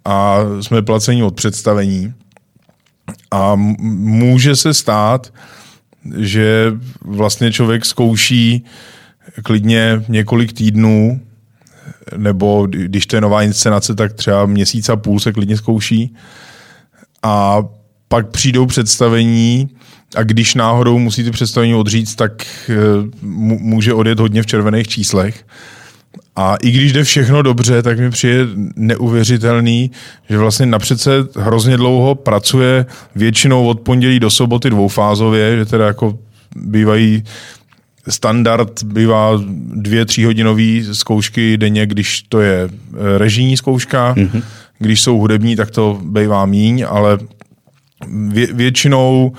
a 0.05 0.37
jsme 0.61 0.81
placeni 0.81 1.23
od 1.23 1.35
představení. 1.35 2.13
A 3.31 3.55
může 3.55 4.55
se 4.55 4.73
stát, 4.73 5.33
že 6.17 6.73
vlastně 7.01 7.51
člověk 7.51 7.85
zkouší 7.85 8.65
klidně 9.43 10.03
několik 10.07 10.53
týdnů, 10.53 11.21
nebo 12.17 12.67
když 12.69 13.05
to 13.05 13.15
je 13.15 13.21
nová 13.21 13.43
inscenace, 13.43 13.95
tak 13.95 14.13
třeba 14.13 14.45
měsíc 14.45 14.89
a 14.89 14.95
půl 14.95 15.19
se 15.19 15.31
klidně 15.31 15.57
zkouší. 15.57 16.15
A 17.23 17.63
pak 18.07 18.29
přijdou 18.29 18.65
představení 18.65 19.69
a 20.15 20.23
když 20.23 20.55
náhodou 20.55 20.99
musí 20.99 21.23
ty 21.23 21.31
představení 21.31 21.75
odříct, 21.75 22.15
tak 22.15 22.45
eh, 22.69 22.75
může 23.21 23.93
odjet 23.93 24.19
hodně 24.19 24.43
v 24.43 24.45
červených 24.45 24.87
číslech. 24.87 25.45
A 26.35 26.55
i 26.55 26.71
když 26.71 26.93
jde 26.93 27.03
všechno 27.03 27.41
dobře, 27.41 27.81
tak 27.81 27.99
mi 27.99 28.09
přijde 28.09 28.47
neuvěřitelný, 28.75 29.91
že 30.29 30.37
vlastně 30.37 30.65
napřed 30.65 31.01
se 31.01 31.11
hrozně 31.35 31.77
dlouho 31.77 32.15
pracuje 32.15 32.85
většinou 33.15 33.67
od 33.67 33.79
pondělí 33.79 34.19
do 34.19 34.29
soboty 34.29 34.69
dvoufázově, 34.69 35.57
že 35.57 35.65
teda 35.65 35.85
jako 35.85 36.19
bývají 36.55 37.23
standard 38.07 38.83
bývá 38.83 39.41
dvě, 39.73 40.05
tříhodinové 40.05 40.83
zkoušky 40.93 41.57
denně, 41.57 41.85
když 41.85 42.21
to 42.21 42.41
je 42.41 42.69
eh, 42.69 43.17
režijní 43.17 43.57
zkouška. 43.57 44.13
Mm-hmm. 44.15 44.43
Když 44.79 45.01
jsou 45.01 45.17
hudební, 45.17 45.55
tak 45.55 45.71
to 45.71 46.01
bývá 46.03 46.45
míň, 46.45 46.85
ale 46.89 47.17
vě, 48.07 48.47
většinou 48.53 49.33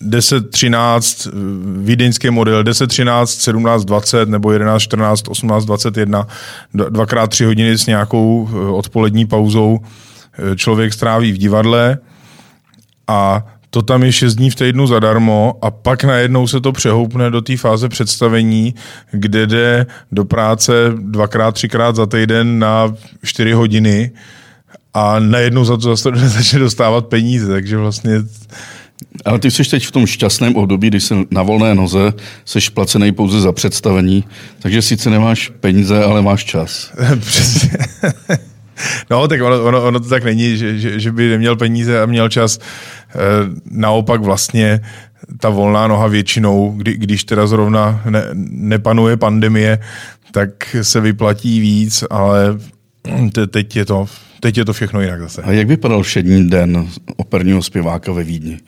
10, 0.00 0.50
13, 0.50 1.28
vídeňský 1.76 2.30
model 2.30 2.62
10, 2.62 2.86
13, 2.86 3.30
17, 3.30 3.84
20 3.84 4.28
nebo 4.28 4.52
11, 4.52 4.82
14, 4.82 5.28
18, 5.28 5.64
21, 5.64 6.26
dvakrát 6.74 7.26
tři 7.26 7.44
hodiny 7.44 7.78
s 7.78 7.86
nějakou 7.86 8.48
eh, 8.50 8.56
odpolední 8.56 9.26
pauzou 9.26 9.78
eh, 9.82 10.56
člověk 10.56 10.92
stráví 10.92 11.32
v 11.32 11.38
divadle 11.38 11.98
a 13.06 13.46
to 13.70 13.82
tam 13.82 14.02
je 14.02 14.12
6 14.12 14.34
dní 14.34 14.50
v 14.50 14.54
týdnu 14.54 14.86
zadarmo 14.86 15.54
a 15.62 15.70
pak 15.70 16.04
najednou 16.04 16.46
se 16.46 16.60
to 16.60 16.72
přehoupne 16.72 17.30
do 17.30 17.42
té 17.42 17.56
fáze 17.56 17.88
představení, 17.88 18.74
kde 19.10 19.46
jde 19.46 19.86
do 20.12 20.24
práce 20.24 20.72
dvakrát, 20.96 21.54
třikrát 21.54 21.96
za 21.96 22.06
týden 22.06 22.58
na 22.58 22.94
4 23.24 23.52
hodiny 23.52 24.10
a 24.94 25.18
najednou 25.18 25.64
za 25.64 25.76
to 25.76 25.82
zase 25.82 26.10
začne 26.28 26.58
dostávat 26.58 27.06
peníze, 27.06 27.48
takže 27.48 27.76
vlastně 27.76 28.12
ale 29.24 29.38
ty 29.38 29.50
jsi 29.50 29.64
teď 29.64 29.86
v 29.86 29.90
tom 29.90 30.06
šťastném 30.06 30.56
období, 30.56 30.88
kdy 30.88 31.00
jsi 31.00 31.14
na 31.30 31.42
volné 31.42 31.74
noze, 31.74 32.12
jsi 32.44 32.58
placený 32.74 33.12
pouze 33.12 33.40
za 33.40 33.52
představení, 33.52 34.24
takže 34.58 34.82
sice 34.82 35.10
nemáš 35.10 35.52
peníze, 35.60 36.04
ale 36.04 36.22
máš 36.22 36.44
čas. 36.44 36.92
Přesně. 37.20 37.70
No, 39.10 39.28
tak 39.28 39.40
ono, 39.42 39.64
ono, 39.64 39.84
ono 39.84 40.00
to 40.00 40.08
tak 40.08 40.24
není, 40.24 40.56
že, 40.56 40.78
že, 40.78 41.00
že 41.00 41.12
by 41.12 41.28
neměl 41.28 41.56
peníze 41.56 42.02
a 42.02 42.06
měl 42.06 42.28
čas. 42.28 42.58
E, 42.58 42.62
naopak 43.70 44.20
vlastně 44.20 44.80
ta 45.40 45.48
volná 45.48 45.86
noha 45.86 46.06
většinou, 46.06 46.74
kdy, 46.76 46.94
když 46.94 47.24
teda 47.24 47.46
zrovna 47.46 48.02
ne, 48.10 48.24
nepanuje 48.50 49.16
pandemie, 49.16 49.78
tak 50.32 50.76
se 50.82 51.00
vyplatí 51.00 51.60
víc, 51.60 52.04
ale 52.10 52.58
te, 53.32 53.46
teď 53.46 53.76
je 53.76 53.84
to 53.84 54.06
teď 54.40 54.58
je 54.58 54.64
to 54.64 54.72
všechno 54.72 55.00
jinak 55.00 55.20
zase. 55.20 55.42
A 55.42 55.52
jak 55.52 55.68
vypadal 55.68 56.02
všední 56.02 56.50
den 56.50 56.88
operního 57.16 57.62
zpěváka 57.62 58.12
ve 58.12 58.24
Vídni? 58.24 58.58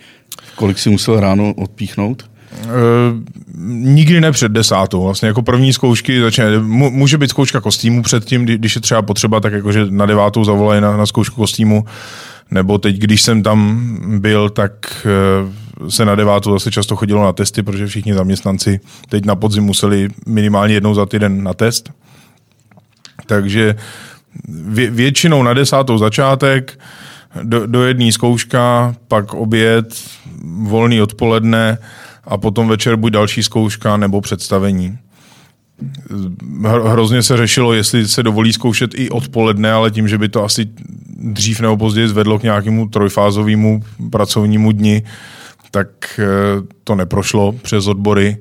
Kolik 0.54 0.78
si 0.78 0.90
musel 0.90 1.20
ráno 1.20 1.54
odpíchnout? 1.54 2.30
E, 2.64 2.68
nikdy 3.68 4.20
ne 4.20 4.32
před 4.32 4.52
desátou. 4.52 5.02
Vlastně 5.02 5.28
jako 5.28 5.42
první 5.42 5.72
zkoušky 5.72 6.20
začne, 6.20 6.58
může 6.58 7.18
být 7.18 7.30
zkouška 7.30 7.60
kostýmu 7.60 8.02
předtím, 8.02 8.44
když 8.44 8.74
je 8.74 8.80
třeba 8.80 9.02
potřeba, 9.02 9.40
tak 9.40 9.52
jakože 9.52 9.86
na 9.90 10.06
devátou 10.06 10.44
zavolají 10.44 10.80
na, 10.80 10.96
na 10.96 11.06
zkoušku 11.06 11.36
kostýmu. 11.36 11.84
Nebo 12.50 12.78
teď, 12.78 12.96
když 12.96 13.22
jsem 13.22 13.42
tam 13.42 13.88
byl, 14.20 14.50
tak 14.50 15.06
e, 15.06 15.90
se 15.90 16.04
na 16.04 16.14
devátou 16.14 16.52
zase 16.52 16.70
často 16.70 16.96
chodilo 16.96 17.24
na 17.24 17.32
testy, 17.32 17.62
protože 17.62 17.86
všichni 17.86 18.14
zaměstnanci 18.14 18.80
teď 19.08 19.24
na 19.24 19.36
podzim 19.36 19.64
museli 19.64 20.08
minimálně 20.26 20.74
jednou 20.74 20.94
za 20.94 21.06
týden 21.06 21.42
na 21.42 21.54
test. 21.54 21.90
Takže 23.26 23.74
vě, 24.48 24.90
většinou 24.90 25.42
na 25.42 25.54
desátou 25.54 25.98
začátek, 25.98 26.78
do, 27.42 27.66
do 27.66 27.84
jedné 27.84 28.12
zkouška, 28.12 28.94
pak 29.08 29.34
oběd, 29.34 30.02
volný 30.44 31.02
odpoledne 31.02 31.78
a 32.24 32.38
potom 32.38 32.68
večer 32.68 32.96
buď 32.96 33.12
další 33.12 33.42
zkouška 33.42 33.96
nebo 33.96 34.20
představení. 34.20 34.98
Hrozně 36.84 37.22
se 37.22 37.36
řešilo, 37.36 37.72
jestli 37.72 38.08
se 38.08 38.22
dovolí 38.22 38.52
zkoušet 38.52 38.90
i 38.94 39.10
odpoledne, 39.10 39.72
ale 39.72 39.90
tím, 39.90 40.08
že 40.08 40.18
by 40.18 40.28
to 40.28 40.44
asi 40.44 40.68
dřív 41.16 41.60
nebo 41.60 41.76
později 41.76 42.08
zvedlo 42.08 42.38
k 42.38 42.42
nějakému 42.42 42.88
trojfázovému 42.88 43.82
pracovnímu 44.10 44.72
dni, 44.72 45.02
tak 45.70 45.88
eh, 46.18 46.26
to 46.84 46.94
neprošlo 46.94 47.52
přes 47.52 47.86
odbory. 47.86 48.36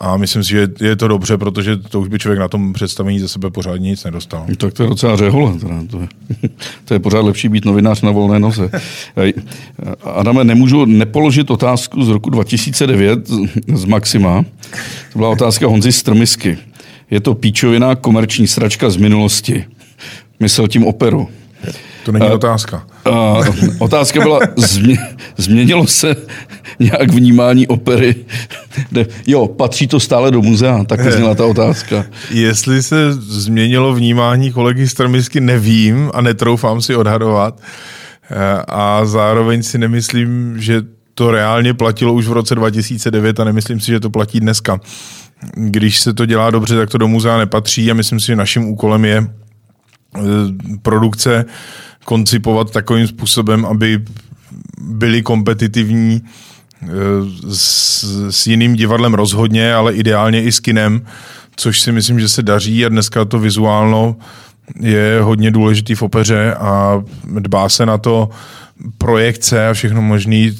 A 0.00 0.16
myslím 0.16 0.44
si, 0.44 0.50
že 0.50 0.68
je 0.80 0.96
to 0.96 1.08
dobře, 1.08 1.38
protože 1.38 1.76
to 1.76 2.00
už 2.00 2.08
by 2.08 2.18
člověk 2.18 2.40
na 2.40 2.48
tom 2.48 2.72
představení 2.72 3.20
ze 3.20 3.28
sebe 3.28 3.50
pořádně 3.50 3.90
nic 3.90 4.04
nedostal. 4.04 4.46
Tak 4.56 4.72
to 4.72 4.82
je 4.82 4.88
docela 4.88 5.16
řehole. 5.16 5.58
Teda. 5.58 5.82
To, 5.90 6.00
je, 6.00 6.08
to 6.84 6.94
je 6.94 7.00
pořád 7.00 7.20
lepší 7.20 7.48
být 7.48 7.64
novinář 7.64 8.02
na 8.02 8.10
volné 8.10 8.38
noze. 8.38 8.70
Adame, 10.02 10.44
nemůžu 10.44 10.84
nepoložit 10.84 11.50
otázku 11.50 12.04
z 12.04 12.08
roku 12.08 12.30
2009 12.30 13.30
z 13.74 13.84
Maxima. 13.84 14.44
To 15.12 15.18
byla 15.18 15.28
otázka 15.28 15.66
Honzy 15.66 15.92
Strmisky. 15.92 16.58
Je 17.10 17.20
to 17.20 17.34
píčoviná 17.34 17.94
komerční 17.94 18.46
sračka 18.46 18.90
z 18.90 18.96
minulosti. 18.96 19.64
Myslel 20.40 20.68
tím 20.68 20.86
operu. 20.86 21.28
To 22.06 22.12
není 22.12 22.26
uh, 22.26 22.32
otázka. 22.32 22.86
Uh, 23.10 23.46
otázka 23.78 24.20
byla, 24.20 24.40
změ, 24.56 24.98
změnilo 25.36 25.86
se 25.86 26.16
nějak 26.78 27.12
vnímání 27.12 27.66
opery? 27.66 28.14
Jo, 29.26 29.48
patří 29.48 29.86
to 29.86 30.00
stále 30.00 30.30
do 30.30 30.42
muzea, 30.42 30.84
tak 30.84 31.04
to 31.04 31.10
zněla 31.10 31.34
ta 31.34 31.46
otázka. 31.46 32.04
Jestli 32.30 32.82
se 32.82 33.12
změnilo 33.12 33.94
vnímání 33.94 34.52
kolegy 34.52 34.88
Strmisky, 34.88 35.40
nevím 35.40 36.10
a 36.14 36.20
netroufám 36.20 36.82
si 36.82 36.96
odhadovat. 36.96 37.60
Eh, 38.30 38.62
a 38.68 39.04
zároveň 39.04 39.62
si 39.62 39.78
nemyslím, 39.78 40.54
že 40.60 40.82
to 41.14 41.30
reálně 41.30 41.74
platilo 41.74 42.12
už 42.12 42.28
v 42.28 42.32
roce 42.32 42.54
2009 42.54 43.40
a 43.40 43.44
nemyslím 43.44 43.80
si, 43.80 43.86
že 43.86 44.00
to 44.00 44.10
platí 44.10 44.40
dneska. 44.40 44.80
Když 45.54 46.00
se 46.00 46.14
to 46.14 46.26
dělá 46.26 46.50
dobře, 46.50 46.76
tak 46.76 46.90
to 46.90 46.98
do 46.98 47.08
muzea 47.08 47.38
nepatří 47.38 47.90
a 47.90 47.94
myslím 47.94 48.20
si, 48.20 48.26
že 48.26 48.36
naším 48.36 48.68
úkolem 48.68 49.04
je 49.04 49.26
produkce 50.82 51.44
koncipovat 52.06 52.70
takovým 52.70 53.06
způsobem, 53.06 53.66
aby 53.66 54.02
byli 54.80 55.22
kompetitivní 55.22 56.22
eh, 56.22 56.88
s, 57.48 58.04
s 58.30 58.46
jiným 58.46 58.74
divadlem 58.76 59.14
rozhodně, 59.14 59.74
ale 59.74 59.94
ideálně 59.94 60.42
i 60.42 60.52
s 60.52 60.60
kinem, 60.60 61.02
což 61.56 61.80
si 61.80 61.92
myslím, 61.92 62.20
že 62.20 62.28
se 62.28 62.42
daří 62.42 62.86
a 62.86 62.88
dneska 62.88 63.24
to 63.24 63.38
vizuálno 63.38 64.16
je 64.80 65.18
hodně 65.22 65.50
důležitý 65.50 65.94
v 65.94 66.02
opeře 66.02 66.54
a 66.54 67.02
dbá 67.24 67.68
se 67.68 67.86
na 67.86 67.98
to 67.98 68.30
projekce 68.98 69.68
a 69.68 69.72
všechno 69.72 70.02
možný 70.02 70.58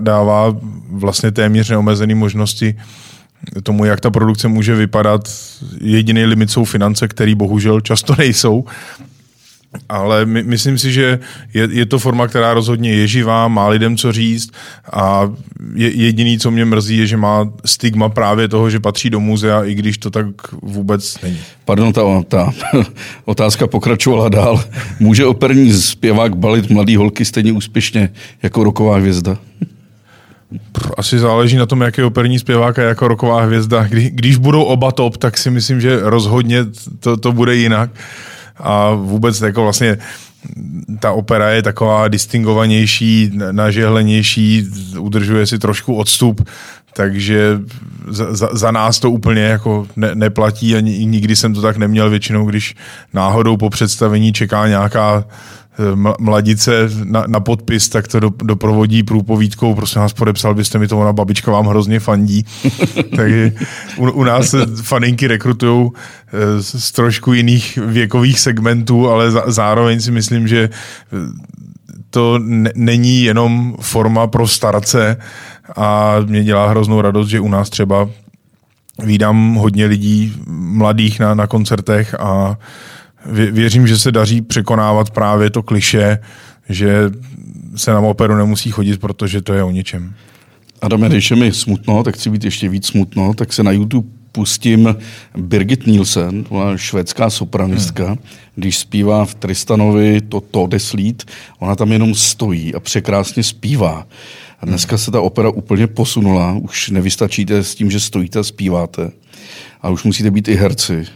dává 0.00 0.56
vlastně 0.90 1.30
téměř 1.30 1.70
neomezené 1.70 2.14
možnosti 2.14 2.74
tomu, 3.62 3.84
jak 3.84 4.00
ta 4.00 4.10
produkce 4.10 4.48
může 4.48 4.74
vypadat. 4.74 5.28
Jediný 5.80 6.24
limit 6.24 6.50
jsou 6.50 6.64
finance, 6.64 7.08
které 7.08 7.34
bohužel 7.34 7.80
často 7.80 8.14
nejsou, 8.18 8.64
ale 9.88 10.26
my, 10.26 10.42
myslím 10.42 10.78
si, 10.78 10.92
že 10.92 11.18
je, 11.54 11.68
je 11.70 11.86
to 11.86 11.98
forma, 11.98 12.28
která 12.28 12.54
rozhodně 12.54 12.92
je 12.92 13.06
živá, 13.06 13.48
má 13.48 13.68
lidem 13.68 13.96
co 13.96 14.12
říct 14.12 14.50
a 14.92 15.30
je, 15.74 15.90
jediný, 15.90 16.38
co 16.38 16.50
mě 16.50 16.64
mrzí, 16.64 16.96
je, 16.96 17.06
že 17.06 17.16
má 17.16 17.52
stigma 17.64 18.08
právě 18.08 18.48
toho, 18.48 18.70
že 18.70 18.80
patří 18.80 19.10
do 19.10 19.20
muzea, 19.20 19.64
i 19.64 19.74
když 19.74 19.98
to 19.98 20.10
tak 20.10 20.26
vůbec 20.62 21.20
není. 21.22 21.38
Pardon, 21.64 21.92
ta, 21.92 22.02
ta 22.28 22.52
otázka 23.24 23.66
pokračovala 23.66 24.28
dál. 24.28 24.64
Může 25.00 25.26
operní 25.26 25.72
zpěvák 25.72 26.36
balit 26.36 26.70
mladý 26.70 26.96
holky 26.96 27.24
stejně 27.24 27.52
úspěšně 27.52 28.10
jako 28.42 28.64
roková 28.64 28.96
hvězda? 28.96 29.38
Asi 30.98 31.18
záleží 31.18 31.56
na 31.56 31.66
tom, 31.66 31.80
jaký 31.80 32.00
je 32.00 32.04
operní 32.04 32.38
zpěvák 32.38 32.78
a 32.78 32.82
jako 32.82 33.08
roková 33.08 33.42
hvězda. 33.42 33.86
Kdy, 33.86 34.10
když 34.10 34.36
budou 34.36 34.62
oba 34.62 34.92
top, 34.92 35.16
tak 35.16 35.38
si 35.38 35.50
myslím, 35.50 35.80
že 35.80 36.00
rozhodně 36.00 36.58
to, 37.00 37.16
to 37.16 37.32
bude 37.32 37.56
jinak. 37.56 37.90
A 38.62 38.94
vůbec 38.94 39.40
jako 39.40 39.62
vlastně 39.62 39.98
ta 41.00 41.12
opera 41.12 41.50
je 41.50 41.62
taková 41.62 42.08
distingovanější, 42.08 43.30
nažehlenější, 43.50 44.66
udržuje 44.98 45.46
si 45.46 45.58
trošku 45.58 45.94
odstup, 45.94 46.48
takže 46.94 47.58
za, 48.08 48.34
za, 48.34 48.48
za 48.52 48.70
nás 48.70 48.98
to 48.98 49.10
úplně 49.10 49.42
jako 49.42 49.86
ne, 49.96 50.14
neplatí 50.14 50.76
a 50.76 50.80
nikdy 50.80 51.36
jsem 51.36 51.54
to 51.54 51.62
tak 51.62 51.76
neměl 51.76 52.10
většinou, 52.10 52.46
když 52.46 52.74
náhodou 53.12 53.56
po 53.56 53.70
představení 53.70 54.32
čeká 54.32 54.68
nějaká 54.68 55.24
mladice 56.18 56.90
na, 57.04 57.24
na 57.26 57.40
podpis, 57.40 57.88
tak 57.88 58.08
to 58.08 58.20
do, 58.20 58.30
doprovodí 58.44 59.02
průpovídkou, 59.02 59.74
prosím 59.74 60.00
vás, 60.00 60.12
podepsal 60.12 60.54
byste 60.54 60.78
mi 60.78 60.88
to, 60.88 60.98
ona 61.00 61.12
babička 61.12 61.50
vám 61.50 61.66
hrozně 61.66 62.00
fandí. 62.00 62.44
Takže 63.16 63.52
u, 63.96 64.10
u 64.10 64.24
nás 64.24 64.54
faninky 64.82 65.26
rekrutují 65.26 65.90
eh, 65.90 66.62
z, 66.62 66.92
trošku 66.92 67.32
jiných 67.32 67.78
věkových 67.86 68.40
segmentů, 68.40 69.08
ale 69.08 69.30
zároveň 69.46 70.00
si 70.00 70.10
myslím, 70.10 70.48
že 70.48 70.68
eh, 70.68 71.16
to 72.10 72.38
ne, 72.38 72.70
není 72.74 73.22
jenom 73.22 73.76
forma 73.80 74.26
pro 74.26 74.48
starce 74.48 75.16
a 75.76 76.16
mě 76.26 76.44
dělá 76.44 76.68
hroznou 76.68 77.00
radost, 77.00 77.28
že 77.28 77.40
u 77.40 77.48
nás 77.48 77.70
třeba 77.70 78.08
vídám 79.04 79.54
hodně 79.54 79.86
lidí 79.86 80.34
mladých 80.46 81.20
na, 81.20 81.34
na 81.34 81.46
koncertech 81.46 82.14
a 82.14 82.56
věřím, 83.26 83.86
že 83.86 83.98
se 83.98 84.12
daří 84.12 84.42
překonávat 84.42 85.10
právě 85.10 85.50
to 85.50 85.62
kliše, 85.62 86.18
že 86.68 87.10
se 87.76 87.90
na 87.90 88.00
operu 88.00 88.36
nemusí 88.36 88.70
chodit, 88.70 89.00
protože 89.00 89.42
to 89.42 89.52
je 89.52 89.62
o 89.62 89.70
ničem. 89.70 90.14
Adame, 90.82 91.08
když 91.08 91.30
je 91.30 91.36
mi 91.36 91.52
smutno, 91.52 92.02
tak 92.02 92.14
chci 92.14 92.30
být 92.30 92.44
ještě 92.44 92.68
víc 92.68 92.86
smutno, 92.86 93.34
tak 93.34 93.52
se 93.52 93.62
na 93.62 93.72
YouTube 93.72 94.08
pustím 94.32 94.96
Birgit 95.36 95.86
Nielsen, 95.86 96.44
švédská 96.76 97.30
sopranistka, 97.30 98.06
hmm. 98.06 98.18
když 98.54 98.78
zpívá 98.78 99.24
v 99.24 99.34
Tristanovi 99.34 100.20
to 100.20 100.40
Todeslied, 100.40 101.24
ona 101.58 101.76
tam 101.76 101.92
jenom 101.92 102.14
stojí 102.14 102.74
a 102.74 102.80
překrásně 102.80 103.42
zpívá. 103.42 104.06
A 104.60 104.66
dneska 104.66 104.98
se 104.98 105.10
ta 105.10 105.20
opera 105.20 105.50
úplně 105.50 105.86
posunula, 105.86 106.52
už 106.52 106.90
nevystačíte 106.90 107.64
s 107.64 107.74
tím, 107.74 107.90
že 107.90 108.00
stojíte 108.00 108.38
a 108.38 108.42
zpíváte, 108.42 109.10
ale 109.82 109.92
už 109.92 110.04
musíte 110.04 110.30
být 110.30 110.48
i 110.48 110.54
herci. 110.54 111.06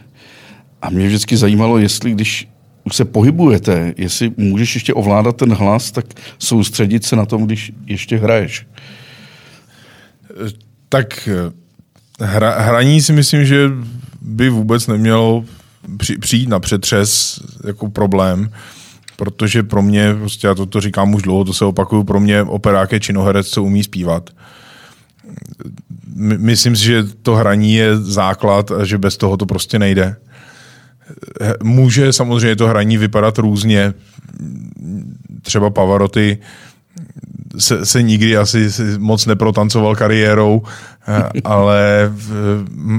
A 0.82 0.90
mě 0.90 1.06
vždycky 1.06 1.36
zajímalo, 1.36 1.78
jestli 1.78 2.10
když 2.10 2.48
už 2.84 2.96
se 2.96 3.04
pohybujete, 3.04 3.94
jestli 3.96 4.32
můžeš 4.36 4.74
ještě 4.74 4.94
ovládat 4.94 5.36
ten 5.36 5.52
hlas, 5.52 5.90
tak 5.90 6.04
soustředit 6.38 7.04
se 7.04 7.16
na 7.16 7.26
tom, 7.26 7.46
když 7.46 7.72
ještě 7.86 8.16
hraješ. 8.16 8.66
Tak 10.88 11.28
hra, 12.20 12.60
hraní 12.60 13.02
si 13.02 13.12
myslím, 13.12 13.44
že 13.44 13.70
by 14.20 14.48
vůbec 14.48 14.86
nemělo 14.86 15.44
při, 15.96 16.18
přijít 16.18 16.48
na 16.48 16.60
přetřes 16.60 17.40
jako 17.66 17.90
problém, 17.90 18.50
protože 19.16 19.62
pro 19.62 19.82
mě, 19.82 20.14
prostě 20.14 20.46
já 20.46 20.54
to, 20.54 20.66
to 20.66 20.80
říkám 20.80 21.14
už 21.14 21.22
dlouho, 21.22 21.44
to 21.44 21.54
se 21.54 21.64
opakuju, 21.64 22.04
pro 22.04 22.20
mě 22.20 22.42
operák 22.42 22.92
je 22.92 23.00
činoherec, 23.00 23.48
co 23.48 23.62
umí 23.62 23.84
zpívat. 23.84 24.30
Myslím 26.16 26.76
si, 26.76 26.84
že 26.84 27.04
to 27.22 27.34
hraní 27.34 27.74
je 27.74 27.96
základ 27.96 28.70
a 28.70 28.84
že 28.84 28.98
bez 28.98 29.16
toho 29.16 29.36
to 29.36 29.46
prostě 29.46 29.78
nejde. 29.78 30.16
Může 31.62 32.12
samozřejmě 32.12 32.56
to 32.56 32.68
hraní 32.68 32.98
vypadat 32.98 33.38
různě. 33.38 33.94
Třeba 35.42 35.70
Pavaroty 35.70 36.38
se, 37.58 37.86
se 37.86 38.02
nikdy 38.02 38.36
asi 38.36 38.68
moc 38.98 39.26
neprotancoval 39.26 39.96
kariérou, 39.96 40.62
ale 41.44 42.12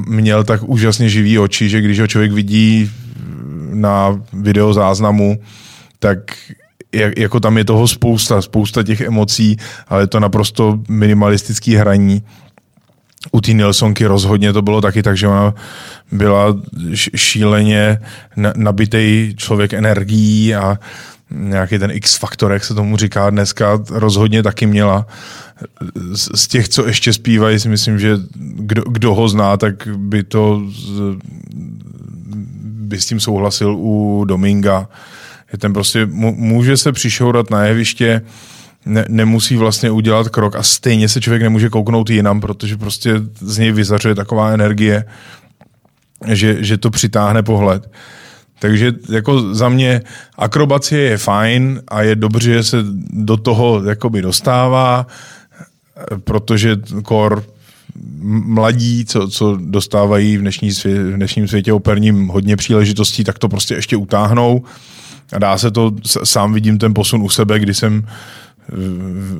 měl 0.08 0.44
tak 0.44 0.64
úžasně 0.64 1.10
živý 1.10 1.40
oči, 1.40 1.70
že 1.70 1.82
když 1.82 2.00
ho 2.00 2.08
člověk 2.08 2.32
vidí 2.32 2.92
na 3.74 4.22
videozáznamu, 4.34 5.40
tak 6.00 6.20
jako 7.18 7.40
tam 7.40 7.58
je 7.58 7.66
toho 7.66 7.88
spousta, 7.88 8.42
spousta 8.42 8.84
těch 8.84 9.02
emocí, 9.02 9.58
ale 9.88 10.04
je 10.04 10.08
to 10.08 10.20
naprosto 10.20 10.80
minimalistický 10.90 11.76
hraní 11.76 12.24
u 13.32 13.42
té 13.42 13.54
Nilsonky 13.54 14.06
rozhodně 14.06 14.54
to 14.54 14.62
bylo 14.62 14.82
taky 14.82 15.04
tak, 15.04 15.18
že 15.18 15.28
ona 15.28 15.54
byla 16.12 16.58
šíleně 17.16 18.00
nabitý 18.56 19.34
člověk 19.38 19.74
energií 19.74 20.56
a 20.56 20.80
nějaký 21.32 21.80
ten 21.80 21.92
X-faktor, 21.92 22.52
jak 22.52 22.64
se 22.64 22.74
tomu 22.74 22.98
říká 22.98 23.30
dneska, 23.30 23.80
rozhodně 23.90 24.44
taky 24.44 24.66
měla. 24.66 25.08
Z 26.36 26.48
těch, 26.48 26.70
co 26.70 26.88
ještě 26.88 27.14
zpívají, 27.14 27.60
si 27.60 27.70
myslím, 27.70 28.00
že 28.00 28.18
kdo, 28.36 28.82
kdo 28.82 29.16
ho 29.16 29.30
zná, 29.30 29.58
tak 29.58 29.88
by 29.98 30.24
to 30.24 30.62
by 32.88 33.02
s 33.02 33.06
tím 33.06 33.20
souhlasil 33.20 33.76
u 33.78 34.26
Dominga. 34.28 34.90
Je 35.52 35.58
ten 35.58 35.74
prostě, 35.74 36.06
může 36.06 36.78
se 36.78 36.92
přišourat 36.92 37.50
na 37.50 37.66
jeviště, 37.66 38.22
ne, 38.88 39.06
nemusí 39.10 39.56
vlastně 39.56 39.92
udělat 39.92 40.30
krok 40.30 40.56
a 40.56 40.64
stejně 40.64 41.10
se 41.10 41.22
člověk 41.22 41.44
nemůže 41.44 41.70
kouknout 41.70 42.10
jinam, 42.10 42.42
protože 42.42 42.78
prostě 42.78 43.14
z 43.40 43.58
něj 43.58 43.72
vyzařuje 43.72 44.16
taková 44.16 44.52
energie, 44.52 45.06
že, 46.26 46.64
že 46.64 46.78
to 46.78 46.90
přitáhne 46.90 47.44
pohled. 47.44 47.92
Takže 48.60 48.94
jako 49.10 49.54
za 49.54 49.70
mě 49.70 50.02
akrobacie 50.38 51.02
je 51.02 51.18
fajn 51.18 51.82
a 51.88 52.02
je 52.02 52.16
dobře, 52.16 52.54
že 52.54 52.64
se 52.64 52.78
do 53.10 53.38
toho 53.38 53.84
jakoby 53.84 54.22
dostává, 54.22 55.08
protože 56.24 56.78
kor 57.04 57.44
mladí, 58.30 59.06
co, 59.06 59.28
co 59.28 59.58
dostávají 59.62 60.38
v, 60.38 60.42
dnešní 60.42 60.72
svě, 60.72 61.04
v 61.04 61.16
dnešním 61.16 61.48
světě 61.48 61.74
operním 61.74 62.28
hodně 62.28 62.56
příležitostí, 62.56 63.24
tak 63.24 63.40
to 63.40 63.50
prostě 63.50 63.74
ještě 63.74 63.98
utáhnou. 63.98 64.64
A 65.34 65.40
dá 65.40 65.58
se 65.58 65.72
to, 65.72 65.92
sám 66.24 66.54
vidím 66.54 66.78
ten 66.78 66.94
posun 66.94 67.22
u 67.22 67.30
sebe, 67.30 67.60
kdy 67.60 67.74
jsem 67.74 68.08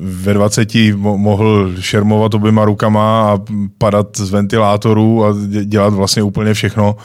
ve 0.00 0.34
20 0.34 0.74
mohl 0.94 1.74
šermovat 1.80 2.34
oběma 2.34 2.64
rukama 2.64 3.32
a 3.32 3.38
padat 3.78 4.16
z 4.16 4.30
ventilátorů 4.30 5.24
a 5.24 5.34
dělat 5.64 5.94
vlastně 5.94 6.22
úplně 6.22 6.54
všechno. 6.54 6.96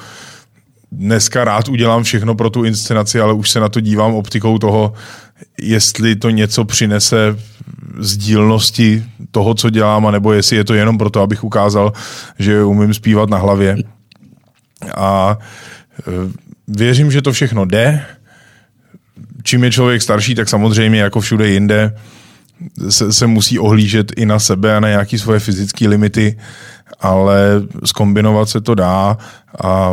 Dneska 0.91 1.43
rád 1.43 1.69
udělám 1.69 2.03
všechno 2.03 2.35
pro 2.35 2.49
tu 2.49 2.63
inscenaci, 2.63 3.19
ale 3.19 3.33
už 3.33 3.49
se 3.49 3.59
na 3.59 3.69
to 3.69 3.79
dívám 3.79 4.13
optikou 4.13 4.57
toho, 4.57 4.93
jestli 5.61 6.15
to 6.15 6.29
něco 6.29 6.65
přinese 6.65 7.37
z 7.99 8.17
dílnosti 8.17 9.03
toho, 9.31 9.53
co 9.53 9.69
dělám, 9.69 10.05
anebo 10.05 10.33
jestli 10.33 10.55
je 10.55 10.63
to 10.63 10.73
jenom 10.73 10.97
proto, 10.97 11.21
abych 11.21 11.43
ukázal, 11.43 11.93
že 12.39 12.63
umím 12.63 12.93
zpívat 12.93 13.29
na 13.29 13.37
hlavě. 13.37 13.77
A 14.95 15.37
e, 15.99 16.11
věřím, 16.67 17.11
že 17.11 17.21
to 17.21 17.31
všechno 17.31 17.65
jde 17.65 18.05
čím 19.43 19.63
je 19.63 19.71
člověk 19.71 20.01
starší, 20.01 20.35
tak 20.35 20.49
samozřejmě 20.49 20.99
jako 20.99 21.21
všude 21.21 21.49
jinde 21.49 21.93
se, 22.89 23.13
se 23.13 23.27
musí 23.27 23.59
ohlížet 23.59 24.11
i 24.15 24.25
na 24.25 24.39
sebe 24.39 24.77
a 24.77 24.79
na 24.79 24.87
nějaké 24.87 25.19
svoje 25.19 25.39
fyzické 25.39 25.87
limity, 25.87 26.39
ale 26.99 27.61
skombinovat 27.85 28.49
se 28.49 28.61
to 28.61 28.75
dá 28.75 29.17
a 29.63 29.91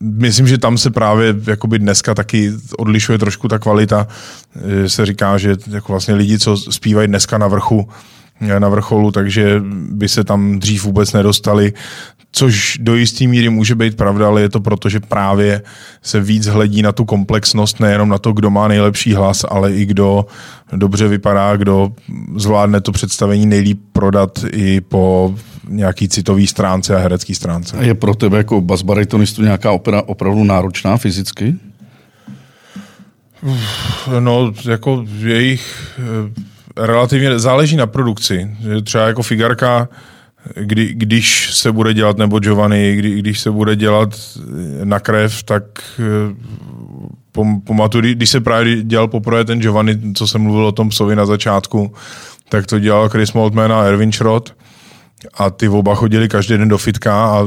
myslím, 0.00 0.46
že 0.46 0.58
tam 0.58 0.78
se 0.78 0.90
právě 0.90 1.34
jakoby 1.46 1.78
dneska 1.78 2.14
taky 2.14 2.52
odlišuje 2.78 3.18
trošku 3.18 3.48
ta 3.48 3.58
kvalita. 3.58 4.08
Se 4.86 5.06
říká, 5.06 5.38
že 5.38 5.56
jako 5.70 5.92
vlastně 5.92 6.14
lidi, 6.14 6.38
co 6.38 6.56
zpívají 6.56 7.08
dneska 7.08 7.38
na 7.38 7.48
vrchu, 7.48 7.88
na 8.40 8.68
vrcholu, 8.68 9.12
takže 9.12 9.62
by 9.90 10.08
se 10.08 10.24
tam 10.24 10.58
dřív 10.58 10.84
vůbec 10.84 11.12
nedostali 11.12 11.72
což 12.32 12.78
do 12.80 12.96
jisté 12.96 13.26
míry 13.26 13.48
může 13.48 13.74
být 13.74 13.96
pravda, 13.96 14.26
ale 14.26 14.40
je 14.40 14.48
to 14.48 14.60
proto, 14.60 14.88
že 14.88 15.00
právě 15.00 15.62
se 16.02 16.20
víc 16.20 16.46
hledí 16.46 16.82
na 16.82 16.92
tu 16.92 17.04
komplexnost, 17.04 17.80
nejenom 17.80 18.08
na 18.08 18.18
to, 18.18 18.32
kdo 18.32 18.50
má 18.50 18.68
nejlepší 18.68 19.14
hlas, 19.14 19.44
ale 19.48 19.74
i 19.74 19.84
kdo 19.84 20.26
dobře 20.72 21.08
vypadá, 21.08 21.56
kdo 21.56 21.92
zvládne 22.36 22.80
to 22.80 22.92
představení 22.92 23.46
nejlíp 23.46 23.80
prodat 23.92 24.44
i 24.52 24.80
po 24.80 25.34
nějaký 25.68 26.08
citový 26.08 26.46
stránce 26.46 26.96
a 26.96 26.98
herecký 26.98 27.34
stránce. 27.34 27.76
A 27.76 27.82
je 27.82 27.94
pro 27.94 28.14
tebe 28.14 28.36
jako 28.36 28.60
basbaritonistu 28.60 29.42
nějaká 29.42 29.72
opera 29.72 30.02
opravdu 30.06 30.44
náročná 30.44 30.96
fyzicky? 30.96 31.56
No, 34.20 34.52
jako 34.68 35.04
jejich 35.18 35.94
eh, 35.98 36.42
relativně 36.78 37.38
záleží 37.38 37.76
na 37.76 37.86
produkci. 37.86 38.56
Třeba 38.84 39.06
jako 39.06 39.22
Figarka 39.22 39.88
kdy, 40.54 40.94
když 40.94 41.54
se 41.54 41.72
bude 41.72 41.94
dělat, 41.94 42.18
nebo 42.18 42.38
Giovanni, 42.38 42.94
kdy, 42.96 43.18
když 43.18 43.40
se 43.40 43.50
bude 43.50 43.76
dělat 43.76 44.08
na 44.84 45.00
krev, 45.00 45.42
tak 45.42 45.62
eh, 45.98 46.34
pamatuju, 47.64 48.14
když 48.14 48.30
se 48.30 48.40
právě 48.40 48.82
dělal 48.82 49.08
poprvé 49.08 49.44
ten 49.44 49.60
Giovanni, 49.60 50.12
co 50.14 50.26
jsem 50.26 50.42
mluvil 50.42 50.66
o 50.66 50.72
tom 50.72 50.88
psovi 50.88 51.16
na 51.16 51.26
začátku, 51.26 51.94
tak 52.48 52.66
to 52.66 52.78
dělal 52.78 53.08
Chris 53.08 53.32
Maltman 53.32 53.72
a 53.72 53.82
Erwin 53.82 54.12
Schrott 54.12 54.54
a 55.34 55.50
ty 55.50 55.68
oba 55.68 55.94
chodili 55.94 56.28
každý 56.28 56.58
den 56.58 56.68
do 56.68 56.78
fitka 56.78 57.26
a 57.26 57.46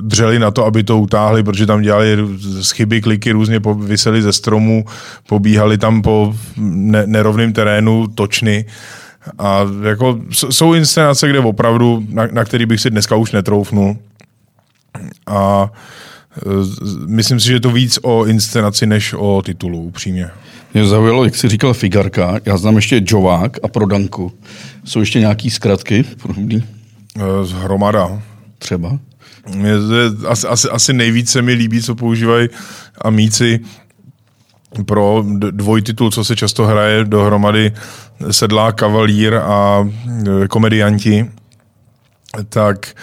dřeli 0.00 0.38
na 0.38 0.50
to, 0.50 0.64
aby 0.64 0.84
to 0.84 0.98
utáhli, 0.98 1.42
protože 1.42 1.66
tam 1.66 1.82
dělali 1.82 2.18
z 2.36 2.70
chyby 2.70 3.00
kliky, 3.00 3.32
různě 3.32 3.60
vyseli 3.76 4.22
ze 4.22 4.32
stromu, 4.32 4.84
pobíhali 5.26 5.78
tam 5.78 6.02
po 6.02 6.34
nerovném 7.06 7.52
terénu 7.52 8.06
točny. 8.06 8.64
A 9.38 9.60
jako 9.88 10.20
jsou 10.30 10.74
inscenace, 10.74 11.28
kde 11.28 11.38
opravdu, 11.38 12.04
na, 12.08 12.26
na 12.32 12.44
který 12.44 12.66
bych 12.66 12.80
si 12.80 12.90
dneska 12.90 13.16
už 13.16 13.32
netroufnul. 13.32 13.96
A 15.26 15.70
myslím 17.06 17.40
si, 17.40 17.46
že 17.46 17.52
je 17.52 17.60
to 17.60 17.70
víc 17.70 17.98
o 18.02 18.24
inscenaci, 18.24 18.86
než 18.86 19.14
o 19.18 19.42
titulu, 19.42 19.82
upřímně. 19.82 20.30
Mě 20.74 20.86
zaujalo, 20.86 21.24
jak 21.24 21.36
jsi 21.36 21.48
říkal 21.48 21.74
Figarka, 21.74 22.40
já 22.44 22.56
znám 22.56 22.76
ještě 22.76 23.02
Jovák 23.06 23.56
a 23.62 23.68
Prodanku. 23.68 24.32
Jsou 24.84 25.00
ještě 25.00 25.20
nějaký 25.20 25.50
zkratky 25.50 26.04
podobný? 26.22 26.64
E, 27.16 27.46
z 27.46 27.52
hromada. 27.52 28.22
Třeba? 28.58 28.98
Je, 29.62 29.74
asi, 30.28 30.46
asi, 30.46 30.68
asi 30.68 30.92
nejvíce 30.92 31.42
mi 31.42 31.52
líbí, 31.52 31.82
co 31.82 31.94
používají 31.94 32.48
amíci 33.00 33.60
pro 34.86 35.24
dvojtitul, 35.50 36.10
co 36.10 36.24
se 36.24 36.36
často 36.36 36.66
hraje 36.66 37.04
dohromady 37.04 37.72
sedlá 38.30 38.72
kavalír 38.72 39.34
a 39.34 39.88
e, 40.44 40.48
komedianti, 40.48 41.30
tak 42.48 42.94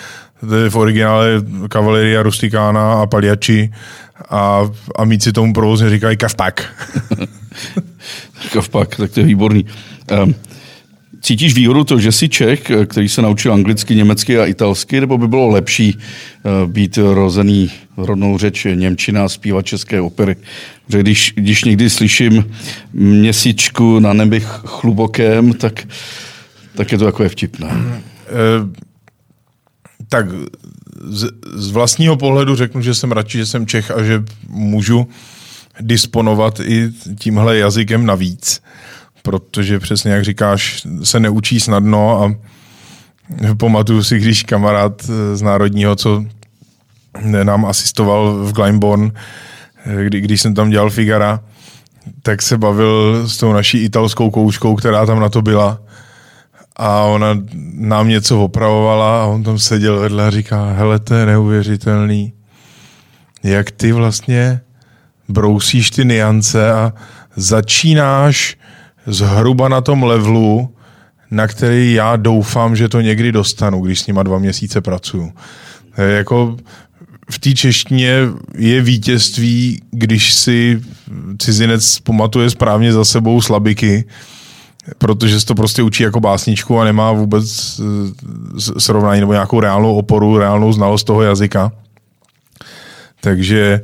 v 0.41 0.75
originále 0.75 1.41
Cavaleria 1.73 2.23
Rusticana 2.23 2.93
a 2.93 3.05
Paliači 3.05 3.69
a 4.29 4.69
amíci 4.95 5.31
tomu 5.31 5.53
provozně 5.53 5.89
říkají 5.89 6.17
kavpak. 6.17 6.73
kavpak, 8.53 8.95
tak 8.95 9.11
to 9.11 9.19
je 9.19 9.25
výborný. 9.25 9.65
Um, 10.23 10.35
cítíš 11.21 11.55
výhodu 11.55 11.83
to, 11.83 11.99
že 11.99 12.11
jsi 12.11 12.29
Čech, 12.29 12.71
který 12.85 13.09
se 13.09 13.21
naučil 13.21 13.53
anglicky, 13.53 13.95
německy 13.95 14.39
a 14.39 14.45
italsky, 14.45 14.99
nebo 14.99 15.17
by 15.17 15.27
bylo 15.27 15.47
lepší 15.47 15.97
uh, 15.97 16.71
být 16.71 16.97
rozený 16.97 17.71
rodnou 17.97 18.37
řeč 18.37 18.67
Němčina 18.73 19.25
a 19.25 19.29
zpívat 19.29 19.65
české 19.65 20.01
opery? 20.01 20.35
Že 20.89 20.99
když, 20.99 21.33
když 21.35 21.63
někdy 21.63 21.89
slyším 21.89 22.51
měsíčku 22.93 23.99
na 23.99 24.13
nebi 24.13 24.39
chlubokém, 24.45 25.53
tak, 25.53 25.87
tak 26.75 26.91
je 26.91 26.97
to 26.97 27.05
takové 27.05 27.29
vtipné. 27.29 27.67
Uh, 27.67 28.88
tak 30.09 30.25
z, 31.07 31.27
z 31.55 31.71
vlastního 31.71 32.17
pohledu 32.17 32.55
řeknu, 32.55 32.81
že 32.81 32.95
jsem 32.95 33.11
radši, 33.11 33.37
že 33.37 33.45
jsem 33.45 33.67
Čech 33.67 33.91
a 33.91 34.03
že 34.03 34.23
můžu 34.47 35.07
disponovat 35.81 36.59
i 36.59 36.91
tímhle 37.19 37.57
jazykem 37.57 38.05
navíc, 38.05 38.61
protože 39.23 39.79
přesně 39.79 40.11
jak 40.11 40.23
říkáš, 40.23 40.87
se 41.03 41.19
neučí 41.19 41.59
snadno 41.59 42.23
a 42.23 42.35
pamatuju 43.57 44.03
si, 44.03 44.19
když 44.19 44.43
kamarád 44.43 45.01
z 45.33 45.41
Národního, 45.41 45.95
co 45.95 46.25
nám 47.43 47.65
asistoval 47.65 48.45
v 48.45 48.53
Glyndebourne, 48.53 49.11
kdy, 50.03 50.21
když 50.21 50.41
jsem 50.41 50.53
tam 50.53 50.69
dělal 50.69 50.89
Figara, 50.89 51.39
tak 52.21 52.41
se 52.41 52.57
bavil 52.57 53.23
s 53.27 53.37
tou 53.37 53.53
naší 53.53 53.77
italskou 53.77 54.29
kouškou, 54.31 54.75
která 54.75 55.05
tam 55.05 55.19
na 55.19 55.29
to 55.29 55.41
byla 55.41 55.81
a 56.79 57.03
ona 57.03 57.27
nám 57.73 58.07
něco 58.07 58.41
opravovala 58.41 59.23
a 59.23 59.25
on 59.25 59.43
tam 59.43 59.59
seděl 59.59 59.99
vedle 59.99 60.27
a 60.27 60.31
říká, 60.31 60.71
hele, 60.71 60.99
to 60.99 61.15
je 61.15 61.25
neuvěřitelný, 61.25 62.33
jak 63.43 63.71
ty 63.71 63.91
vlastně 63.91 64.61
brousíš 65.29 65.91
ty 65.91 66.05
niance 66.05 66.71
a 66.71 66.93
začínáš 67.35 68.57
zhruba 69.07 69.69
na 69.69 69.81
tom 69.81 70.03
levelu, 70.03 70.75
na 71.31 71.47
který 71.47 71.93
já 71.93 72.15
doufám, 72.15 72.75
že 72.75 72.89
to 72.89 73.01
někdy 73.01 73.31
dostanu, 73.31 73.81
když 73.81 73.99
s 73.99 74.07
nima 74.07 74.23
dva 74.23 74.39
měsíce 74.39 74.81
pracuju. 74.81 75.33
Jako 75.97 76.57
v 77.31 77.39
té 77.39 77.53
češtině 77.53 78.19
je 78.57 78.81
vítězství, 78.81 79.81
když 79.91 80.33
si 80.33 80.81
cizinec 81.37 81.99
pamatuje 81.99 82.49
správně 82.49 82.93
za 82.93 83.05
sebou 83.05 83.41
slabiky, 83.41 84.05
protože 84.97 85.39
se 85.39 85.45
to 85.45 85.55
prostě 85.55 85.83
učí 85.83 86.03
jako 86.03 86.19
básničku 86.19 86.79
a 86.79 86.83
nemá 86.83 87.11
vůbec 87.11 87.79
eh, 87.79 88.79
srovnání 88.79 89.19
nebo 89.19 89.33
nějakou 89.33 89.59
reálnou 89.59 89.95
oporu, 89.95 90.37
reálnou 90.37 90.73
znalost 90.73 91.03
toho 91.03 91.21
jazyka. 91.21 91.71
Takže 93.21 93.81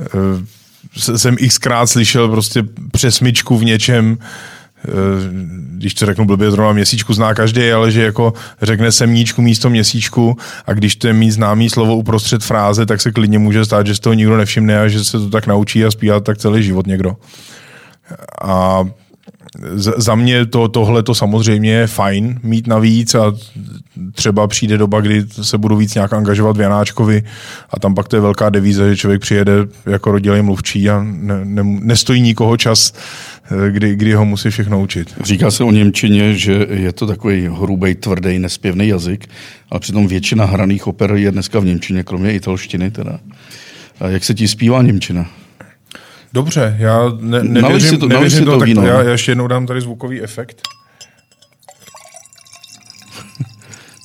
eh, 0.00 1.18
jsem 1.18 1.36
xkrát 1.48 1.90
slyšel 1.90 2.28
prostě 2.28 2.62
přesmičku 2.92 3.58
v 3.58 3.64
něčem, 3.64 4.18
eh, 4.20 4.90
když 5.72 5.94
to 5.94 6.06
řeknu 6.06 6.24
blbě, 6.24 6.50
zrovna 6.50 6.72
měsíčku 6.72 7.14
zná 7.14 7.34
každý, 7.34 7.72
ale 7.72 7.90
že 7.90 8.02
jako 8.02 8.32
řekne 8.62 8.92
semníčku 8.92 9.42
místo 9.42 9.70
měsíčku 9.70 10.36
a 10.66 10.72
když 10.72 10.96
to 10.96 11.06
je 11.06 11.12
mít 11.12 11.30
známý 11.30 11.70
slovo 11.70 11.96
uprostřed 11.96 12.44
fráze, 12.44 12.86
tak 12.86 13.00
se 13.00 13.12
klidně 13.12 13.38
může 13.38 13.64
stát, 13.64 13.86
že 13.86 13.94
z 13.94 14.00
toho 14.00 14.14
nikdo 14.14 14.36
nevšimne 14.36 14.80
a 14.80 14.88
že 14.88 15.04
se 15.04 15.18
to 15.18 15.30
tak 15.30 15.46
naučí 15.46 15.84
a 15.84 15.90
zpívá 15.90 16.20
tak 16.20 16.38
celý 16.38 16.62
život 16.62 16.86
někdo. 16.86 17.16
A 18.42 18.84
za 19.76 20.14
mě 20.14 20.46
to, 20.46 20.68
tohle 20.68 21.02
to 21.02 21.14
samozřejmě 21.14 21.70
je 21.70 21.86
fajn 21.86 22.40
mít 22.42 22.66
navíc 22.66 23.14
a 23.14 23.34
třeba 24.12 24.46
přijde 24.46 24.78
doba, 24.78 25.00
kdy 25.00 25.24
se 25.42 25.58
budu 25.58 25.76
víc 25.76 25.94
nějak 25.94 26.12
angažovat 26.12 26.56
v 26.56 26.60
Janáčkovi 26.60 27.22
a 27.70 27.80
tam 27.80 27.94
pak 27.94 28.08
to 28.08 28.16
je 28.16 28.20
velká 28.20 28.50
devíze, 28.50 28.90
že 28.90 28.96
člověk 28.96 29.20
přijede 29.20 29.52
jako 29.86 30.12
rodilý 30.12 30.42
mluvčí 30.42 30.90
a 30.90 31.02
ne, 31.02 31.44
ne, 31.44 31.62
nestojí 31.64 32.20
nikoho 32.20 32.56
čas, 32.56 32.92
kdy, 33.70 33.96
kdy 33.96 34.12
ho 34.12 34.24
musí 34.24 34.50
všechno 34.50 34.80
učit. 34.80 35.14
Říká 35.22 35.50
se 35.50 35.64
o 35.64 35.70
Němčině, 35.70 36.34
že 36.34 36.66
je 36.70 36.92
to 36.92 37.06
takový 37.06 37.48
hrubý, 37.52 37.94
tvrdý, 37.94 38.38
nespěvný 38.38 38.88
jazyk, 38.88 39.28
ale 39.70 39.80
přitom 39.80 40.06
většina 40.06 40.44
hraných 40.44 40.86
oper 40.86 41.12
je 41.14 41.32
dneska 41.32 41.60
v 41.60 41.64
Němčině, 41.64 42.02
kromě 42.02 42.32
italštiny 42.32 42.90
teda. 42.90 43.18
A 44.00 44.08
jak 44.08 44.24
se 44.24 44.34
ti 44.34 44.48
zpívá 44.48 44.82
Němčina? 44.82 45.26
Dobře, 46.32 46.76
já 46.78 47.12
ne, 47.20 47.42
nevěřím, 47.42 47.98
to, 47.98 48.08
nevěřím 48.08 48.44
to, 48.44 48.50
to 48.52 48.58
tak 48.58 48.68
víno. 48.68 48.86
Já, 48.86 49.02
já 49.02 49.10
ještě 49.10 49.30
jednou 49.30 49.46
dám 49.46 49.66
tady 49.66 49.80
zvukový 49.80 50.22
efekt. 50.22 50.62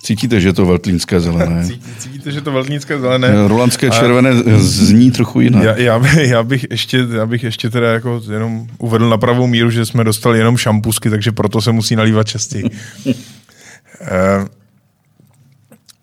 Cítíte, 0.03 0.41
že 0.41 0.47
je 0.47 0.53
to 0.53 0.65
veltlínské 0.65 1.19
zelené? 1.19 1.67
Cítíte, 1.97 2.31
že 2.31 2.41
to 2.41 2.51
veltlínské 2.51 2.99
zelené? 2.99 3.47
Rolandské 3.47 3.89
červené 3.89 4.29
a 4.29 4.33
zní 4.57 5.11
trochu 5.11 5.41
jinak. 5.41 5.63
Já, 5.63 5.77
já, 5.77 6.09
já, 6.19 6.43
bych 6.43 6.65
ještě, 6.71 7.07
já 7.15 7.25
bych 7.25 7.43
ještě 7.43 7.69
teda 7.69 7.93
jako 7.93 8.21
jenom 8.31 8.67
uvedl 8.77 9.09
na 9.09 9.17
pravou 9.17 9.47
míru, 9.47 9.69
že 9.69 9.85
jsme 9.85 10.03
dostali 10.03 10.37
jenom 10.37 10.57
šampusky, 10.57 11.09
takže 11.09 11.31
proto 11.31 11.61
se 11.61 11.71
musí 11.71 11.95
nalívat 11.95 12.27
častěji. 12.27 12.65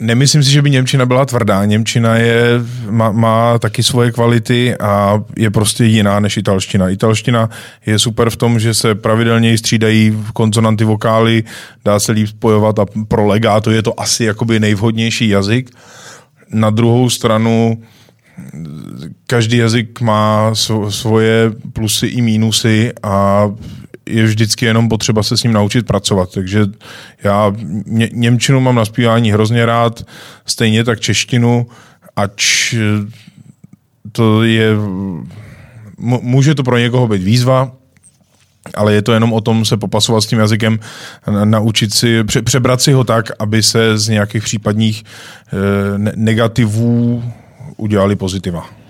Nemyslím 0.03 0.42
si, 0.42 0.50
že 0.50 0.62
by 0.62 0.70
Němčina 0.70 1.07
byla 1.07 1.26
tvrdá. 1.26 1.64
Němčina 1.64 2.16
je, 2.16 2.44
má, 2.90 3.12
má 3.12 3.59
taky 3.59 3.82
svoje 3.82 4.12
kvality 4.12 4.76
a 4.76 5.22
je 5.36 5.50
prostě 5.50 5.84
jiná 5.84 6.20
než 6.20 6.36
italština. 6.36 6.88
Italština 6.88 7.50
je 7.86 7.98
super 7.98 8.30
v 8.30 8.36
tom, 8.36 8.59
že 8.59 8.74
se 8.74 8.94
pravidelně 8.94 9.59
střídají 9.59 10.24
konsonanty, 10.32 10.84
vokály, 10.84 11.44
dá 11.84 11.98
se 11.98 12.12
líp 12.12 12.28
spojovat 12.28 12.78
a 12.78 12.86
pro 13.09 13.26
legáto 13.26 13.70
je 13.70 13.82
to 13.82 14.00
asi 14.00 14.24
jakoby 14.24 14.61
nejvhodnější 14.61 15.28
jazyk. 15.28 15.70
Na 16.50 16.70
druhou 16.70 17.11
stranu 17.11 17.82
každý 19.26 19.57
jazyk 19.57 20.00
má 20.00 20.50
svoje 20.88 21.53
plusy 21.72 22.07
i 22.07 22.22
mínusy 22.22 22.92
a 23.03 23.48
je 24.12 24.24
vždycky 24.24 24.64
jenom 24.64 24.88
potřeba 24.88 25.22
se 25.22 25.36
s 25.36 25.42
ním 25.42 25.52
naučit 25.52 25.86
pracovat. 25.86 26.32
Takže 26.34 26.66
já 27.24 27.52
ně, 27.86 28.08
Němčinu 28.12 28.60
mám 28.60 28.74
na 28.74 28.84
zpívání 28.84 29.32
hrozně 29.32 29.66
rád, 29.66 30.06
stejně 30.46 30.84
tak 30.84 31.00
češtinu, 31.00 31.66
ač 32.16 32.74
to 34.12 34.42
je... 34.42 34.70
Může 35.98 36.54
to 36.54 36.62
pro 36.62 36.78
někoho 36.78 37.08
být 37.08 37.22
výzva, 37.22 37.72
ale 38.74 38.94
je 38.94 39.02
to 39.02 39.12
jenom 39.12 39.32
o 39.32 39.40
tom 39.40 39.64
se 39.64 39.76
popasovat 39.76 40.20
s 40.20 40.26
tím 40.26 40.38
jazykem, 40.38 40.78
naučit 41.44 41.94
si, 41.94 42.24
pře, 42.24 42.42
přebrat 42.42 42.82
si 42.82 42.92
ho 42.92 43.04
tak, 43.04 43.30
aby 43.38 43.62
se 43.62 43.98
z 43.98 44.08
nějakých 44.08 44.42
případních 44.42 45.04
e, 45.04 46.12
negativů 46.16 47.24
udělali 47.76 48.16
pozitiva. 48.16 48.82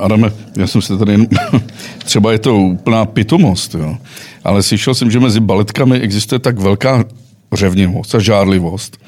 Adame, 0.00 0.32
já 0.56 0.66
jsem 0.66 0.82
se 0.82 0.98
tady 0.98 1.28
třeba 2.04 2.32
je 2.32 2.38
to 2.38 2.56
úplná 2.56 3.04
pitomost, 3.04 3.74
jo. 3.74 3.98
ale 4.44 4.62
slyšel 4.62 4.94
jsem, 4.94 5.10
že 5.10 5.20
mezi 5.20 5.40
baletkami 5.40 6.00
existuje 6.00 6.38
tak 6.38 6.58
velká 6.58 7.04
řevnivost 7.52 8.14
a 8.14 8.18
žárlivost, 8.18 8.98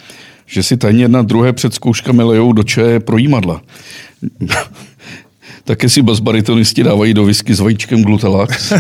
že 0.47 0.63
si 0.63 0.77
tajně 0.77 1.05
jedna 1.05 1.23
druhé 1.23 1.53
před 1.53 1.75
zkouškami 1.75 2.23
lejou 2.23 2.53
do 2.53 2.63
čeje 2.63 3.01
projímadla. 3.01 3.63
Také 5.65 5.89
si 5.89 6.03
basbaritonisti 6.03 6.83
dávají 6.83 7.15
do 7.15 7.25
whisky 7.25 7.55
s 7.55 7.61
vajíčkem 7.61 8.03
glutalax. 8.03 8.73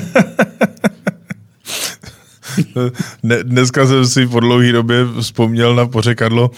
Dneska 3.42 3.86
jsem 3.86 4.06
si 4.06 4.26
po 4.26 4.40
dlouhé 4.40 4.72
době 4.72 4.96
vzpomněl 5.20 5.74
na 5.74 5.86
pořekadlo, 5.86 6.50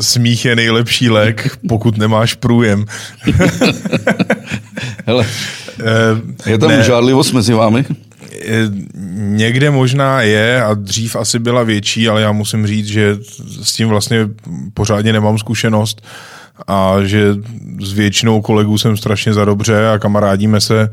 smích 0.00 0.44
je 0.44 0.56
nejlepší 0.56 1.10
lék, 1.10 1.58
pokud 1.68 1.98
nemáš 1.98 2.34
průjem. 2.34 2.84
Hele, 5.06 5.26
je 6.46 6.58
tam 6.58 6.70
ne, 6.70 6.82
žádlivost 6.82 7.32
mezi 7.32 7.52
vámi? 7.52 7.84
Někde 9.16 9.70
možná 9.70 10.22
je 10.22 10.62
a 10.62 10.74
dřív 10.74 11.16
asi 11.16 11.38
byla 11.38 11.62
větší, 11.62 12.08
ale 12.08 12.22
já 12.22 12.32
musím 12.32 12.66
říct, 12.66 12.86
že 12.86 13.16
s 13.62 13.72
tím 13.72 13.88
vlastně 13.88 14.28
pořádně 14.74 15.12
nemám 15.12 15.38
zkušenost 15.38 16.02
a 16.66 16.96
že 17.04 17.34
s 17.82 17.92
většinou 17.92 18.40
kolegů 18.40 18.78
jsem 18.78 18.96
strašně 18.96 19.34
za 19.34 19.44
dobře 19.44 19.88
a 19.88 19.98
kamarádíme 19.98 20.60
se, 20.60 20.88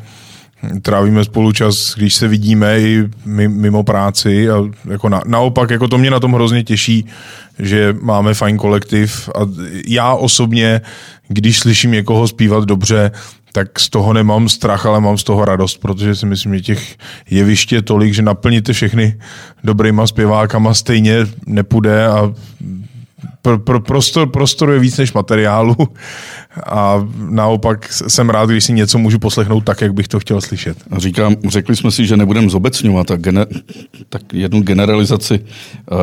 trávíme 0.82 1.24
spolu 1.24 1.52
čas, 1.52 1.96
když 1.96 2.16
se 2.16 2.28
vidíme 2.28 2.80
i 2.80 3.10
mimo 3.48 3.84
práci 3.84 4.50
a 4.50 4.64
jako 4.90 5.10
na, 5.10 5.22
naopak 5.26 5.70
jako 5.70 5.88
to 5.88 5.98
mě 5.98 6.12
na 6.12 6.20
tom 6.20 6.34
hrozně 6.34 6.64
těší, 6.64 7.06
že 7.60 7.96
máme 8.02 8.34
fajn 8.34 8.58
kolektiv 8.58 9.30
a 9.36 9.40
já 9.88 10.14
osobně, 10.14 10.82
když 11.28 11.60
slyším 11.60 11.92
někoho 11.92 12.28
zpívat 12.28 12.64
dobře, 12.64 13.12
tak 13.52 13.80
z 13.80 13.90
toho 13.90 14.14
nemám 14.14 14.50
strach, 14.50 14.86
ale 14.86 15.02
mám 15.02 15.18
z 15.18 15.24
toho 15.24 15.46
radost, 15.46 15.78
protože 15.78 16.16
si 16.16 16.26
myslím, 16.26 16.56
že 16.56 16.62
těch 16.62 16.96
jeviště 17.30 17.76
je 17.76 17.82
tolik, 17.82 18.14
že 18.14 18.22
naplníte 18.22 18.74
všechny 18.74 19.20
dobrýma 19.64 20.08
zpěvákama 20.08 20.74
stejně 20.74 21.18
nepůjde 21.46 22.08
a 22.08 22.34
pro, 23.42 23.60
pro, 23.60 23.80
prostor, 23.80 24.30
prostoru 24.30 24.74
je 24.74 24.80
víc 24.80 24.98
než 24.98 25.14
materiálu 25.14 25.76
a 26.66 27.08
naopak 27.30 27.94
jsem 27.94 28.30
rád, 28.30 28.50
když 28.50 28.64
si 28.64 28.74
něco 28.74 28.98
můžu 28.98 29.20
poslechnout 29.20 29.62
tak, 29.62 29.82
jak 29.82 29.94
bych 29.94 30.08
to 30.08 30.20
chtěl 30.20 30.42
slyšet. 30.42 30.78
A 30.92 31.00
říkám, 31.00 31.36
řekli 31.48 31.76
jsme 31.76 31.92
si, 31.92 32.06
že 32.06 32.18
nebudeme 32.18 32.50
zobecňovat 32.50 33.08
tak, 33.08 33.22
gener, 33.22 33.48
tak 34.10 34.34
jednu 34.34 34.62
generalizaci. 34.62 35.40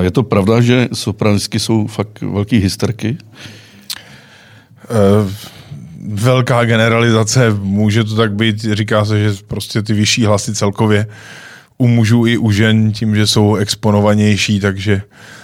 Je 0.00 0.10
to 0.10 0.22
pravda, 0.22 0.60
že 0.60 0.88
sopranistky 0.92 1.60
jsou 1.60 1.86
fakt 1.86 2.20
velký 2.20 2.58
hysterky? 2.58 3.16
Uh, 4.90 5.30
velká 6.08 6.64
generalizace, 6.64 7.50
může 7.62 8.04
to 8.04 8.16
tak 8.16 8.32
být, 8.32 8.58
říká 8.58 9.04
se, 9.04 9.22
že 9.22 9.38
prostě 9.46 9.82
ty 9.82 9.92
vyšší 9.92 10.24
hlasy 10.24 10.54
celkově 10.54 11.06
u 11.78 11.88
mužů 11.88 12.26
i 12.26 12.38
u 12.38 12.50
žen 12.50 12.92
tím, 12.92 13.16
že 13.16 13.26
jsou 13.26 13.56
exponovanější, 13.56 14.60
takže 14.60 15.02
Eh, 15.02 15.43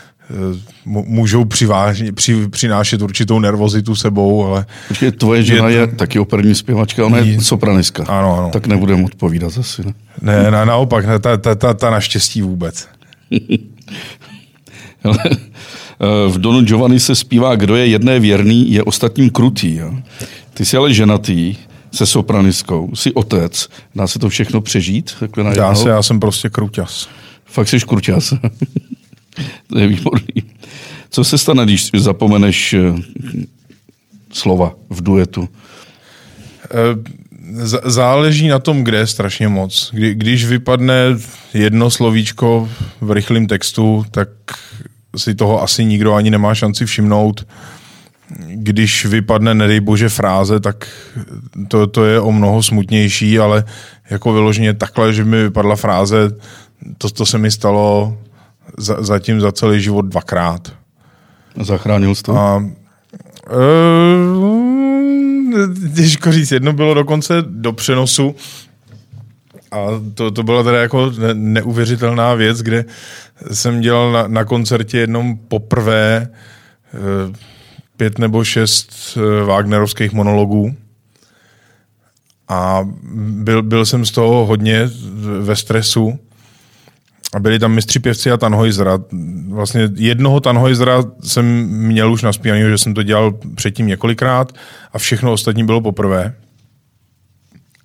můžou 0.85 1.45
přivážně, 1.45 2.12
při, 2.12 2.49
přinášet 2.49 3.03
určitou 3.03 3.39
nervozitu 3.39 3.95
sebou, 3.95 4.47
ale... 4.47 4.66
Počkej, 4.89 5.12
tvoje 5.12 5.43
žena 5.43 5.68
je, 5.68 5.78
je 5.78 5.87
taky 5.87 6.18
operní 6.18 6.55
zpěvačka, 6.55 7.07
ona 7.07 7.18
je 7.18 7.41
sopraniska. 7.41 8.05
Ano, 8.09 8.39
ano. 8.39 8.51
Tak 8.53 8.66
nebudeme 8.66 9.05
odpovídat 9.05 9.59
asi, 9.59 9.87
ne? 9.87 9.95
Ne, 10.22 10.51
na, 10.51 10.64
naopak, 10.64 11.07
ne, 11.07 11.18
ta, 11.18 11.37
ta, 11.37 11.55
ta, 11.55 11.74
ta 11.74 11.91
naštěstí 11.91 12.43
vůbec. 12.43 12.89
Eh, 16.03 16.28
v 16.28 16.39
Donu 16.39 16.62
Giovanni 16.62 17.01
se 17.01 17.14
zpívá, 17.14 17.57
kdo 17.57 17.76
je 17.76 17.87
jedné 17.87 18.20
věrný, 18.20 18.72
je 18.72 18.83
ostatním 18.83 19.31
krutý. 19.31 19.76
Jo? 19.76 19.95
Ty 20.55 20.64
jsi 20.64 20.76
ale 20.76 20.95
ženatý, 20.95 21.57
se 21.93 22.07
sopranistkou, 22.07 22.91
jsi 22.95 23.12
otec, 23.12 23.68
dá 23.95 24.07
se 24.07 24.18
to 24.18 24.28
všechno 24.28 24.61
přežít? 24.61 25.16
Dá 25.55 25.74
se, 25.74 25.89
já 25.89 26.03
jsem 26.03 26.20
prostě 26.20 26.49
kruťas. 26.49 27.09
Fakt 27.45 27.68
jsi 27.68 27.81
kruťas. 27.81 28.35
to 29.66 29.78
je 29.78 29.86
výborný. 29.86 30.43
Co 31.11 31.24
se 31.24 31.38
stane, 31.38 31.64
když 31.64 31.91
zapomeneš 31.97 32.74
eh, 32.74 32.80
slova 34.32 34.74
v 34.91 35.03
duetu? 35.03 35.49
Eh, 36.64 37.20
záleží 37.84 38.49
na 38.49 38.59
tom, 38.59 38.84
kde 38.84 39.07
strašně 39.07 39.49
moc. 39.49 39.91
Kdy, 39.93 40.14
když 40.14 40.45
vypadne 40.45 40.95
jedno 41.55 41.91
slovíčko 41.91 42.68
v 43.01 43.11
rychlém 43.11 43.47
textu, 43.47 44.05
tak 44.11 44.28
si 45.16 45.34
toho 45.34 45.62
asi 45.62 45.84
nikdo 45.84 46.14
ani 46.14 46.30
nemá 46.30 46.55
šanci 46.55 46.86
všimnout. 46.86 47.47
Když 48.47 49.07
vypadne, 49.07 49.55
nedej 49.55 49.80
bože, 49.80 50.09
fráze, 50.09 50.61
tak 50.61 50.88
to, 51.68 51.86
to 51.86 52.05
je 52.05 52.20
o 52.20 52.32
mnoho 52.32 52.62
smutnější, 52.62 53.38
ale 53.38 53.64
jako 54.11 54.32
vyloženě 54.32 54.74
takhle, 54.74 55.12
že 55.12 55.24
mi 55.24 55.43
vypadla 55.43 55.76
fráze, 55.76 56.30
to, 56.99 57.11
to 57.11 57.26
se 57.26 57.38
mi 57.38 57.51
stalo 57.51 58.18
za, 58.79 59.03
zatím 59.03 59.41
za 59.41 59.53
celý 59.53 59.81
život 59.81 60.03
dvakrát. 60.03 60.73
Zachránil 61.61 62.14
jsi 62.14 62.23
to? 62.23 62.37
A, 62.37 62.64
e, 63.51 63.64
těžko 65.95 66.33
říct, 66.33 66.53
jedno 66.53 66.73
bylo 66.73 66.95
dokonce 66.95 67.35
do 67.47 67.73
přenosu 67.73 68.35
a 69.71 69.87
to, 70.14 70.31
to 70.31 70.43
byla 70.43 70.62
teda 70.62 70.81
jako 70.81 71.12
neuvěřitelná 71.35 72.35
věc, 72.35 72.62
kde 72.62 72.85
jsem 73.53 73.81
dělal 73.81 74.12
na, 74.12 74.27
na 74.27 74.45
koncertě 74.45 74.99
jednom 74.99 75.37
poprvé 75.37 76.16
e, 76.16 76.29
pět 77.97 78.18
nebo 78.18 78.45
šest 78.45 78.93
e, 79.16 79.45
Wagnerovských 79.45 80.12
monologů 80.12 80.75
a 82.49 82.89
byl, 83.23 83.62
byl 83.62 83.87
jsem 83.87 84.05
z 84.05 84.11
toho 84.11 84.47
hodně 84.47 84.91
ve 85.41 85.57
stresu 85.57 86.18
a 87.35 87.41
byli 87.41 87.59
tam 87.59 87.72
mistři 87.72 87.99
pěvci 87.99 88.31
a 88.31 88.37
Tanhoizera. 88.37 88.99
Vlastně 89.49 89.89
jednoho 89.95 90.41
Tanhoizera 90.41 91.03
jsem 91.24 91.45
měl 91.66 92.12
už 92.12 92.22
naspívaný, 92.22 92.62
že 92.62 92.78
jsem 92.78 92.95
to 92.95 93.03
dělal 93.03 93.39
předtím 93.55 93.87
několikrát 93.87 94.53
a 94.93 94.99
všechno 94.99 95.33
ostatní 95.33 95.64
bylo 95.64 95.81
poprvé. 95.81 96.35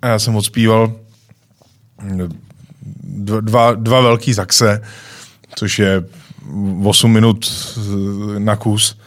A 0.01 0.07
já 0.07 0.19
jsem 0.19 0.35
odspíval 0.35 0.93
dva, 3.41 3.73
dva 3.73 4.01
velký 4.01 4.33
zaxe, 4.33 4.81
což 5.55 5.79
je 5.79 6.03
8 6.83 7.11
minut 7.11 7.51
na 8.37 8.55
kus. 8.55 8.97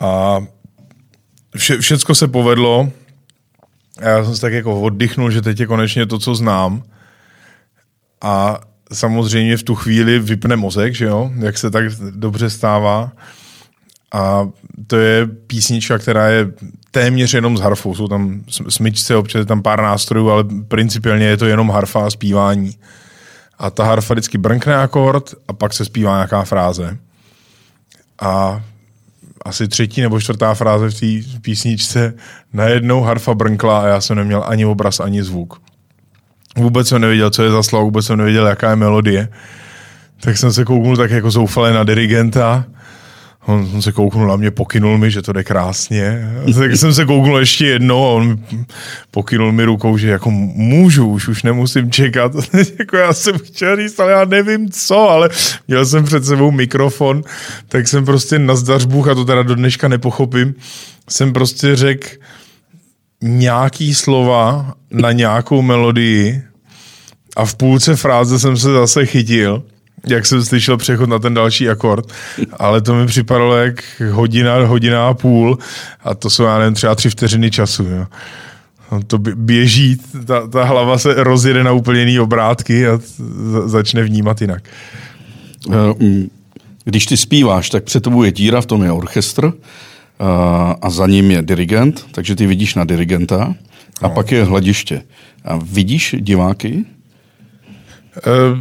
A 0.00 0.38
vše, 1.56 1.78
všecko 1.78 2.14
se 2.14 2.28
povedlo. 2.28 2.90
A 4.00 4.08
já 4.08 4.24
jsem 4.24 4.34
se 4.34 4.40
tak 4.40 4.52
jako 4.52 4.80
oddychnul, 4.80 5.30
že 5.30 5.42
teď 5.42 5.60
je 5.60 5.66
konečně 5.66 6.06
to, 6.06 6.18
co 6.18 6.34
znám. 6.34 6.82
A 8.22 8.60
samozřejmě 8.92 9.56
v 9.56 9.62
tu 9.62 9.74
chvíli 9.74 10.18
vypne 10.18 10.56
mozek, 10.56 10.94
že 10.94 11.04
jo, 11.04 11.30
jak 11.38 11.58
se 11.58 11.70
tak 11.70 11.84
dobře 12.10 12.50
stává. 12.50 13.12
A 14.12 14.48
to 14.86 14.96
je 14.96 15.26
písnička, 15.26 15.98
která 15.98 16.28
je 16.28 16.52
téměř 16.90 17.34
jenom 17.34 17.56
z 17.56 17.60
harfou. 17.60 17.94
Jsou 17.94 18.08
tam 18.08 18.40
smyčce, 18.68 19.16
občas 19.16 19.38
je 19.38 19.46
tam 19.46 19.62
pár 19.62 19.82
nástrojů, 19.82 20.30
ale 20.30 20.44
principiálně 20.68 21.26
je 21.26 21.36
to 21.36 21.46
jenom 21.46 21.70
harfa 21.70 22.06
a 22.06 22.10
zpívání. 22.10 22.76
A 23.58 23.70
ta 23.70 23.84
harfa 23.84 24.14
vždycky 24.14 24.38
brnkne 24.38 24.76
akord 24.76 25.34
a 25.48 25.52
pak 25.52 25.72
se 25.72 25.84
zpívá 25.84 26.14
nějaká 26.14 26.44
fráze. 26.44 26.98
A 28.20 28.62
asi 29.42 29.68
třetí 29.68 30.00
nebo 30.00 30.20
čtvrtá 30.20 30.54
fráze 30.54 30.90
v 30.90 31.00
té 31.00 31.38
písničce 31.40 32.14
najednou 32.52 33.02
harfa 33.02 33.34
brnkla 33.34 33.80
a 33.80 33.86
já 33.86 34.00
jsem 34.00 34.16
neměl 34.16 34.44
ani 34.46 34.66
obraz, 34.66 35.00
ani 35.00 35.22
zvuk. 35.22 35.60
Vůbec 36.58 36.88
jsem 36.88 37.00
nevěděl, 37.00 37.30
co 37.30 37.42
je 37.42 37.50
za 37.50 37.62
slovo, 37.62 37.84
vůbec 37.84 38.06
jsem 38.06 38.18
nevěděl, 38.18 38.46
jaká 38.46 38.70
je 38.70 38.76
melodie. 38.76 39.28
Tak 40.20 40.38
jsem 40.38 40.52
se 40.52 40.64
kouknul 40.64 40.96
tak 40.96 41.10
jako 41.10 41.30
zoufale 41.30 41.72
na 41.72 41.84
dirigenta. 41.84 42.64
On, 43.46 43.70
on 43.74 43.82
se 43.82 43.92
kouknul 43.92 44.26
na 44.26 44.36
mě, 44.36 44.50
pokynul 44.50 44.98
mi, 44.98 45.10
že 45.10 45.22
to 45.22 45.32
jde 45.32 45.44
krásně. 45.44 46.32
Tak 46.54 46.76
jsem 46.76 46.94
se 46.94 47.04
kouknul 47.04 47.38
ještě 47.38 47.66
jednou 47.66 48.06
a 48.06 48.10
on 48.10 48.38
pokynul 49.10 49.52
mi 49.52 49.64
rukou, 49.64 49.96
že 49.96 50.08
jako 50.08 50.30
můžu, 50.30 51.08
už, 51.08 51.28
už 51.28 51.42
nemusím 51.42 51.90
čekat. 51.90 52.32
jako 52.78 52.96
já 52.96 53.12
jsem 53.12 53.38
chtěl 53.38 53.76
říct, 53.76 54.00
ale 54.00 54.12
já 54.12 54.24
nevím 54.24 54.70
co, 54.70 54.98
ale 54.98 55.30
měl 55.68 55.86
jsem 55.86 56.04
před 56.04 56.24
sebou 56.24 56.50
mikrofon, 56.50 57.22
tak 57.68 57.88
jsem 57.88 58.04
prostě 58.04 58.38
na 58.38 58.56
zdařbuch, 58.56 59.08
a 59.08 59.14
to 59.14 59.24
teda 59.24 59.42
do 59.42 59.54
dneška 59.54 59.88
nepochopím, 59.88 60.54
jsem 61.08 61.32
prostě 61.32 61.76
řekl, 61.76 62.08
nějaký 63.22 63.94
slova 63.94 64.74
na 64.90 65.12
nějakou 65.12 65.62
melodii 65.62 66.42
a 67.38 67.44
v 67.44 67.54
půlce 67.54 67.96
fráze 67.96 68.38
jsem 68.38 68.56
se 68.56 68.72
zase 68.72 69.06
chytil, 69.06 69.62
jak 70.06 70.26
jsem 70.26 70.44
slyšel 70.44 70.76
přechod 70.76 71.08
na 71.08 71.18
ten 71.18 71.34
další 71.34 71.68
akord, 71.68 72.12
ale 72.58 72.80
to 72.80 72.94
mi 72.94 73.06
připadalo 73.06 73.56
jak 73.56 74.02
hodina, 74.10 74.66
hodina 74.66 75.08
a 75.08 75.14
půl 75.14 75.58
a 76.04 76.14
to 76.14 76.30
jsou, 76.30 76.42
já 76.42 76.58
nevím, 76.58 76.74
třeba 76.74 76.94
tři 76.94 77.10
vteřiny 77.10 77.50
času. 77.50 77.84
Jo. 77.84 78.06
No, 78.92 79.02
to 79.02 79.18
běží, 79.18 79.96
ta, 80.26 80.46
ta 80.46 80.64
hlava 80.64 80.98
se 80.98 81.14
rozjede 81.14 81.64
na 81.64 81.72
úplně 81.72 82.00
jiný 82.00 82.20
obrátky 82.20 82.88
a 82.88 83.00
začne 83.64 84.02
vnímat 84.02 84.40
jinak. 84.40 84.62
Eh, 85.70 86.04
mm, 86.04 86.30
když 86.84 87.06
ty 87.06 87.16
zpíváš, 87.16 87.70
tak 87.70 87.84
před 87.84 88.02
tebou 88.02 88.22
je 88.22 88.32
díra, 88.32 88.60
v 88.60 88.66
tom 88.66 88.82
je 88.82 88.92
orchestr 88.92 89.52
a 90.82 90.90
za 90.90 91.06
ním 91.06 91.30
je 91.30 91.42
dirigent, 91.42 92.06
takže 92.12 92.34
ty 92.34 92.46
vidíš 92.46 92.74
na 92.74 92.84
dirigenta 92.84 93.54
a 94.02 94.08
no. 94.08 94.10
pak 94.10 94.32
je 94.32 94.44
hlediště. 94.44 95.02
A 95.44 95.58
vidíš 95.62 96.14
diváky? 96.18 96.84
Uh, 98.26 98.58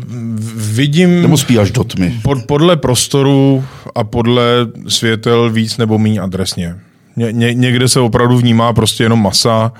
vidím... 0.55 1.21
Nebo 1.21 1.37
spíš 1.37 1.71
do 1.71 1.83
tmy? 1.83 2.19
Pod, 2.23 2.45
podle 2.45 2.77
prostoru 2.77 3.65
a 3.95 4.03
podle 4.03 4.43
světel 4.87 5.49
víc 5.49 5.77
nebo 5.77 5.97
méně 5.97 6.19
adresně. 6.21 6.75
Ně, 7.15 7.31
ně, 7.31 7.53
někde 7.53 7.87
se 7.87 7.99
opravdu 7.99 8.37
vnímá 8.37 8.73
prostě 8.73 9.03
jenom 9.03 9.21
masa, 9.21 9.71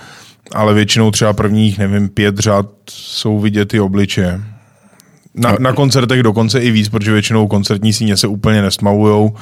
ale 0.52 0.74
většinou 0.74 1.12
třeba 1.12 1.34
prvních, 1.34 1.78
nevím, 1.78 2.10
pět 2.10 2.38
řad 2.38 2.66
jsou 2.90 3.40
vidět 3.40 3.66
ty 3.66 3.80
obličeje. 3.80 4.42
Na, 5.36 5.56
na 5.60 5.74
koncertech 5.74 6.24
dokonce 6.24 6.60
i 6.60 6.72
víc, 6.72 6.90
protože 6.90 7.12
většinou 7.14 7.48
koncertní 7.48 7.94
síně 7.94 8.18
se 8.18 8.28
úplně 8.28 8.62
nesmavujou 8.62 9.36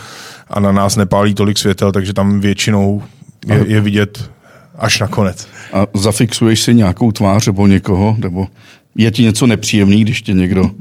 a 0.50 0.60
na 0.60 0.72
nás 0.72 0.96
nepálí 0.96 1.34
tolik 1.34 1.58
světel, 1.58 1.92
takže 1.92 2.14
tam 2.14 2.40
většinou 2.40 3.04
je, 3.48 3.64
je 3.68 3.82
vidět 3.82 4.32
až 4.78 5.00
nakonec. 5.00 5.48
A 5.74 5.88
zafixuješ 5.94 6.62
si 6.62 6.74
nějakou 6.74 7.12
tvář 7.12 7.48
nebo 7.48 7.68
někoho, 7.68 8.16
nebo 8.20 8.48
je 8.96 9.12
ti 9.12 9.24
něco 9.24 9.48
nepříjemný, 9.48 10.02
když 10.02 10.22
tě 10.22 10.34
někdo 10.34 10.72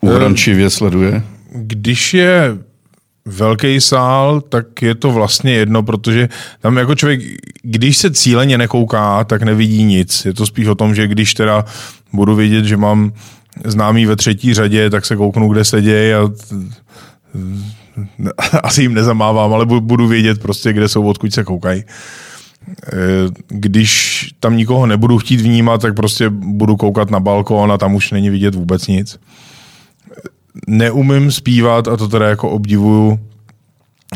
uhrančivě 0.00 0.70
sleduje? 0.70 1.22
Když 1.52 2.14
je 2.14 2.58
velký 3.24 3.80
sál, 3.80 4.40
tak 4.40 4.82
je 4.82 4.94
to 4.94 5.10
vlastně 5.10 5.52
jedno, 5.52 5.82
protože 5.82 6.28
tam 6.60 6.76
jako 6.76 6.94
člověk, 6.94 7.20
když 7.62 7.98
se 7.98 8.10
cíleně 8.10 8.58
nekouká, 8.58 9.24
tak 9.24 9.42
nevidí 9.42 9.84
nic. 9.84 10.24
Je 10.24 10.34
to 10.34 10.46
spíš 10.46 10.66
o 10.66 10.74
tom, 10.74 10.94
že 10.94 11.06
když 11.06 11.34
teda 11.34 11.64
budu 12.12 12.34
vidět, 12.34 12.64
že 12.64 12.76
mám 12.76 13.12
známý 13.64 14.06
ve 14.06 14.16
třetí 14.16 14.54
řadě, 14.54 14.90
tak 14.90 15.06
se 15.06 15.16
kouknu, 15.16 15.48
kde 15.48 15.64
se 15.64 15.82
děje 15.82 16.16
a 16.16 16.28
asi 18.62 18.82
jim 18.82 18.94
nezamávám, 18.94 19.54
ale 19.54 19.66
budu 19.66 20.08
vědět 20.08 20.42
prostě, 20.42 20.72
kde 20.72 20.88
jsou, 20.88 21.04
odkud 21.04 21.34
se 21.34 21.44
koukají. 21.44 21.84
Když 23.48 24.30
tam 24.40 24.56
nikoho 24.56 24.86
nebudu 24.86 25.18
chtít 25.18 25.40
vnímat, 25.40 25.80
tak 25.80 25.94
prostě 25.94 26.30
budu 26.30 26.76
koukat 26.76 27.10
na 27.10 27.20
balkón 27.20 27.72
a 27.72 27.78
tam 27.78 27.94
už 27.94 28.10
není 28.10 28.30
vidět 28.30 28.54
vůbec 28.54 28.86
nic 28.86 29.18
neumím 30.66 31.32
zpívat 31.32 31.88
a 31.88 31.96
to 31.96 32.08
teda 32.08 32.28
jako 32.28 32.50
obdivuju 32.50 33.20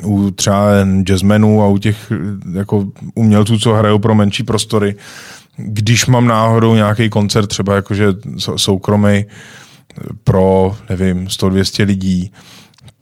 u 0.05 0.31
třeba 0.31 0.67
jazzmenů 1.03 1.63
a 1.63 1.67
u 1.67 1.79
těch 1.79 2.13
jako 2.53 2.87
umělců, 3.15 3.59
co 3.59 3.73
hrajou 3.73 3.99
pro 3.99 4.15
menší 4.15 4.43
prostory. 4.43 4.97
Když 5.57 6.07
mám 6.07 6.27
náhodou 6.27 6.75
nějaký 6.75 7.11
koncert, 7.11 7.47
třeba 7.47 7.75
jakože 7.75 8.07
soukromý 8.57 9.25
pro, 10.25 10.77
nevím, 10.91 11.27
100-200 11.27 11.87
lidí, 11.87 12.33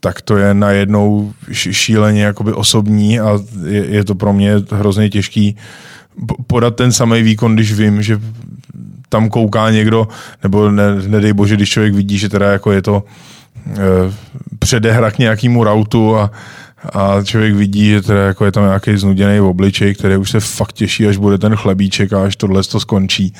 tak 0.05 0.21
to 0.21 0.37
je 0.37 0.55
najednou 0.55 1.33
šíleně 1.53 2.23
jakoby 2.23 2.53
osobní 2.53 3.21
a 3.21 3.41
je, 3.65 3.85
je 3.87 4.05
to 4.05 4.15
pro 4.15 4.33
mě 4.33 4.55
hrozně 4.71 5.11
těžký 5.11 5.57
podat 6.47 6.77
ten 6.77 6.93
samý 6.93 7.23
výkon, 7.23 7.55
když 7.55 7.73
vím, 7.73 8.03
že 8.03 8.21
tam 9.09 9.29
kouká 9.29 9.71
někdo, 9.71 10.09
nebo 10.43 10.71
ne, 10.71 11.09
nedej 11.09 11.33
bože, 11.33 11.57
když 11.57 11.71
člověk 11.71 11.95
vidí, 11.95 12.19
že 12.19 12.29
teda 12.29 12.53
jako 12.53 12.73
je 12.73 12.83
to 12.83 13.03
e, 13.73 13.81
předehra 14.59 15.11
k 15.11 15.19
nějakému 15.19 15.65
rautu 15.65 16.17
a, 16.17 16.31
a 16.93 17.23
člověk 17.25 17.55
vidí, 17.55 17.89
že 17.89 18.03
teda 18.03 18.21
jako 18.21 18.45
je 18.45 18.53
tam 18.53 18.65
nějaký 18.65 18.97
znuděný 18.97 19.41
obličej, 19.41 19.95
který 19.95 20.17
už 20.17 20.31
se 20.31 20.41
fakt 20.41 20.73
těší, 20.73 21.07
až 21.07 21.17
bude 21.17 21.39
ten 21.39 21.57
chlebíček 21.57 22.13
a 22.13 22.25
až 22.25 22.37
tohle 22.37 22.63
to 22.63 22.81
skončí. 22.81 23.35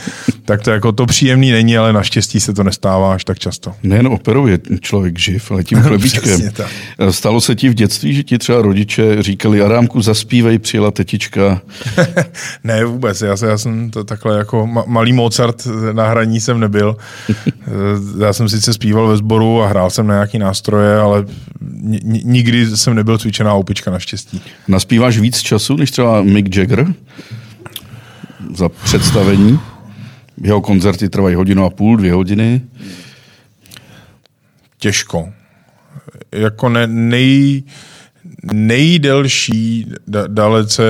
tak 0.45 0.63
to 0.63 0.71
jako 0.71 0.93
to 0.93 1.07
příjemný 1.07 1.53
není, 1.53 1.79
ale 1.79 1.93
naštěstí 1.93 2.41
se 2.41 2.55
to 2.55 2.63
nestává 2.63 3.15
až 3.15 3.25
tak 3.25 3.39
často. 3.39 3.73
Nejen 3.83 4.07
operou 4.07 4.47
je 4.47 4.59
člověk 4.81 5.19
živ, 5.19 5.51
ale 5.51 5.65
tím 5.65 5.81
chlebíčkem. 5.81 6.41
Stalo 7.11 7.41
se 7.41 7.55
ti 7.55 7.69
v 7.69 7.75
dětství, 7.75 8.15
že 8.15 8.23
ti 8.23 8.39
třeba 8.39 8.63
rodiče 8.63 9.23
říkali, 9.23 9.63
Arámku, 9.63 10.03
zaspívej, 10.03 10.59
přijela 10.59 10.91
tetička? 10.91 11.61
ne, 12.65 12.85
vůbec. 12.85 13.21
Já, 13.21 13.37
se, 13.37 13.47
já 13.47 13.59
jsem 13.59 13.91
to 13.91 14.05
takhle 14.05 14.39
jako 14.39 14.67
malý 14.87 15.13
Mozart 15.13 15.69
na 15.93 16.09
hraní 16.09 16.41
jsem 16.41 16.61
nebyl. 16.61 16.97
já 18.21 18.33
jsem 18.33 18.49
sice 18.49 18.73
zpíval 18.73 19.09
ve 19.09 19.17
sboru 19.17 19.63
a 19.63 19.69
hrál 19.69 19.91
jsem 19.91 20.07
na 20.07 20.15
nějaký 20.15 20.39
nástroje, 20.39 20.99
ale 20.99 21.25
nikdy 22.25 22.77
jsem 22.77 22.95
nebyl 22.95 23.19
cvičená 23.35 23.55
opička 23.55 23.91
naštěstí. 23.91 24.41
Naspíváš 24.69 25.19
víc 25.19 25.41
času 25.43 25.77
než 25.77 25.91
třeba 25.91 26.23
Mick 26.23 26.57
Jagger 26.57 26.95
za 28.55 28.69
představení? 28.69 29.59
Jeho 30.43 30.61
koncerty 30.61 31.09
trvají 31.09 31.35
hodinu 31.35 31.65
a 31.65 31.71
půl, 31.71 31.97
dvě 31.97 32.13
hodiny. 32.13 32.61
Těžko. 34.79 35.29
Jako 36.33 36.69
ne, 36.69 36.87
nej, 36.87 37.63
nejdelší 38.53 39.87
da, 40.07 40.27
dalece 40.27 40.83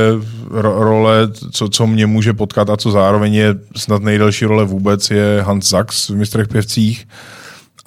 ro, 0.51 0.85
role, 0.85 1.29
co, 1.53 1.69
co 1.69 1.87
mě 1.87 2.07
může 2.07 2.33
potkat 2.33 2.71
a 2.71 2.77
co 2.77 2.91
zároveň 2.91 3.35
je 3.35 3.55
snad 3.77 4.03
nejdelší 4.03 4.45
role 4.45 4.65
vůbec, 4.65 5.11
je 5.11 5.43
Hans 5.43 5.69
Sachs 5.69 6.09
v 6.09 6.17
Mistrech 6.17 6.49
pěvcích 6.49 7.09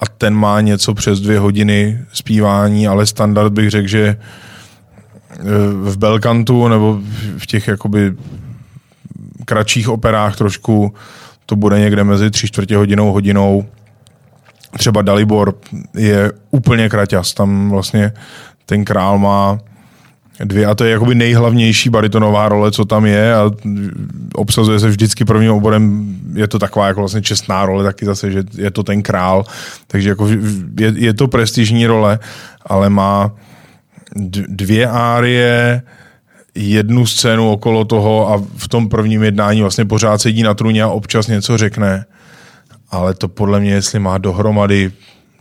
a 0.00 0.06
ten 0.06 0.34
má 0.34 0.60
něco 0.60 0.94
přes 0.94 1.20
dvě 1.20 1.38
hodiny 1.38 2.00
zpívání, 2.12 2.88
ale 2.88 3.06
standard 3.06 3.52
bych 3.52 3.70
řekl, 3.70 3.88
že 3.88 4.16
v 5.82 5.96
Belkantu 5.96 6.68
nebo 6.68 7.00
v 7.38 7.46
těch 7.46 7.68
jakoby 7.68 8.14
kratších 9.44 9.88
operách 9.88 10.36
trošku 10.36 10.94
to 11.46 11.56
bude 11.56 11.78
někde 11.80 12.04
mezi 12.04 12.30
tři 12.30 12.46
čtvrtě 12.46 12.76
hodinou, 12.76 13.12
hodinou. 13.12 13.64
Třeba 14.78 15.02
Dalibor 15.02 15.54
je 15.94 16.32
úplně 16.50 16.88
kraťas, 16.88 17.34
tam 17.34 17.70
vlastně 17.70 18.12
ten 18.66 18.84
král 18.84 19.18
má 19.18 19.58
dvě 20.44 20.66
a 20.66 20.74
to 20.74 20.84
je 20.84 20.90
jakoby 20.90 21.14
nejhlavnější 21.14 21.90
baritonová 21.90 22.48
role, 22.48 22.70
co 22.70 22.84
tam 22.84 23.06
je 23.06 23.34
a 23.34 23.50
obsazuje 24.34 24.80
se 24.80 24.88
vždycky 24.88 25.24
prvním 25.24 25.52
oborem, 25.52 26.16
je 26.34 26.48
to 26.48 26.58
taková 26.58 26.86
jako 26.86 27.00
vlastně 27.00 27.22
čestná 27.22 27.66
role 27.66 27.84
taky 27.84 28.06
zase, 28.06 28.30
že 28.30 28.44
je 28.54 28.70
to 28.70 28.82
ten 28.82 29.02
král, 29.02 29.44
takže 29.86 30.08
jako 30.08 30.28
je, 30.80 30.92
je 30.96 31.14
to 31.14 31.28
prestižní 31.28 31.86
role, 31.86 32.18
ale 32.66 32.90
má 32.90 33.32
dvě 34.48 34.86
árie, 34.86 35.82
jednu 36.54 37.06
scénu 37.06 37.50
okolo 37.50 37.84
toho 37.84 38.32
a 38.32 38.42
v 38.56 38.68
tom 38.68 38.88
prvním 38.88 39.22
jednání 39.22 39.62
vlastně 39.62 39.84
pořád 39.84 40.20
sedí 40.20 40.42
na 40.42 40.54
trůně 40.54 40.82
a 40.82 40.88
občas 40.88 41.26
něco 41.26 41.58
řekne. 41.58 42.04
Ale 42.90 43.14
to 43.14 43.28
podle 43.28 43.60
mě, 43.60 43.70
jestli 43.70 43.98
má 43.98 44.18
dohromady 44.18 44.92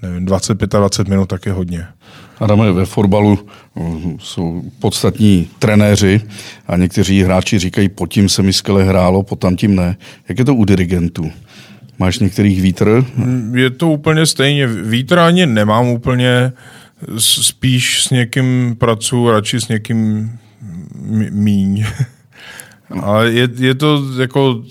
nevím, 0.01 0.25
25-20 0.25 1.09
minut, 1.09 1.25
tak 1.25 1.45
je 1.45 1.51
hodně. 1.51 1.87
Adame, 2.39 2.71
ve 2.71 2.85
fotbalu 2.85 3.39
mm, 3.75 4.17
jsou 4.19 4.63
podstatní 4.79 5.49
trenéři 5.59 6.21
a 6.67 6.77
někteří 6.77 7.23
hráči 7.23 7.59
říkají, 7.59 7.89
po 7.89 8.07
tím 8.07 8.29
se 8.29 8.43
mi 8.43 8.53
skvěle 8.53 8.83
hrálo, 8.83 9.23
po 9.23 9.37
tím 9.55 9.75
ne. 9.75 9.97
Jak 10.29 10.39
je 10.39 10.45
to 10.45 10.55
u 10.55 10.65
dirigentů? 10.65 11.31
Máš 11.99 12.19
některých 12.19 12.61
vítr? 12.61 13.05
Je 13.53 13.69
to 13.69 13.89
úplně 13.89 14.25
stejně. 14.25 14.67
Vítr 14.67 15.19
ani 15.19 15.45
nemám 15.45 15.87
úplně, 15.87 16.51
spíš 17.17 18.03
s 18.03 18.09
někým 18.09 18.75
pracuji, 18.79 19.31
radši 19.31 19.61
s 19.61 19.67
někým 19.67 20.31
míň. 21.29 21.85
Ale 23.01 23.31
je, 23.31 23.49
je 23.57 23.75
to 23.75 24.03
jako 24.19 24.63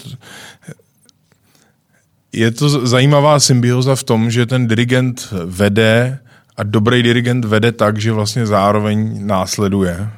je 2.32 2.50
to 2.50 2.86
zajímavá 2.86 3.40
symbioza 3.40 3.96
v 3.96 4.04
tom, 4.04 4.30
že 4.30 4.46
ten 4.46 4.66
dirigent 4.66 5.32
vede 5.44 6.18
a 6.56 6.62
dobrý 6.62 7.02
dirigent 7.02 7.44
vede 7.44 7.72
tak, 7.72 7.98
že 7.98 8.12
vlastně 8.12 8.46
zároveň 8.46 9.26
následuje. 9.26 10.08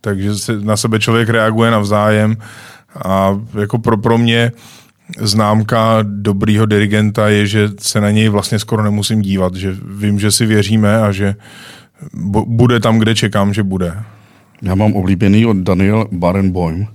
Takže 0.00 0.34
se 0.34 0.60
na 0.60 0.76
sebe 0.76 1.00
člověk 1.00 1.28
reaguje 1.28 1.70
navzájem 1.70 2.36
a 3.04 3.40
jako 3.60 3.78
pro, 3.78 3.98
pro 3.98 4.18
mě 4.18 4.52
známka 5.18 5.98
dobrýho 6.02 6.66
dirigenta 6.66 7.28
je, 7.28 7.46
že 7.46 7.68
se 7.78 8.00
na 8.00 8.10
něj 8.10 8.28
vlastně 8.28 8.58
skoro 8.58 8.82
nemusím 8.82 9.22
dívat, 9.22 9.54
že 9.54 9.76
vím, 9.88 10.20
že 10.20 10.30
si 10.30 10.46
věříme 10.46 11.02
a 11.02 11.12
že 11.12 11.34
bude 12.46 12.80
tam, 12.80 12.98
kde 12.98 13.14
čekám, 13.14 13.54
že 13.54 13.62
bude. 13.62 13.94
Já 14.62 14.74
mám 14.74 14.92
oblíbený 14.92 15.46
od 15.46 15.56
Daniel 15.56 16.08
Barenboim 16.12 16.86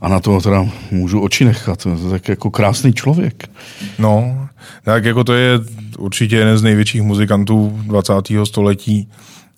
a 0.00 0.08
na 0.08 0.20
to 0.20 0.40
teda 0.40 0.66
můžu 0.90 1.20
oči 1.20 1.44
nechat. 1.44 1.82
To 1.82 1.88
je 1.88 2.10
tak 2.10 2.28
jako 2.28 2.50
krásný 2.50 2.92
člověk. 2.92 3.50
No, 3.98 4.48
tak 4.84 5.04
jako 5.04 5.24
to 5.24 5.32
je 5.32 5.58
určitě 5.98 6.36
jeden 6.36 6.58
z 6.58 6.62
největších 6.62 7.02
muzikantů 7.02 7.80
20. 7.82 8.12
století. 8.44 9.08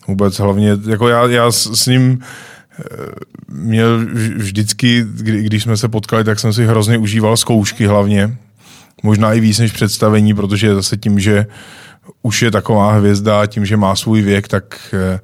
Vůbec 0.08 0.38
hlavně, 0.38 0.70
jako 0.90 1.08
já, 1.08 1.26
já 1.26 1.52
s 1.52 1.86
ním 1.86 2.18
eh, 2.20 2.61
měl 3.48 4.06
vždycky, 4.36 5.04
kdy, 5.12 5.42
když 5.42 5.62
jsme 5.62 5.76
se 5.76 5.88
potkali, 5.88 6.24
tak 6.24 6.40
jsem 6.40 6.52
si 6.52 6.66
hrozně 6.66 6.98
užíval 6.98 7.36
zkoušky 7.36 7.86
hlavně. 7.86 8.36
Možná 9.02 9.32
i 9.32 9.40
víc 9.40 9.58
než 9.58 9.72
představení, 9.72 10.34
protože 10.34 10.74
zase 10.74 10.96
tím, 10.96 11.20
že 11.20 11.46
už 12.22 12.42
je 12.42 12.50
taková 12.50 12.92
hvězda, 12.92 13.46
tím, 13.46 13.66
že 13.66 13.76
má 13.76 13.96
svůj 13.96 14.22
věk, 14.22 14.48
tak 14.48 14.78
eh, 14.92 15.20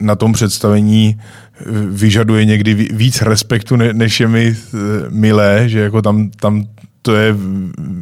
na 0.00 0.14
tom 0.14 0.32
představení 0.32 1.20
vyžaduje 1.90 2.44
někdy 2.44 2.74
víc 2.74 3.22
respektu, 3.22 3.76
než 3.76 4.20
je 4.20 4.28
mi 4.28 4.56
eh, 4.56 4.78
milé, 5.08 5.68
že 5.68 5.80
jako 5.80 6.02
tam, 6.02 6.30
tam 6.30 6.64
to 7.02 7.16
je 7.16 7.34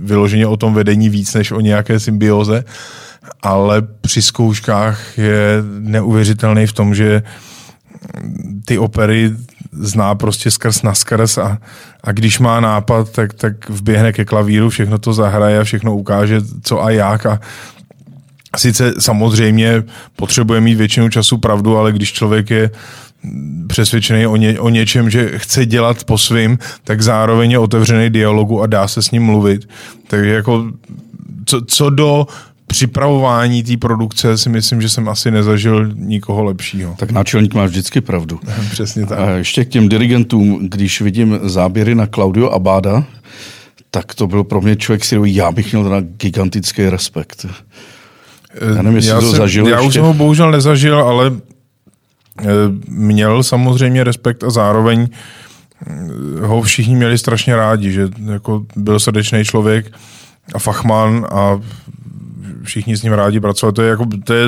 vyloženě 0.02 0.46
o 0.46 0.56
tom 0.56 0.74
vedení 0.74 1.08
víc 1.08 1.34
než 1.34 1.50
o 1.50 1.60
nějaké 1.60 2.00
symbioze, 2.00 2.64
ale 3.42 3.82
při 4.00 4.22
zkouškách 4.22 5.18
je 5.18 5.62
neuvěřitelný 5.78 6.66
v 6.66 6.72
tom, 6.72 6.94
že 6.94 7.22
ty 8.64 8.78
opery 8.78 9.30
zná 9.72 10.14
prostě 10.14 10.50
skrz 10.50 10.82
na 10.82 10.94
skrz 10.94 11.38
a, 11.38 11.58
a 12.04 12.12
když 12.12 12.38
má 12.38 12.60
nápad, 12.60 13.10
tak, 13.10 13.34
tak 13.34 13.70
vběhne 13.70 14.12
ke 14.12 14.24
klavíru, 14.24 14.70
všechno 14.70 14.98
to 14.98 15.12
zahraje 15.12 15.58
a 15.60 15.64
všechno 15.64 15.96
ukáže, 15.96 16.40
co 16.62 16.84
a 16.84 16.90
jak 16.90 17.26
a 17.26 17.40
Sice 18.56 18.94
samozřejmě 18.98 19.82
potřebuje 20.16 20.60
mít 20.60 20.74
většinu 20.74 21.08
času 21.08 21.38
pravdu, 21.38 21.76
ale 21.76 21.92
když 21.92 22.12
člověk 22.12 22.50
je 22.50 22.70
přesvědčený 23.66 24.26
o, 24.26 24.36
ně, 24.36 24.60
o 24.60 24.68
něčem, 24.68 25.10
že 25.10 25.38
chce 25.38 25.66
dělat 25.66 26.04
po 26.04 26.18
svým, 26.18 26.58
tak 26.84 27.02
zároveň 27.02 27.50
je 27.50 27.58
otevřený 27.58 28.10
dialogu 28.10 28.62
a 28.62 28.66
dá 28.66 28.88
se 28.88 29.02
s 29.02 29.10
ním 29.10 29.22
mluvit. 29.22 29.68
Takže 30.06 30.30
jako 30.30 30.70
co, 31.44 31.60
co 31.64 31.90
do 31.90 32.26
připravování 32.72 33.62
té 33.62 33.76
produkce 33.76 34.38
si 34.38 34.48
myslím, 34.48 34.82
že 34.82 34.88
jsem 34.88 35.08
asi 35.08 35.30
nezažil 35.30 35.92
nikoho 35.94 36.44
lepšího. 36.44 36.94
Tak 36.98 37.10
náčelník 37.10 37.54
má 37.54 37.64
vždycky 37.64 38.00
pravdu. 38.00 38.40
Přesně 38.70 39.06
tak. 39.06 39.18
A 39.18 39.30
ještě 39.30 39.64
k 39.64 39.68
těm 39.68 39.88
dirigentům, 39.88 40.68
když 40.68 41.00
vidím 41.00 41.38
záběry 41.42 41.94
na 41.94 42.06
Claudio 42.06 42.50
Abada, 42.50 43.04
tak 43.90 44.14
to 44.14 44.26
byl 44.26 44.44
pro 44.44 44.60
mě 44.60 44.76
člověk, 44.76 45.04
si 45.04 45.16
já 45.24 45.52
bych 45.52 45.72
měl 45.72 45.84
na 45.84 46.00
gigantický 46.00 46.88
respekt. 46.88 47.46
Já 48.76 48.82
nevím, 48.82 48.96
jestli 48.96 49.10
já 49.10 49.20
to 49.20 49.30
jsem, 49.30 49.36
zažil 49.36 49.68
Já 49.68 49.76
ještě. 49.76 49.88
už 49.88 49.94
jsem 49.94 50.02
ho 50.02 50.14
bohužel 50.14 50.50
nezažil, 50.50 50.98
ale 50.98 51.32
eh, 52.40 52.44
měl 52.88 53.42
samozřejmě 53.42 54.04
respekt 54.04 54.44
a 54.44 54.50
zároveň 54.50 55.08
eh, 55.10 56.46
ho 56.46 56.62
všichni 56.62 56.96
měli 56.96 57.18
strašně 57.18 57.56
rádi, 57.56 57.92
že 57.92 58.08
jako 58.32 58.64
byl 58.76 59.00
srdečný 59.00 59.44
člověk 59.44 59.92
a 60.54 60.58
fachman 60.58 61.26
a 61.30 61.60
všichni 62.62 62.96
s 62.96 63.02
ním 63.02 63.12
rádi 63.12 63.40
pracovali. 63.40 63.74
To 63.74 63.82
je 63.82 63.90
jako, 63.90 64.06
to 64.24 64.34
je, 64.34 64.46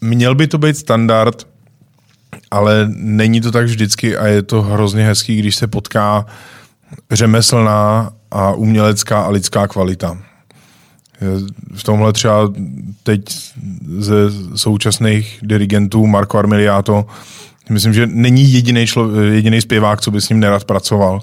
měl 0.00 0.34
by 0.34 0.46
to 0.46 0.58
být 0.58 0.76
standard, 0.76 1.46
ale 2.50 2.88
není 2.96 3.40
to 3.40 3.52
tak 3.52 3.66
vždycky 3.66 4.16
a 4.16 4.26
je 4.26 4.42
to 4.42 4.62
hrozně 4.62 5.06
hezký, 5.06 5.36
když 5.36 5.56
se 5.56 5.66
potká 5.66 6.26
řemeslná 7.10 8.12
a 8.30 8.52
umělecká 8.52 9.22
a 9.22 9.28
lidská 9.28 9.66
kvalita. 9.66 10.18
V 11.74 11.82
tomhle 11.82 12.12
třeba 12.12 12.52
teď 13.02 13.22
ze 13.98 14.16
současných 14.54 15.38
dirigentů 15.42 16.06
Marco 16.06 16.38
Armiliato, 16.38 17.06
myslím, 17.70 17.92
že 17.92 18.06
není 18.06 18.52
jediný, 18.52 18.86
člo, 18.86 19.20
jediný 19.20 19.60
zpěvák, 19.60 20.00
co 20.00 20.10
by 20.10 20.20
s 20.20 20.28
ním 20.28 20.40
nerad 20.40 20.64
pracoval. 20.64 21.20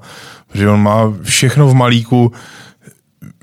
Že 0.54 0.70
on 0.70 0.82
má 0.82 1.14
všechno 1.22 1.68
v 1.68 1.74
malíku, 1.74 2.32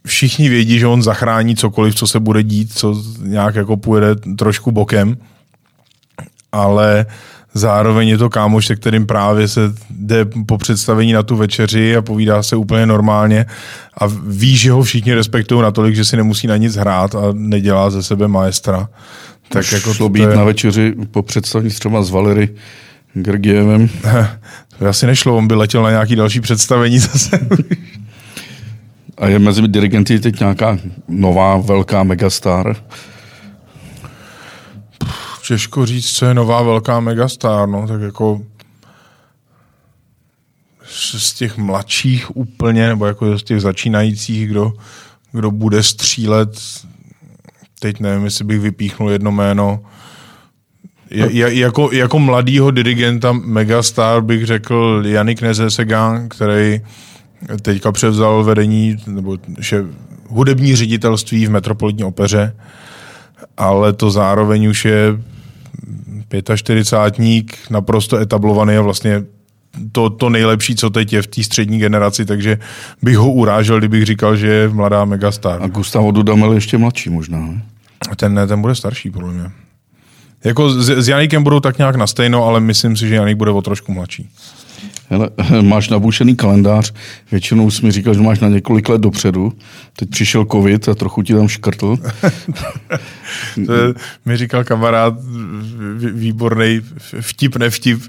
všichni 0.07 0.49
vědí, 0.49 0.79
že 0.79 0.87
on 0.87 1.03
zachrání 1.03 1.57
cokoliv, 1.57 1.95
co 1.95 2.07
se 2.07 2.21
bude 2.21 2.43
dít, 2.43 2.73
co 2.75 3.03
nějak 3.23 3.55
jako 3.55 3.77
půjde 3.77 4.15
trošku 4.15 4.73
bokem, 4.73 5.17
ale 6.53 7.07
zároveň 7.55 8.09
je 8.09 8.19
to 8.19 8.31
kámoš, 8.31 8.67
se 8.67 8.77
kterým 8.77 9.07
právě 9.07 9.49
se 9.49 9.61
jde 9.91 10.25
po 10.47 10.59
představení 10.59 11.13
na 11.13 11.23
tu 11.23 11.37
večeři 11.37 11.97
a 11.97 12.03
povídá 12.03 12.43
se 12.43 12.57
úplně 12.57 12.87
normálně 12.87 13.47
a 14.01 14.07
ví, 14.27 14.57
že 14.57 14.73
ho 14.73 14.83
všichni 14.83 15.15
respektují 15.15 15.63
natolik, 15.63 15.95
že 15.95 16.05
si 16.05 16.17
nemusí 16.17 16.47
na 16.47 16.57
nic 16.57 16.77
hrát 16.77 17.15
a 17.15 17.21
nedělá 17.33 17.91
ze 17.91 18.03
sebe 18.03 18.29
maestra. 18.29 18.89
Tak 19.49 19.63
Už 19.63 19.73
jako 19.73 19.95
to 19.95 20.09
být 20.09 20.21
je... 20.21 20.37
na 20.37 20.45
večeři 20.45 20.95
po 21.11 21.23
představení 21.23 21.71
třeba 21.71 22.03
s 22.03 22.11
Valery 22.11 22.49
Gergievem. 23.15 23.89
to 24.79 24.89
asi 24.89 25.07
nešlo, 25.07 25.37
on 25.37 25.49
by 25.49 25.55
letěl 25.55 25.83
na 25.83 25.91
nějaký 25.91 26.17
další 26.17 26.41
představení 26.41 26.99
zase. 27.13 27.49
A 29.21 29.29
je 29.29 29.39
mezi 29.39 29.69
dirigenty 29.69 30.21
teď 30.21 30.41
nějaká 30.41 30.79
nová 31.09 31.57
velká 31.57 32.03
megastar? 32.03 32.77
Těžko 35.49 35.87
říct, 35.87 36.11
co 36.11 36.27
je 36.27 36.35
nová 36.35 36.63
velká 36.63 37.01
megastar, 37.01 37.69
no, 37.69 37.87
tak 37.87 38.01
jako 38.01 38.43
z 41.19 41.35
těch 41.35 41.57
mladších 41.57 42.37
úplně, 42.37 42.89
nebo 42.89 43.07
jako 43.07 43.39
z 43.39 43.43
těch 43.43 43.61
začínajících, 43.61 44.49
kdo, 44.49 44.73
kdo 45.33 45.51
bude 45.51 45.83
střílet, 45.83 46.61
teď 47.81 48.01
nevím, 48.01 48.25
jestli 48.25 48.45
bych 48.45 48.61
vypíchnul 48.61 49.11
jedno 49.11 49.33
jméno, 49.33 49.81
je, 51.11 51.55
jako, 51.55 51.93
jako 51.93 52.19
mladýho 52.19 52.71
dirigenta 52.71 53.33
megastar 53.33 54.23
bych 54.23 54.47
řekl 54.47 55.03
Janik 55.07 55.43
Nezesegan, 55.43 56.29
který 56.29 56.81
teďka 57.63 57.93
převzal 57.93 58.45
vedení 58.45 58.97
nebo 59.07 59.39
že 59.59 59.85
hudební 60.29 60.77
ředitelství 60.77 61.47
v 61.47 61.51
Metropolitní 61.51 62.05
opeře, 62.05 62.57
ale 63.57 63.93
to 63.93 64.11
zároveň 64.11 64.67
už 64.67 64.85
je 64.85 65.23
45 66.57 67.45
naprosto 67.71 68.17
etablovaný 68.17 68.77
a 68.77 68.81
vlastně 68.81 69.23
to, 69.93 70.11
to 70.11 70.29
nejlepší, 70.29 70.77
co 70.77 70.91
teď 70.91 71.13
je 71.13 71.23
v 71.23 71.27
té 71.27 71.43
střední 71.43 71.79
generaci, 71.79 72.25
takže 72.25 72.59
bych 73.03 73.17
ho 73.17 73.33
urážel, 73.33 73.79
kdybych 73.79 74.05
říkal, 74.05 74.37
že 74.37 74.47
je 74.47 74.69
mladá 74.69 75.05
megastar. 75.05 75.63
A 75.63 75.67
Gustavo 75.67 76.11
Dudamel 76.11 76.53
ještě 76.53 76.79
mladší 76.79 77.11
možná, 77.11 77.39
ne? 77.39 77.63
Ten 78.17 78.35
ne, 78.35 78.47
ten 78.47 78.61
bude 78.61 78.75
starší, 78.75 79.11
podle 79.11 79.33
mě. 79.33 79.51
Jako 80.45 80.71
s, 80.71 80.89
s 80.89 81.09
Janikem 81.09 81.43
budou 81.43 81.61
tak 81.61 81.79
nějak 81.79 81.97
na 81.97 82.07
stejno, 82.07 82.45
ale 82.45 82.61
myslím 82.61 82.97
si, 82.97 83.09
že 83.09 83.15
Janik 83.15 83.37
bude 83.37 83.51
o 83.51 83.63
trošku 83.63 83.93
mladší. 83.93 84.29
Hele, 85.11 85.31
máš 85.63 85.89
nabušený 85.89 86.37
kalendář, 86.37 86.93
většinou 87.31 87.71
jsi 87.71 87.87
mi 87.87 87.93
říkal, 87.93 88.15
že 88.15 88.21
máš 88.21 88.41
na 88.41 88.49
několik 88.49 88.89
let 88.89 89.01
dopředu. 89.01 89.53
Teď 89.97 90.11
přišel 90.11 90.45
covid 90.45 90.89
a 90.89 90.95
trochu 90.95 91.23
ti 91.23 91.35
tam 91.35 91.49
škrtl. 91.49 91.97
to 93.67 93.73
je, 93.73 93.95
mi 94.25 94.37
říkal 94.37 94.65
kamarád, 94.65 95.15
výborný 96.13 96.81
vtip, 97.21 97.57
nevtip 97.57 98.03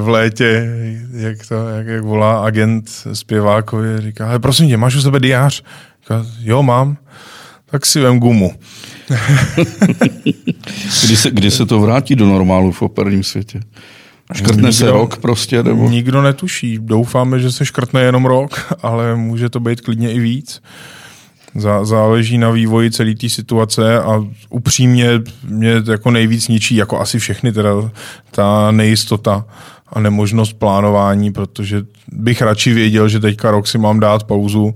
v 0.00 0.08
létě, 0.08 0.68
jak, 1.12 1.46
to, 1.48 1.68
jak, 1.68 1.86
jak 1.86 2.04
volá 2.04 2.44
agent 2.44 2.90
zpěvákovi, 3.12 4.00
říká, 4.00 4.26
hele, 4.26 4.38
prosím 4.38 4.68
tě, 4.68 4.76
máš 4.76 4.94
u 4.94 5.00
sebe 5.00 5.20
diář? 5.20 5.62
Říká, 6.02 6.26
jo, 6.40 6.62
mám. 6.62 6.96
Tak 7.70 7.86
si 7.86 8.00
vem 8.00 8.18
gumu. 8.18 8.54
kdy, 11.04 11.16
se, 11.16 11.30
kdy 11.30 11.50
se 11.50 11.66
to 11.66 11.80
vrátí 11.80 12.16
do 12.16 12.26
normálu 12.26 12.72
v 12.72 12.82
operním 12.82 13.22
světě? 13.22 13.60
Škrtne 14.34 14.56
nikdo, 14.56 14.72
se 14.72 14.90
rok 14.90 15.16
prostě? 15.16 15.62
Nebo? 15.62 15.88
Nikdo 15.88 16.22
netuší. 16.22 16.78
Doufáme, 16.82 17.40
že 17.40 17.52
se 17.52 17.64
škrtne 17.66 18.02
jenom 18.02 18.24
rok, 18.24 18.74
ale 18.82 19.16
může 19.16 19.48
to 19.48 19.60
být 19.60 19.80
klidně 19.80 20.12
i 20.12 20.20
víc. 20.20 20.62
Zá, 21.54 21.84
záleží 21.84 22.38
na 22.38 22.50
vývoji 22.50 22.90
celé 22.90 23.14
té 23.14 23.28
situace 23.28 24.00
a 24.00 24.24
upřímně 24.50 25.08
mě 25.48 25.82
jako 25.90 26.10
nejvíc 26.10 26.48
ničí, 26.48 26.76
jako 26.76 27.00
asi 27.00 27.18
všechny, 27.18 27.52
teda 27.52 27.70
ta 28.30 28.70
nejistota 28.70 29.44
a 29.88 30.00
nemožnost 30.00 30.52
plánování, 30.52 31.32
protože 31.32 31.82
bych 32.12 32.42
radši 32.42 32.72
věděl, 32.72 33.08
že 33.08 33.20
teďka 33.20 33.50
rok 33.50 33.66
si 33.66 33.78
mám 33.78 34.00
dát 34.00 34.24
pauzu 34.24 34.74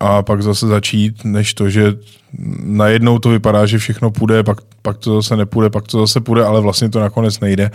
a 0.00 0.22
pak 0.22 0.42
zase 0.42 0.66
začít, 0.66 1.24
než 1.24 1.54
to, 1.54 1.70
že 1.70 1.94
najednou 2.64 3.18
to 3.18 3.28
vypadá, 3.28 3.66
že 3.66 3.78
všechno 3.78 4.10
půjde, 4.10 4.42
pak, 4.42 4.58
pak 4.82 4.98
to 4.98 5.14
zase 5.22 5.36
nepůjde, 5.36 5.70
pak 5.70 5.88
to 5.88 6.00
zase 6.00 6.20
půjde, 6.20 6.44
ale 6.44 6.60
vlastně 6.60 6.88
to 6.88 7.00
nakonec 7.00 7.40
nejde. 7.40 7.70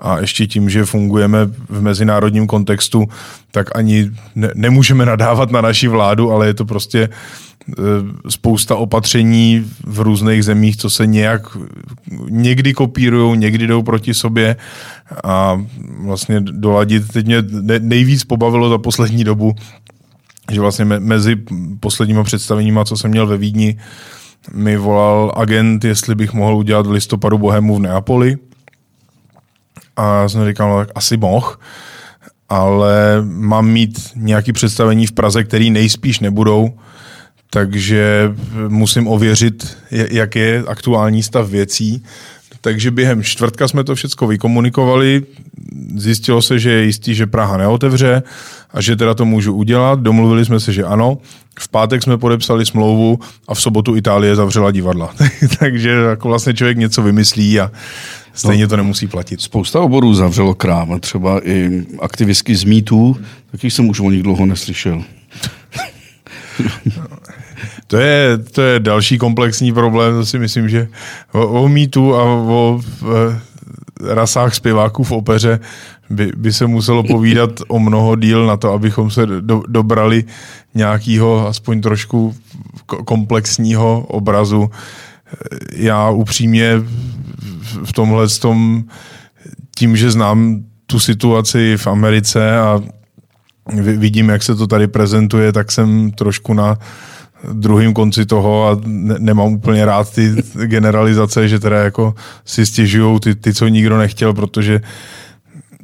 A 0.00 0.18
ještě 0.18 0.46
tím, 0.46 0.70
že 0.70 0.84
fungujeme 0.84 1.46
v 1.68 1.82
mezinárodním 1.82 2.46
kontextu, 2.46 3.04
tak 3.50 3.76
ani 3.76 4.10
ne, 4.34 4.50
nemůžeme 4.54 5.06
nadávat 5.06 5.50
na 5.50 5.60
naši 5.60 5.88
vládu, 5.88 6.32
ale 6.32 6.46
je 6.46 6.54
to 6.54 6.64
prostě 6.64 7.00
e, 7.00 7.10
spousta 8.28 8.76
opatření 8.76 9.64
v 9.84 10.00
různých 10.00 10.44
zemích, 10.44 10.76
co 10.76 10.90
se 10.90 11.06
nějak 11.06 11.42
někdy 12.28 12.72
kopírují, 12.72 13.38
někdy 13.38 13.66
jdou 13.66 13.82
proti 13.82 14.14
sobě 14.14 14.56
a 15.24 15.62
vlastně 15.98 16.40
doladit. 16.40 17.08
Teď 17.12 17.26
mě 17.26 17.42
nejvíc 17.78 18.24
pobavilo 18.24 18.68
za 18.68 18.78
poslední 18.78 19.24
dobu 19.24 19.54
že 20.50 20.60
vlastně 20.60 20.84
mezi 20.84 21.36
posledníma 21.80 22.24
představeníma, 22.24 22.84
co 22.84 22.96
jsem 22.96 23.10
měl 23.10 23.26
ve 23.26 23.36
Vídni, 23.36 23.78
mi 24.52 24.76
volal 24.76 25.32
agent, 25.36 25.84
jestli 25.84 26.14
bych 26.14 26.32
mohl 26.32 26.56
udělat 26.56 26.86
v 26.86 26.90
listopadu 26.90 27.38
Bohemu 27.38 27.76
v 27.76 27.80
Neapoli. 27.80 28.36
A 29.96 30.28
jsem 30.28 30.46
říkal, 30.46 30.68
no 30.68 30.78
tak 30.78 30.88
asi 30.94 31.16
mohl, 31.16 31.56
ale 32.48 33.22
mám 33.22 33.68
mít 33.68 34.10
nějaké 34.16 34.52
představení 34.52 35.06
v 35.06 35.12
Praze, 35.12 35.44
které 35.44 35.70
nejspíš 35.70 36.20
nebudou, 36.20 36.72
takže 37.50 38.34
musím 38.68 39.08
ověřit, 39.08 39.78
jak 39.90 40.36
je 40.36 40.64
aktuální 40.66 41.22
stav 41.22 41.48
věcí. 41.48 42.04
Takže 42.60 42.90
během 42.90 43.22
čtvrtka 43.22 43.68
jsme 43.68 43.84
to 43.84 43.94
všechno 43.94 44.26
vykomunikovali, 44.26 45.22
zjistilo 45.96 46.42
se, 46.42 46.58
že 46.58 46.70
je 46.70 46.84
jistý, 46.84 47.14
že 47.14 47.26
Praha 47.26 47.56
neotevře 47.56 48.22
a 48.70 48.80
že 48.80 48.96
teda 48.96 49.14
to 49.14 49.24
můžu 49.24 49.54
udělat. 49.54 50.00
Domluvili 50.00 50.44
jsme 50.44 50.60
se, 50.60 50.72
že 50.72 50.84
ano. 50.84 51.18
V 51.58 51.68
pátek 51.68 52.02
jsme 52.02 52.18
podepsali 52.18 52.66
smlouvu 52.66 53.18
a 53.48 53.54
v 53.54 53.62
sobotu 53.62 53.96
Itálie 53.96 54.36
zavřela 54.36 54.70
divadla. 54.70 55.14
Takže 55.58 55.90
jako 55.90 56.28
vlastně 56.28 56.54
člověk 56.54 56.78
něco 56.78 57.02
vymyslí 57.02 57.60
a 57.60 57.70
stejně 58.34 58.64
no, 58.64 58.68
to 58.68 58.76
nemusí 58.76 59.06
platit. 59.06 59.40
Spousta 59.40 59.80
oborů 59.80 60.14
zavřelo 60.14 60.54
krám, 60.54 61.00
třeba 61.00 61.48
i 61.48 61.84
aktivistky 62.00 62.56
z 62.56 62.64
mýtů, 62.64 63.16
taky 63.50 63.70
jsem 63.70 63.88
už 63.88 64.00
o 64.00 64.10
nich 64.10 64.22
dlouho 64.22 64.46
neslyšel. 64.46 65.02
To 67.90 67.96
je, 67.96 68.38
to 68.38 68.62
je 68.62 68.80
další 68.80 69.18
komplexní 69.18 69.72
problém, 69.72 70.14
to 70.14 70.26
si 70.26 70.38
myslím, 70.38 70.68
že 70.68 70.88
o, 71.32 71.46
o 71.46 71.68
mýtu 71.68 72.14
a 72.14 72.24
o 72.24 72.80
e, 72.80 74.14
rasách 74.14 74.54
zpěváků 74.54 75.04
v 75.04 75.12
opeře 75.12 75.60
by, 76.10 76.32
by 76.36 76.52
se 76.52 76.66
muselo 76.66 77.02
povídat 77.02 77.50
o 77.68 77.78
mnoho 77.78 78.16
díl 78.16 78.46
na 78.46 78.56
to, 78.56 78.72
abychom 78.72 79.10
se 79.10 79.26
do, 79.26 79.62
dobrali 79.68 80.24
nějakého 80.74 81.48
aspoň 81.48 81.80
trošku 81.80 82.34
komplexního 82.86 84.00
obrazu. 84.00 84.70
Já 85.72 86.10
upřímně 86.10 86.82
v 87.84 87.92
tomhle 87.92 88.28
tom, 88.28 88.84
tím, 89.76 89.96
že 89.96 90.10
znám 90.10 90.64
tu 90.86 91.00
situaci 91.00 91.76
v 91.76 91.86
Americe 91.86 92.58
a 92.58 92.80
vidím, 93.76 94.28
jak 94.28 94.42
se 94.42 94.54
to 94.54 94.66
tady 94.66 94.88
prezentuje, 94.88 95.52
tak 95.52 95.72
jsem 95.72 96.10
trošku 96.10 96.54
na 96.54 96.78
druhým 97.52 97.94
konci 97.94 98.26
toho 98.26 98.68
a 98.68 98.80
ne, 98.84 99.14
nemám 99.18 99.52
úplně 99.52 99.84
rád 99.84 100.14
ty 100.14 100.34
generalizace, 100.64 101.48
že 101.48 101.60
teda 101.60 101.84
jako 101.84 102.14
si 102.44 102.66
stěžují 102.66 103.20
ty, 103.20 103.34
ty, 103.34 103.54
co 103.54 103.68
nikdo 103.68 103.98
nechtěl, 103.98 104.34
protože 104.34 104.80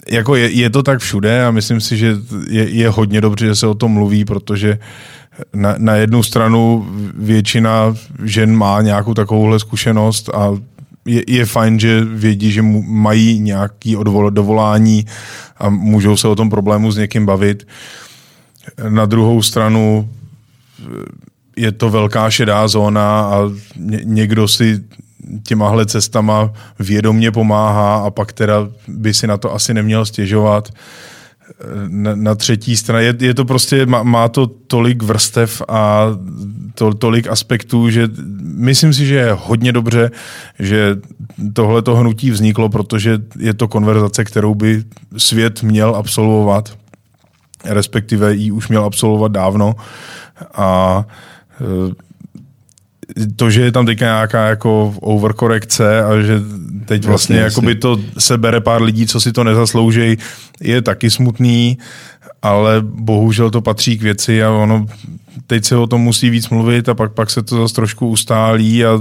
jako 0.08 0.36
je, 0.36 0.50
je 0.50 0.70
to 0.70 0.82
tak 0.82 0.98
všude 0.98 1.44
a 1.44 1.50
myslím 1.50 1.80
si, 1.80 1.96
že 1.96 2.16
je, 2.48 2.68
je 2.70 2.88
hodně 2.88 3.20
dobře, 3.20 3.46
že 3.46 3.54
se 3.54 3.66
o 3.66 3.74
tom 3.74 3.92
mluví, 3.92 4.24
protože 4.24 4.78
na, 5.54 5.74
na 5.78 5.94
jednu 5.94 6.22
stranu 6.22 6.86
většina 7.14 7.94
žen 8.24 8.56
má 8.56 8.82
nějakou 8.82 9.14
takovouhle 9.14 9.58
zkušenost 9.58 10.28
a 10.34 10.50
je, 11.04 11.22
je 11.26 11.46
fajn, 11.46 11.80
že 11.80 12.04
vědí, 12.04 12.52
že 12.52 12.62
mají 12.86 13.40
nějaký 13.40 13.96
odvol, 13.96 14.30
dovolání 14.30 15.06
a 15.58 15.68
můžou 15.68 16.16
se 16.16 16.28
o 16.28 16.36
tom 16.36 16.50
problému 16.50 16.92
s 16.92 16.96
někým 16.96 17.26
bavit. 17.26 17.66
Na 18.88 19.06
druhou 19.06 19.42
stranu 19.42 20.08
je 21.56 21.72
to 21.72 21.90
velká 21.90 22.30
šedá 22.30 22.68
zóna 22.68 23.20
a 23.20 23.50
ně, 23.76 24.00
někdo 24.04 24.48
si 24.48 24.80
těmahle 25.42 25.86
cestama 25.86 26.52
vědomně 26.78 27.30
pomáhá 27.30 27.96
a 27.96 28.10
pak 28.10 28.32
teda 28.32 28.68
by 28.88 29.14
si 29.14 29.26
na 29.26 29.36
to 29.36 29.54
asi 29.54 29.74
neměl 29.74 30.06
stěžovat. 30.06 30.68
Na, 31.88 32.14
na 32.14 32.34
třetí 32.34 32.76
straně 32.76 33.06
je, 33.06 33.14
je 33.20 33.34
to 33.34 33.44
prostě, 33.44 33.86
má, 33.86 34.02
má 34.02 34.28
to 34.28 34.46
tolik 34.46 35.02
vrstev 35.02 35.62
a 35.68 36.06
to, 36.74 36.94
tolik 36.94 37.28
aspektů, 37.28 37.90
že 37.90 38.08
myslím 38.42 38.94
si, 38.94 39.06
že 39.06 39.14
je 39.14 39.32
hodně 39.32 39.72
dobře, 39.72 40.10
že 40.58 40.96
tohleto 41.52 41.96
hnutí 41.96 42.30
vzniklo, 42.30 42.68
protože 42.68 43.18
je 43.38 43.54
to 43.54 43.68
konverzace, 43.68 44.24
kterou 44.24 44.54
by 44.54 44.84
svět 45.16 45.62
měl 45.62 45.96
absolvovat, 45.96 46.78
respektive 47.64 48.34
ji 48.34 48.50
už 48.50 48.68
měl 48.68 48.84
absolvovat 48.84 49.32
dávno 49.32 49.74
a 50.54 51.04
e, 51.08 51.35
to, 53.36 53.50
že 53.50 53.62
je 53.62 53.72
tam 53.72 53.86
teďka 53.86 54.04
nějaká 54.04 54.48
jako 54.48 54.94
overkorekce 55.00 56.02
a 56.02 56.20
že 56.20 56.40
teď 56.84 57.04
vlastně 57.04 57.36
jasně, 57.36 57.66
by 57.66 57.74
to 57.74 58.00
se 58.18 58.38
bere 58.38 58.60
pár 58.60 58.82
lidí, 58.82 59.06
co 59.06 59.20
si 59.20 59.32
to 59.32 59.44
nezaslouží, 59.44 60.18
je 60.60 60.82
taky 60.82 61.10
smutný, 61.10 61.78
ale 62.42 62.76
bohužel 62.82 63.50
to 63.50 63.60
patří 63.60 63.98
k 63.98 64.02
věci 64.02 64.44
a 64.44 64.50
ono 64.50 64.86
teď 65.46 65.64
se 65.64 65.76
o 65.76 65.86
tom 65.86 66.00
musí 66.00 66.30
víc 66.30 66.48
mluvit 66.48 66.88
a 66.88 66.94
pak, 66.94 67.12
pak 67.12 67.30
se 67.30 67.42
to 67.42 67.56
zase 67.56 67.74
trošku 67.74 68.08
ustálí 68.08 68.84
a 68.84 69.00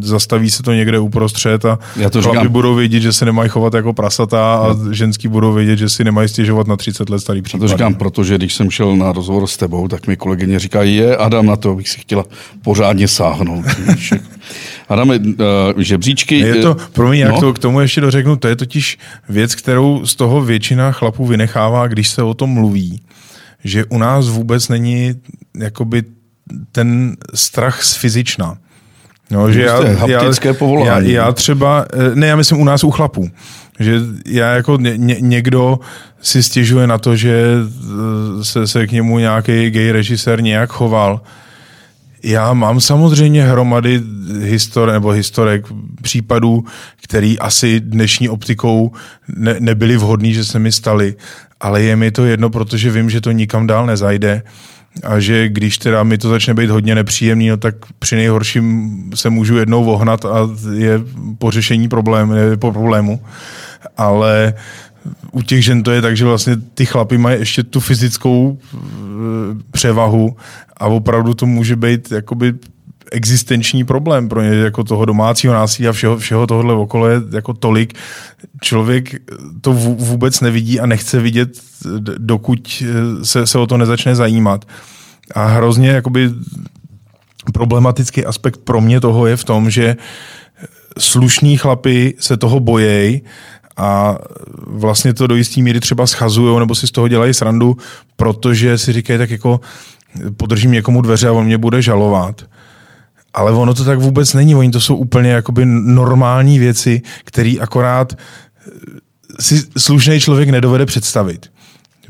zastaví 0.00 0.50
se 0.50 0.62
to 0.62 0.72
někde 0.72 0.98
uprostřed 0.98 1.64
a 1.64 1.78
Já 1.96 2.10
to 2.10 2.22
chlapi 2.22 2.38
říkám. 2.38 2.52
budou 2.52 2.74
vědět, 2.74 3.00
že 3.00 3.12
se 3.12 3.24
nemají 3.24 3.48
chovat 3.48 3.74
jako 3.74 3.92
prasata 3.92 4.54
a 4.54 4.68
Já. 4.68 4.92
ženský 4.92 5.28
budou 5.28 5.52
vědět, 5.52 5.76
že 5.76 5.88
si 5.88 6.04
nemají 6.04 6.28
stěžovat 6.28 6.66
na 6.66 6.76
30 6.76 7.10
let 7.10 7.20
starý 7.20 7.42
případ. 7.42 7.62
Já 7.62 7.68
to 7.68 7.68
říkám, 7.68 7.94
protože 7.94 8.34
když 8.34 8.54
jsem 8.54 8.70
šel 8.70 8.96
na 8.96 9.12
rozhovor 9.12 9.46
s 9.46 9.56
tebou, 9.56 9.88
tak 9.88 10.06
mi 10.06 10.16
kolegyně 10.16 10.58
říkají, 10.58 10.96
je 10.96 11.16
Adam, 11.16 11.46
na 11.46 11.56
to 11.56 11.74
bych 11.74 11.88
si 11.88 12.00
chtěla 12.00 12.24
pořádně 12.62 13.08
sáhnout. 13.08 13.64
Adame, 14.88 15.18
uh, 15.18 15.24
žebříčky... 15.76 16.38
Je 16.38 16.54
to, 16.54 16.76
promiň, 16.92 17.20
no? 17.20 17.26
jak 17.26 17.40
to 17.40 17.52
k 17.52 17.58
tomu 17.58 17.80
ještě 17.80 18.00
dořeknu, 18.00 18.36
to 18.36 18.48
je 18.48 18.56
totiž 18.56 18.98
věc, 19.28 19.54
kterou 19.54 20.06
z 20.06 20.14
toho 20.14 20.42
většina 20.42 20.92
chlapů 20.92 21.26
vynechává, 21.26 21.86
když 21.86 22.08
se 22.08 22.22
o 22.22 22.34
tom 22.34 22.50
mluví 22.50 23.00
že 23.64 23.84
u 23.84 23.98
nás 23.98 24.28
vůbec 24.28 24.68
není 24.68 25.14
jakoby 25.58 26.02
ten 26.72 27.16
strach 27.34 27.82
z 27.82 27.94
fyzična. 27.94 28.58
No, 29.30 29.52
že 29.52 29.62
já, 29.62 29.80
haptické 29.80 30.48
já, 30.48 30.54
povolání. 30.54 31.12
Já, 31.12 31.26
já 31.26 31.32
třeba, 31.32 31.86
eh, 31.92 32.14
ne, 32.14 32.26
já 32.26 32.36
myslím 32.36 32.60
u 32.60 32.64
nás 32.64 32.84
u 32.84 32.90
chlapů, 32.90 33.30
že 33.80 34.00
já 34.26 34.54
jako 34.54 34.78
ně, 34.80 35.16
někdo 35.20 35.78
si 36.20 36.42
stěžuje 36.42 36.86
na 36.86 36.98
to, 36.98 37.16
že 37.16 37.54
eh, 37.54 38.44
se, 38.44 38.66
se 38.66 38.86
k 38.86 38.92
němu 38.92 39.18
nějaký 39.18 39.70
gay 39.70 39.92
režisér 39.92 40.42
nějak 40.42 40.70
choval. 40.70 41.20
Já 42.22 42.52
mám 42.52 42.80
samozřejmě 42.80 43.44
hromady 43.44 44.00
histor, 44.42 44.92
nebo 44.92 45.08
historek 45.08 45.66
případů, 46.02 46.64
který 47.02 47.38
asi 47.38 47.80
dnešní 47.80 48.28
optikou 48.28 48.92
ne, 49.36 49.56
nebyly 49.60 49.96
vhodný, 49.96 50.34
že 50.34 50.44
se 50.44 50.58
mi 50.58 50.72
staly 50.72 51.14
ale 51.60 51.82
je 51.82 51.96
mi 51.96 52.10
to 52.10 52.24
jedno, 52.24 52.50
protože 52.50 52.90
vím, 52.90 53.10
že 53.10 53.20
to 53.20 53.30
nikam 53.30 53.66
dál 53.66 53.86
nezajde 53.86 54.42
a 55.04 55.20
že 55.20 55.48
když 55.48 55.78
teda 55.78 56.02
mi 56.02 56.18
to 56.18 56.28
začne 56.28 56.54
být 56.54 56.70
hodně 56.70 56.94
nepříjemný, 56.94 57.48
no 57.48 57.56
tak 57.56 57.74
při 57.98 58.16
nejhorším 58.16 59.10
se 59.14 59.30
můžu 59.30 59.56
jednou 59.56 59.84
vohnat 59.84 60.24
a 60.24 60.48
je 60.74 61.00
po 61.38 61.50
řešení 61.50 61.88
problém, 61.88 62.32
je 62.32 62.56
po 62.56 62.72
problému. 62.72 63.20
Ale 63.96 64.54
u 65.32 65.42
těch 65.42 65.64
žen 65.64 65.82
to 65.82 65.90
je 65.90 66.02
tak, 66.02 66.16
že 66.16 66.24
vlastně 66.24 66.56
ty 66.74 66.86
chlapy 66.86 67.18
mají 67.18 67.38
ještě 67.38 67.62
tu 67.62 67.80
fyzickou 67.80 68.58
eh, 68.74 68.78
převahu 69.70 70.36
a 70.76 70.86
opravdu 70.86 71.34
to 71.34 71.46
může 71.46 71.76
být 71.76 72.12
jakoby 72.12 72.54
existenční 73.12 73.84
problém 73.84 74.28
pro 74.28 74.42
ně, 74.42 74.48
jako 74.48 74.84
toho 74.84 75.04
domácího 75.04 75.54
násilí 75.54 75.88
a 75.88 75.92
všeho, 75.92 76.18
všeho 76.18 76.46
tohohle 76.46 76.74
okolo 76.74 77.08
je 77.08 77.20
jako 77.32 77.52
tolik. 77.52 77.94
Člověk 78.62 79.14
to 79.60 79.72
vůbec 79.72 80.40
nevidí 80.40 80.80
a 80.80 80.86
nechce 80.86 81.20
vidět, 81.20 81.50
dokud 82.18 82.82
se, 83.22 83.46
se 83.46 83.58
o 83.58 83.66
to 83.66 83.76
nezačne 83.76 84.14
zajímat. 84.14 84.64
A 85.34 85.46
hrozně 85.46 85.88
jakoby 85.88 86.30
problematický 87.52 88.24
aspekt 88.24 88.56
pro 88.56 88.80
mě 88.80 89.00
toho 89.00 89.26
je 89.26 89.36
v 89.36 89.44
tom, 89.44 89.70
že 89.70 89.96
slušní 90.98 91.56
chlapy 91.56 92.14
se 92.18 92.36
toho 92.36 92.60
bojejí 92.60 93.22
a 93.76 94.18
vlastně 94.66 95.14
to 95.14 95.26
do 95.26 95.34
jistý 95.34 95.62
míry 95.62 95.80
třeba 95.80 96.06
schazují 96.06 96.58
nebo 96.58 96.74
si 96.74 96.86
z 96.86 96.90
toho 96.90 97.08
dělají 97.08 97.34
srandu, 97.34 97.76
protože 98.16 98.78
si 98.78 98.92
říkají 98.92 99.18
tak 99.18 99.30
jako 99.30 99.60
podržím 100.36 100.72
někomu 100.72 101.02
dveře 101.02 101.28
a 101.28 101.32
on 101.32 101.46
mě 101.46 101.58
bude 101.58 101.82
žalovat. 101.82 102.44
Ale 103.38 103.52
ono 103.52 103.74
to 103.74 103.84
tak 103.84 103.98
vůbec 103.98 104.34
není. 104.34 104.54
Oni 104.54 104.70
to 104.70 104.80
jsou 104.80 104.96
úplně 104.96 105.30
jakoby 105.30 105.66
normální 105.66 106.58
věci, 106.58 107.02
které 107.24 107.54
akorát 107.60 108.12
eh, 108.12 108.70
si 109.40 109.62
slušný 109.78 110.20
člověk 110.20 110.48
nedovede 110.48 110.86
představit. 110.86 111.50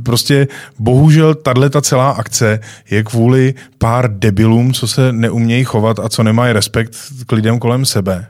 Prostě 0.02 0.48
bohužel 0.78 1.34
tahle 1.34 1.70
ta 1.70 1.80
celá 1.80 2.10
akce 2.10 2.60
je 2.90 3.04
kvůli 3.04 3.54
pár 3.78 4.18
debilům, 4.18 4.72
co 4.72 4.88
se 4.88 5.12
neumějí 5.12 5.64
chovat 5.64 5.98
a 5.98 6.08
co 6.08 6.22
nemají 6.22 6.52
respekt 6.52 6.96
k 7.26 7.32
lidem 7.32 7.58
kolem 7.58 7.84
sebe. 7.84 8.26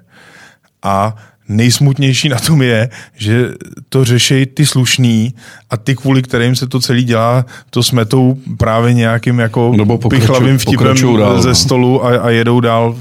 A 0.83 1.17
nejsmutnější 1.49 2.29
na 2.29 2.39
tom 2.39 2.63
je, 2.63 2.89
že 3.17 3.49
to 3.89 4.05
řeší 4.05 4.47
ty 4.47 4.67
slušný 4.67 5.35
a 5.71 5.77
ty, 5.77 5.97
kvůli 5.97 6.23
kterým 6.23 6.57
se 6.57 6.67
to 6.67 6.81
celý 6.81 7.05
dělá, 7.05 7.47
to 7.71 7.83
smetou 7.83 8.39
právě 8.57 8.95
nějakým 8.95 9.39
jako 9.39 9.73
Nebo 9.77 9.99
pichlavým 9.99 10.59
vtipem 10.59 10.97
dál, 11.19 11.43
ze 11.43 11.49
no. 11.49 11.55
stolu 11.55 12.05
a, 12.05 12.19
a 12.19 12.31
jedou 12.31 12.61
dál 12.61 12.97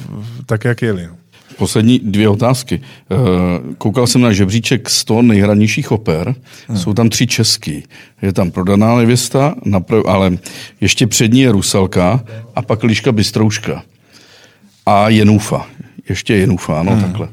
tak, 0.45 0.65
jak 0.65 0.81
jeli. 0.81 1.07
No. 1.07 1.13
Poslední 1.57 1.99
dvě 1.99 2.29
otázky. 2.29 2.81
Eh, 2.81 3.15
koukal 3.77 4.07
jsem 4.07 4.21
na 4.21 4.31
žebříček 4.33 4.89
100 4.89 5.21
nejhranějších 5.21 5.91
oper. 5.91 6.35
Hmm. 6.67 6.77
Jsou 6.77 6.93
tam 6.93 7.09
tři 7.09 7.27
český. 7.27 7.83
Je 8.21 8.33
tam 8.33 8.51
Prodaná 8.51 8.95
nevěsta, 8.95 9.55
ale 10.05 10.37
ještě 10.81 11.07
přední 11.07 11.41
je 11.41 11.51
Rusalka 11.51 12.23
a 12.55 12.61
pak 12.61 12.83
Liška 12.83 13.11
Bystrouška. 13.11 13.83
A 14.85 15.09
Jenufa. 15.09 15.65
Ještě 16.09 16.35
Jenufa, 16.35 16.83
no 16.83 16.91
hmm. 16.91 17.01
takhle. 17.01 17.27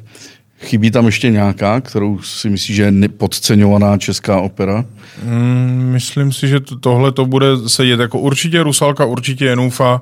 Chybí 0.65 0.91
tam 0.91 1.07
ještě 1.07 1.31
nějaká, 1.31 1.81
kterou 1.81 2.19
si 2.19 2.51
myslíš, 2.51 2.77
že 2.77 2.83
je 2.83 3.09
podceňovaná 3.09 3.99
česká 3.99 4.41
opera? 4.41 4.85
Mm, 5.25 5.89
myslím 5.93 6.33
si, 6.33 6.49
že 6.49 6.61
to, 6.61 6.79
tohle 6.79 7.13
to 7.13 7.27
bude 7.27 7.47
sedět 7.67 8.01
jako 8.01 8.19
určitě 8.19 8.63
Rusalka, 8.63 9.05
určitě 9.05 9.45
Jenufa. 9.45 10.01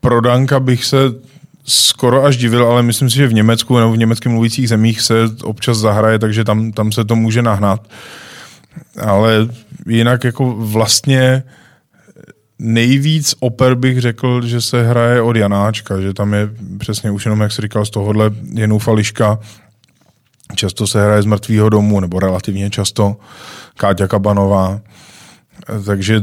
Prodanka 0.00 0.60
bych 0.60 0.84
se 0.84 0.96
skoro 1.64 2.24
až 2.24 2.36
divil, 2.36 2.66
ale 2.66 2.82
myslím 2.82 3.10
si, 3.10 3.16
že 3.16 3.26
v 3.26 3.34
Německu 3.34 3.78
nebo 3.78 3.92
v 3.92 3.98
německých 3.98 4.32
mluvících 4.32 4.68
zemích 4.68 5.00
se 5.00 5.14
občas 5.42 5.78
zahraje, 5.78 6.18
takže 6.18 6.44
tam, 6.44 6.72
tam 6.72 6.92
se 6.92 7.04
to 7.04 7.16
může 7.16 7.42
nahnat. 7.42 7.88
Ale 9.00 9.48
jinak 9.86 10.24
jako 10.24 10.54
vlastně 10.58 11.42
nejvíc 12.58 13.34
oper 13.40 13.74
bych 13.74 14.00
řekl, 14.00 14.46
že 14.46 14.60
se 14.60 14.82
hraje 14.82 15.22
od 15.22 15.36
Janáčka, 15.36 16.00
že 16.00 16.14
tam 16.14 16.34
je 16.34 16.48
přesně 16.78 17.10
už 17.10 17.24
jenom, 17.24 17.40
jak 17.40 17.52
jsi 17.52 17.62
říkal, 17.62 17.84
z 17.84 17.90
tohohle 17.90 18.30
Jenufa 18.52 18.92
Liška, 18.92 19.38
Často 20.54 20.86
se 20.86 21.04
hraje 21.04 21.22
z 21.22 21.26
mrtvého 21.26 21.68
domu, 21.68 22.00
nebo 22.00 22.20
relativně 22.20 22.70
často 22.70 23.16
Káťa 23.76 24.08
Kabanová. 24.08 24.80
Takže 25.86 26.22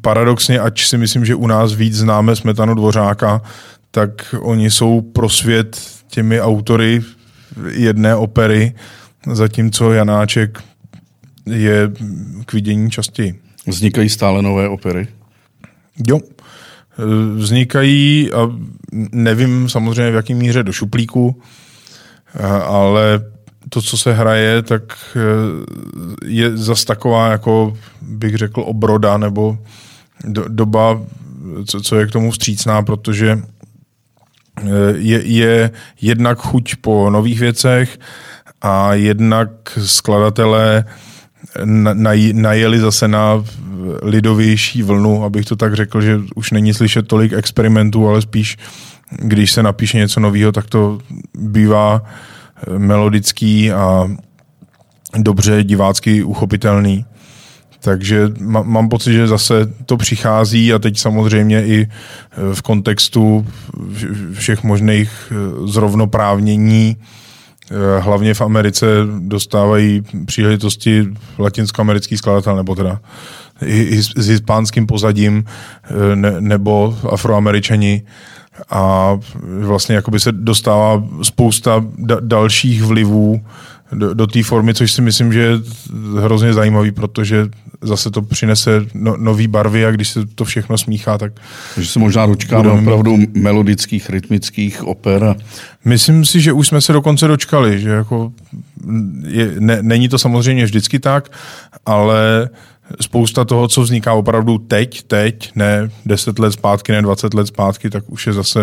paradoxně, 0.00 0.60
ať 0.60 0.84
si 0.84 0.98
myslím, 0.98 1.24
že 1.24 1.34
u 1.34 1.46
nás 1.46 1.72
víc 1.72 1.94
známe 1.94 2.36
Smetanu 2.36 2.74
Dvořáka, 2.74 3.42
tak 3.90 4.34
oni 4.40 4.70
jsou 4.70 5.00
pro 5.00 5.28
svět 5.28 5.80
těmi 6.08 6.40
autory 6.40 7.02
jedné 7.68 8.16
opery, 8.16 8.74
zatímco 9.32 9.92
Janáček 9.92 10.62
je 11.46 11.92
k 12.46 12.52
vidění 12.52 12.90
častěji. 12.90 13.40
Vznikají 13.66 14.08
stále 14.08 14.42
nové 14.42 14.68
opery? 14.68 15.08
Jo. 16.06 16.20
Vznikají 17.34 18.32
a 18.32 18.50
nevím 19.12 19.68
samozřejmě 19.68 20.12
v 20.12 20.14
jaký 20.14 20.34
míře 20.34 20.62
do 20.62 20.72
šuplíku, 20.72 21.42
ale 22.64 23.20
to, 23.68 23.82
co 23.82 23.96
se 23.96 24.12
hraje, 24.12 24.62
tak 24.62 24.82
eh, 25.16 26.26
je 26.26 26.56
zas 26.56 26.84
taková, 26.84 27.30
jako 27.30 27.76
bych 28.02 28.36
řekl, 28.36 28.62
obroda 28.66 29.16
nebo 29.16 29.58
do, 30.24 30.44
doba 30.48 31.00
co, 31.66 31.80
co 31.80 31.96
je 31.98 32.06
k 32.06 32.10
tomu 32.10 32.30
vstřícná, 32.30 32.82
protože 32.82 33.38
eh, 34.58 34.68
je, 34.94 35.22
je 35.26 35.70
jednak 36.00 36.38
chuť 36.38 36.76
po 36.76 37.10
nových 37.10 37.40
věcech 37.40 37.98
a 38.62 38.94
jednak 38.94 39.50
skladatelé 39.86 40.84
najeli 42.32 42.80
zase 42.80 43.08
na 43.08 43.44
lidovější 44.02 44.82
vlnu, 44.82 45.24
abych 45.24 45.44
to 45.46 45.56
tak 45.56 45.74
řekl, 45.74 46.00
že 46.00 46.20
už 46.34 46.50
není 46.50 46.74
slyšet 46.74 47.08
tolik 47.08 47.32
experimentů, 47.32 48.08
ale 48.08 48.22
spíš, 48.22 48.56
když 49.18 49.52
se 49.52 49.62
napíše 49.62 49.98
něco 49.98 50.20
nového, 50.20 50.52
tak 50.52 50.66
to 50.66 50.98
bývá 51.34 52.02
eh, 52.02 52.78
melodický 52.78 53.72
a 53.72 54.08
dobře 55.16 55.64
divácky 55.64 56.22
uchopitelný. 56.22 57.04
Takže 57.80 58.30
mám 58.40 58.88
pocit, 58.88 59.12
že 59.12 59.26
zase 59.26 59.54
to 59.86 59.96
přichází 59.96 60.72
a 60.72 60.78
teď 60.78 60.98
samozřejmě 60.98 61.66
i 61.66 61.86
eh, 61.86 62.54
v 62.54 62.62
kontextu 62.62 63.46
všech 64.32 64.62
možných 64.62 65.10
eh, 65.30 65.34
zrovnoprávnění 65.66 66.96
hlavně 68.00 68.34
v 68.34 68.40
Americe 68.40 68.86
dostávají 69.18 70.02
příležitosti 70.26 71.08
latinskoamerický 71.38 72.16
skladatel, 72.16 72.56
nebo 72.56 72.74
teda 72.74 73.00
i 73.64 74.02
s 74.02 74.28
hispánským 74.28 74.86
pozadím, 74.86 75.44
ne, 76.14 76.40
nebo 76.40 76.98
afroameričani 77.10 78.02
a 78.70 79.12
vlastně 79.60 79.94
jakoby 79.94 80.20
se 80.20 80.32
dostává 80.32 81.04
spousta 81.22 81.80
da- 81.80 82.20
dalších 82.20 82.82
vlivů 82.82 83.40
do, 83.92 84.14
do 84.14 84.26
té 84.26 84.42
formy, 84.42 84.74
což 84.74 84.92
si 84.92 85.02
myslím, 85.02 85.32
že 85.32 85.40
je 85.40 85.58
hrozně 86.20 86.52
zajímavý, 86.52 86.90
protože 86.90 87.48
zase 87.80 88.10
to 88.10 88.22
přinese 88.22 88.86
no, 88.94 89.16
nový 89.16 89.48
barvy 89.48 89.86
a 89.86 89.90
když 89.90 90.08
se 90.08 90.26
to 90.26 90.44
všechno 90.44 90.78
smíchá, 90.78 91.18
tak... 91.18 91.32
Takže 91.74 91.90
se 91.90 91.98
možná 91.98 92.26
dočkáme 92.26 92.70
opravdu 92.70 93.16
mít... 93.16 93.36
melodických, 93.36 94.10
rytmických 94.10 94.84
oper. 94.84 95.36
Myslím 95.84 96.24
si, 96.24 96.40
že 96.40 96.52
už 96.52 96.68
jsme 96.68 96.80
se 96.80 96.92
dokonce 96.92 97.28
dočkali, 97.28 97.80
že 97.80 97.90
jako 97.90 98.32
je, 99.26 99.54
ne, 99.58 99.78
není 99.82 100.08
to 100.08 100.18
samozřejmě 100.18 100.64
vždycky 100.64 100.98
tak, 100.98 101.32
ale 101.86 102.48
spousta 103.00 103.44
toho, 103.44 103.68
co 103.68 103.82
vzniká 103.82 104.12
opravdu 104.12 104.58
teď, 104.58 105.02
teď, 105.02 105.52
ne 105.54 105.90
10 106.06 106.38
let 106.38 106.52
zpátky, 106.52 106.92
ne 106.92 107.02
20 107.02 107.34
let 107.34 107.46
zpátky, 107.46 107.90
tak 107.90 108.04
už 108.06 108.26
je 108.26 108.32
zase 108.32 108.60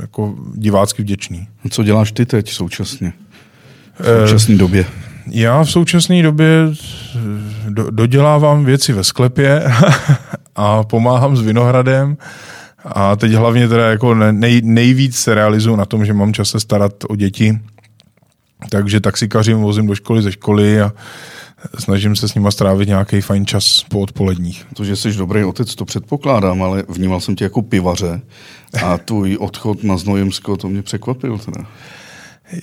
jako 0.00 0.34
divácky 0.54 1.02
vděčný. 1.02 1.48
Co 1.70 1.82
děláš 1.82 2.12
ty 2.12 2.26
teď 2.26 2.50
současně? 2.50 3.12
V 4.00 4.26
současné 4.26 4.56
době? 4.56 4.86
Já 5.30 5.64
v 5.64 5.70
současné 5.70 6.22
době 6.22 6.48
eh, 6.68 7.70
do, 7.70 7.90
dodělávám 7.90 8.64
věci 8.64 8.92
ve 8.92 9.04
sklepě 9.04 9.62
a 10.56 10.84
pomáhám 10.84 11.36
s 11.36 11.40
Vinohradem. 11.40 12.16
A 12.84 13.16
teď 13.16 13.32
hlavně 13.32 13.68
teda 13.68 13.90
jako 13.90 14.14
nej, 14.14 14.60
nejvíc 14.64 15.16
se 15.18 15.34
realizuju 15.34 15.76
na 15.76 15.84
tom, 15.84 16.04
že 16.04 16.12
mám 16.12 16.32
čas 16.32 16.48
se 16.48 16.60
starat 16.60 16.92
o 17.08 17.16
děti. 17.16 17.58
Takže 18.70 19.00
taxikařím, 19.00 19.58
vozím 19.58 19.86
do 19.86 19.94
školy 19.94 20.22
ze 20.22 20.32
školy 20.32 20.80
a 20.80 20.92
snažím 21.78 22.16
se 22.16 22.28
s 22.28 22.34
nima 22.34 22.50
strávit 22.50 22.88
nějaký 22.88 23.20
fajn 23.20 23.46
čas 23.46 23.84
po 23.88 24.00
odpoledních. 24.00 24.66
To, 24.74 24.84
že 24.84 24.96
jsi 24.96 25.12
dobrý 25.12 25.44
otec, 25.44 25.74
to 25.74 25.84
předpokládám, 25.84 26.62
ale 26.62 26.84
vnímal 26.88 27.20
jsem 27.20 27.36
tě 27.36 27.44
jako 27.44 27.62
pivaře 27.62 28.20
a 28.82 28.98
tvůj 29.04 29.36
odchod 29.40 29.84
na 29.84 29.96
Znojemsko, 29.96 30.56
to 30.56 30.68
mě 30.68 30.82
překvapil 30.82 31.38
teda. 31.38 31.66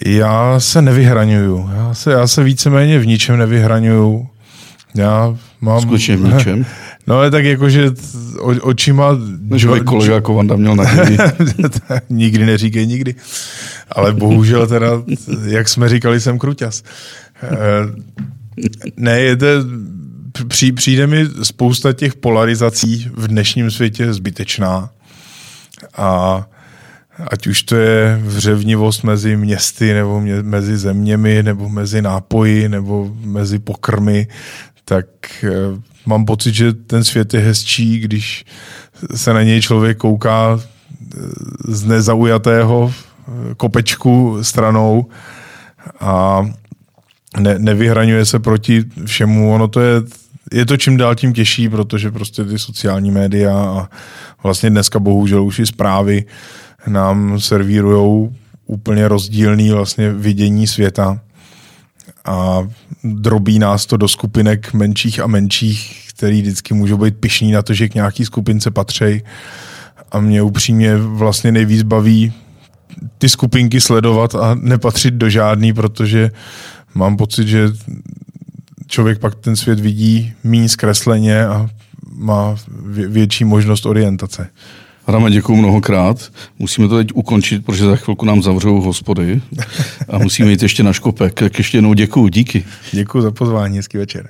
Já 0.05 0.59
se 0.59 0.81
nevyhraňuju. 0.81 1.69
Já 1.76 1.93
se, 1.93 2.11
já 2.11 2.27
se 2.27 2.43
víceméně 2.43 2.99
v 2.99 3.07
ničem 3.07 3.38
nevyhraňuju. 3.38 4.27
Já 4.95 5.38
mám... 5.61 5.81
Skutečně 5.81 6.17
v 6.17 6.34
ničem? 6.34 6.65
No 7.07 7.15
ale 7.15 7.31
tak 7.31 7.45
jakože 7.45 7.91
o, 8.39 8.47
očima... 8.61 9.17
No, 9.41 9.57
že 9.57 9.67
by 9.67 9.80
kolega 9.80 10.22
Kovanda 10.22 10.55
měl 10.55 10.76
na 10.76 10.84
Nikdy 12.09 12.45
neříkej 12.45 12.88
nikdy. 12.88 13.15
Ale 13.91 14.13
bohužel 14.13 14.67
teda, 14.67 14.88
jak 15.45 15.69
jsme 15.69 15.89
říkali, 15.89 16.19
jsem 16.19 16.39
kruťas. 16.39 16.84
Ne, 18.98 19.19
je 19.22 19.36
to, 19.36 19.45
při, 20.48 20.72
přijde 20.72 21.07
mi 21.07 21.26
spousta 21.44 21.94
těch 21.94 22.15
polarizací 22.15 23.11
v 23.14 23.27
dnešním 23.27 23.72
světě 23.72 24.14
zbytečná. 24.14 24.90
A 25.98 26.41
ať 27.27 27.48
už 27.48 27.64
to 27.64 27.76
je 27.76 28.22
vřevnivost 28.23 29.03
mezi 29.03 29.38
městy, 29.38 29.94
nebo 29.94 30.22
mě, 30.22 30.41
mezi 30.41 30.77
zeměmi, 30.77 31.44
nebo 31.44 31.69
mezi 31.69 32.02
nápoji, 32.02 32.69
nebo 32.69 33.15
mezi 33.23 33.60
pokrmy, 33.60 34.27
tak 34.86 35.06
e, 35.44 35.49
mám 36.06 36.26
pocit, 36.26 36.53
že 36.56 36.73
ten 36.73 37.03
svět 37.03 37.34
je 37.34 37.40
hezčí, 37.40 37.99
když 37.99 38.45
se 39.15 39.34
na 39.34 39.44
něj 39.44 39.61
člověk 39.61 39.98
kouká 39.98 40.60
eh, 40.60 41.18
z 41.68 41.84
nezaujatého 41.84 42.94
eh, 42.94 43.56
kopečku 43.56 44.38
stranou 44.41 45.06
a 45.99 46.45
ne, 47.40 47.60
nevyhraňuje 47.60 48.26
se 48.26 48.40
proti 48.40 48.84
všemu. 49.06 49.53
Ono 49.53 49.68
to 49.68 49.82
je, 49.82 50.02
je 50.53 50.66
to 50.66 50.78
čím 50.78 50.98
dál 50.98 51.16
tím 51.16 51.34
těžší, 51.34 51.70
protože 51.70 52.12
prostě 52.12 52.45
ty 52.45 52.60
sociální 52.60 53.12
média 53.12 53.57
a 53.57 53.90
vlastně 54.44 54.70
dneska 54.70 54.99
bohužel 54.99 55.44
už 55.44 55.60
i 55.60 55.66
zprávy 55.66 56.26
nám 56.88 57.40
servírují 57.40 58.36
úplně 58.66 59.07
rozdílný 59.07 59.72
vlastně 59.72 60.12
vidění 60.12 60.68
světa 60.68 61.20
a 62.26 62.68
drobí 63.03 63.60
nás 63.60 63.86
to 63.86 63.98
do 63.98 64.07
skupinek 64.07 64.74
menších 64.74 65.20
a 65.20 65.28
menších, 65.28 66.06
který 66.10 66.41
vždycky 66.41 66.74
můžou 66.74 66.98
být 66.98 67.18
pišní 67.18 67.52
na 67.52 67.62
to, 67.62 67.74
že 67.74 67.90
k 67.90 67.95
nějaký 67.95 68.26
skupince 68.26 68.72
patří. 68.72 69.22
A 70.12 70.20
mě 70.20 70.41
upřímně 70.41 70.98
vlastně 70.98 71.52
nejvíc 71.52 71.84
baví 71.84 72.34
ty 73.18 73.30
skupinky 73.30 73.82
sledovat 73.82 74.36
a 74.36 74.56
nepatřit 74.56 75.14
do 75.14 75.30
žádný, 75.30 75.74
protože 75.74 76.32
mám 76.95 77.17
pocit, 77.17 77.47
že 77.47 77.69
člověk 78.88 79.19
pak 79.19 79.35
ten 79.35 79.55
svět 79.55 79.80
vidí 79.80 80.34
méně 80.43 80.69
zkresleně 80.69 81.45
a 81.45 81.69
má 82.15 82.55
větší 83.07 83.45
možnost 83.45 83.85
orientace. 83.85 84.49
Adame, 85.07 85.31
děkuji 85.31 85.55
mnohokrát. 85.55 86.31
Musíme 86.59 86.88
to 86.88 86.97
teď 86.97 87.07
ukončit, 87.13 87.65
protože 87.65 87.85
za 87.85 87.95
chvilku 87.95 88.26
nám 88.26 88.41
zavřou 88.41 88.81
hospody 88.81 89.41
a 90.09 90.17
musíme 90.17 90.51
jít 90.51 90.61
ještě 90.61 90.84
na 90.84 90.93
škopek. 90.93 91.34
Tak 91.34 91.57
ještě 91.57 91.77
jednou 91.77 91.93
děkuji, 91.93 92.27
díky. 92.27 92.65
Děkuji 92.91 93.22
za 93.22 93.31
pozvání, 93.31 93.77
hezký 93.77 93.97
večer. 93.97 94.30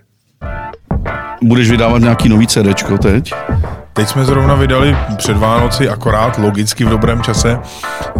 Budeš 1.41 1.69
vydávat 1.69 2.01
nějaký 2.01 2.29
nový 2.29 2.47
CDčko 2.47 2.97
teď? 2.97 3.33
Teď 3.95 4.07
jsme 4.07 4.25
zrovna 4.25 4.55
vydali 4.55 4.97
před 5.17 5.37
Vánoci, 5.37 5.89
akorát 5.89 6.37
logicky 6.37 6.85
v 6.85 6.89
dobrém 6.89 7.21
čase. 7.21 7.59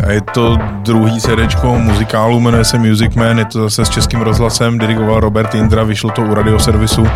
Je 0.10 0.22
to 0.22 0.57
druhý 0.81 1.22
CD 1.22 1.64
muzikálu, 1.64 2.39
jmenuje 2.39 2.65
se 2.65 2.77
Music 2.77 3.15
Man, 3.15 3.39
je 3.39 3.45
to 3.45 3.64
zase 3.64 3.85
s 3.85 3.89
českým 3.89 4.22
rozhlasem, 4.22 4.80
dirigoval 4.80 5.19
Robert 5.19 5.56
Indra, 5.56 5.84
vyšlo 5.84 6.10
to 6.10 6.22
u 6.22 6.34
radioservisu 6.34 7.07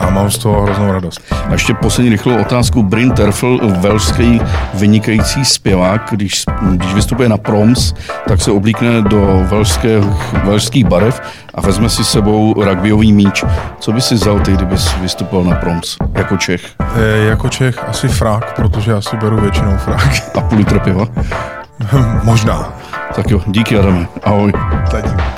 a 0.00 0.10
mám 0.10 0.30
z 0.30 0.38
toho 0.38 0.62
hroznou 0.62 0.92
radost. 0.92 1.20
A 1.48 1.52
ještě 1.52 1.74
poslední 1.74 2.10
rychlou 2.10 2.40
otázku. 2.40 2.82
Bryn 2.82 3.10
Terfel, 3.12 3.58
velský 3.62 4.40
vynikající 4.74 5.44
zpěvák, 5.44 6.08
když, 6.10 6.44
když 6.70 6.94
vystupuje 6.94 7.28
na 7.28 7.36
proms, 7.36 7.94
tak 8.28 8.40
se 8.40 8.50
oblíkne 8.50 9.02
do 9.02 9.44
velských, 9.48 10.04
velských 10.44 10.84
barev 10.84 11.20
a 11.58 11.60
vezme 11.60 11.88
si 11.88 12.04
s 12.04 12.10
sebou 12.10 12.54
rugbyový 12.64 13.12
míč. 13.12 13.44
Co 13.78 13.92
by 13.92 14.00
si 14.00 14.14
vzal 14.14 14.40
ty, 14.40 14.52
kdybys 14.52 14.96
vystupoval 14.96 15.44
na 15.44 15.56
proms 15.56 15.96
jako 16.14 16.36
Čech? 16.36 16.62
E, 16.96 17.18
jako 17.18 17.48
Čech 17.48 17.88
asi 17.88 18.08
frak, 18.08 18.56
protože 18.56 18.90
já 18.90 19.00
si 19.00 19.16
beru 19.16 19.40
většinou 19.40 19.76
frak. 19.76 20.08
A 20.34 20.40
půl 20.40 20.58
litr 20.58 20.78
piva? 20.78 21.06
Možná. 22.22 22.72
Tak 23.14 23.30
jo, 23.30 23.40
díky 23.46 23.78
Adame. 23.78 24.06
Ahoj. 24.24 24.52
Zatím. 24.90 25.37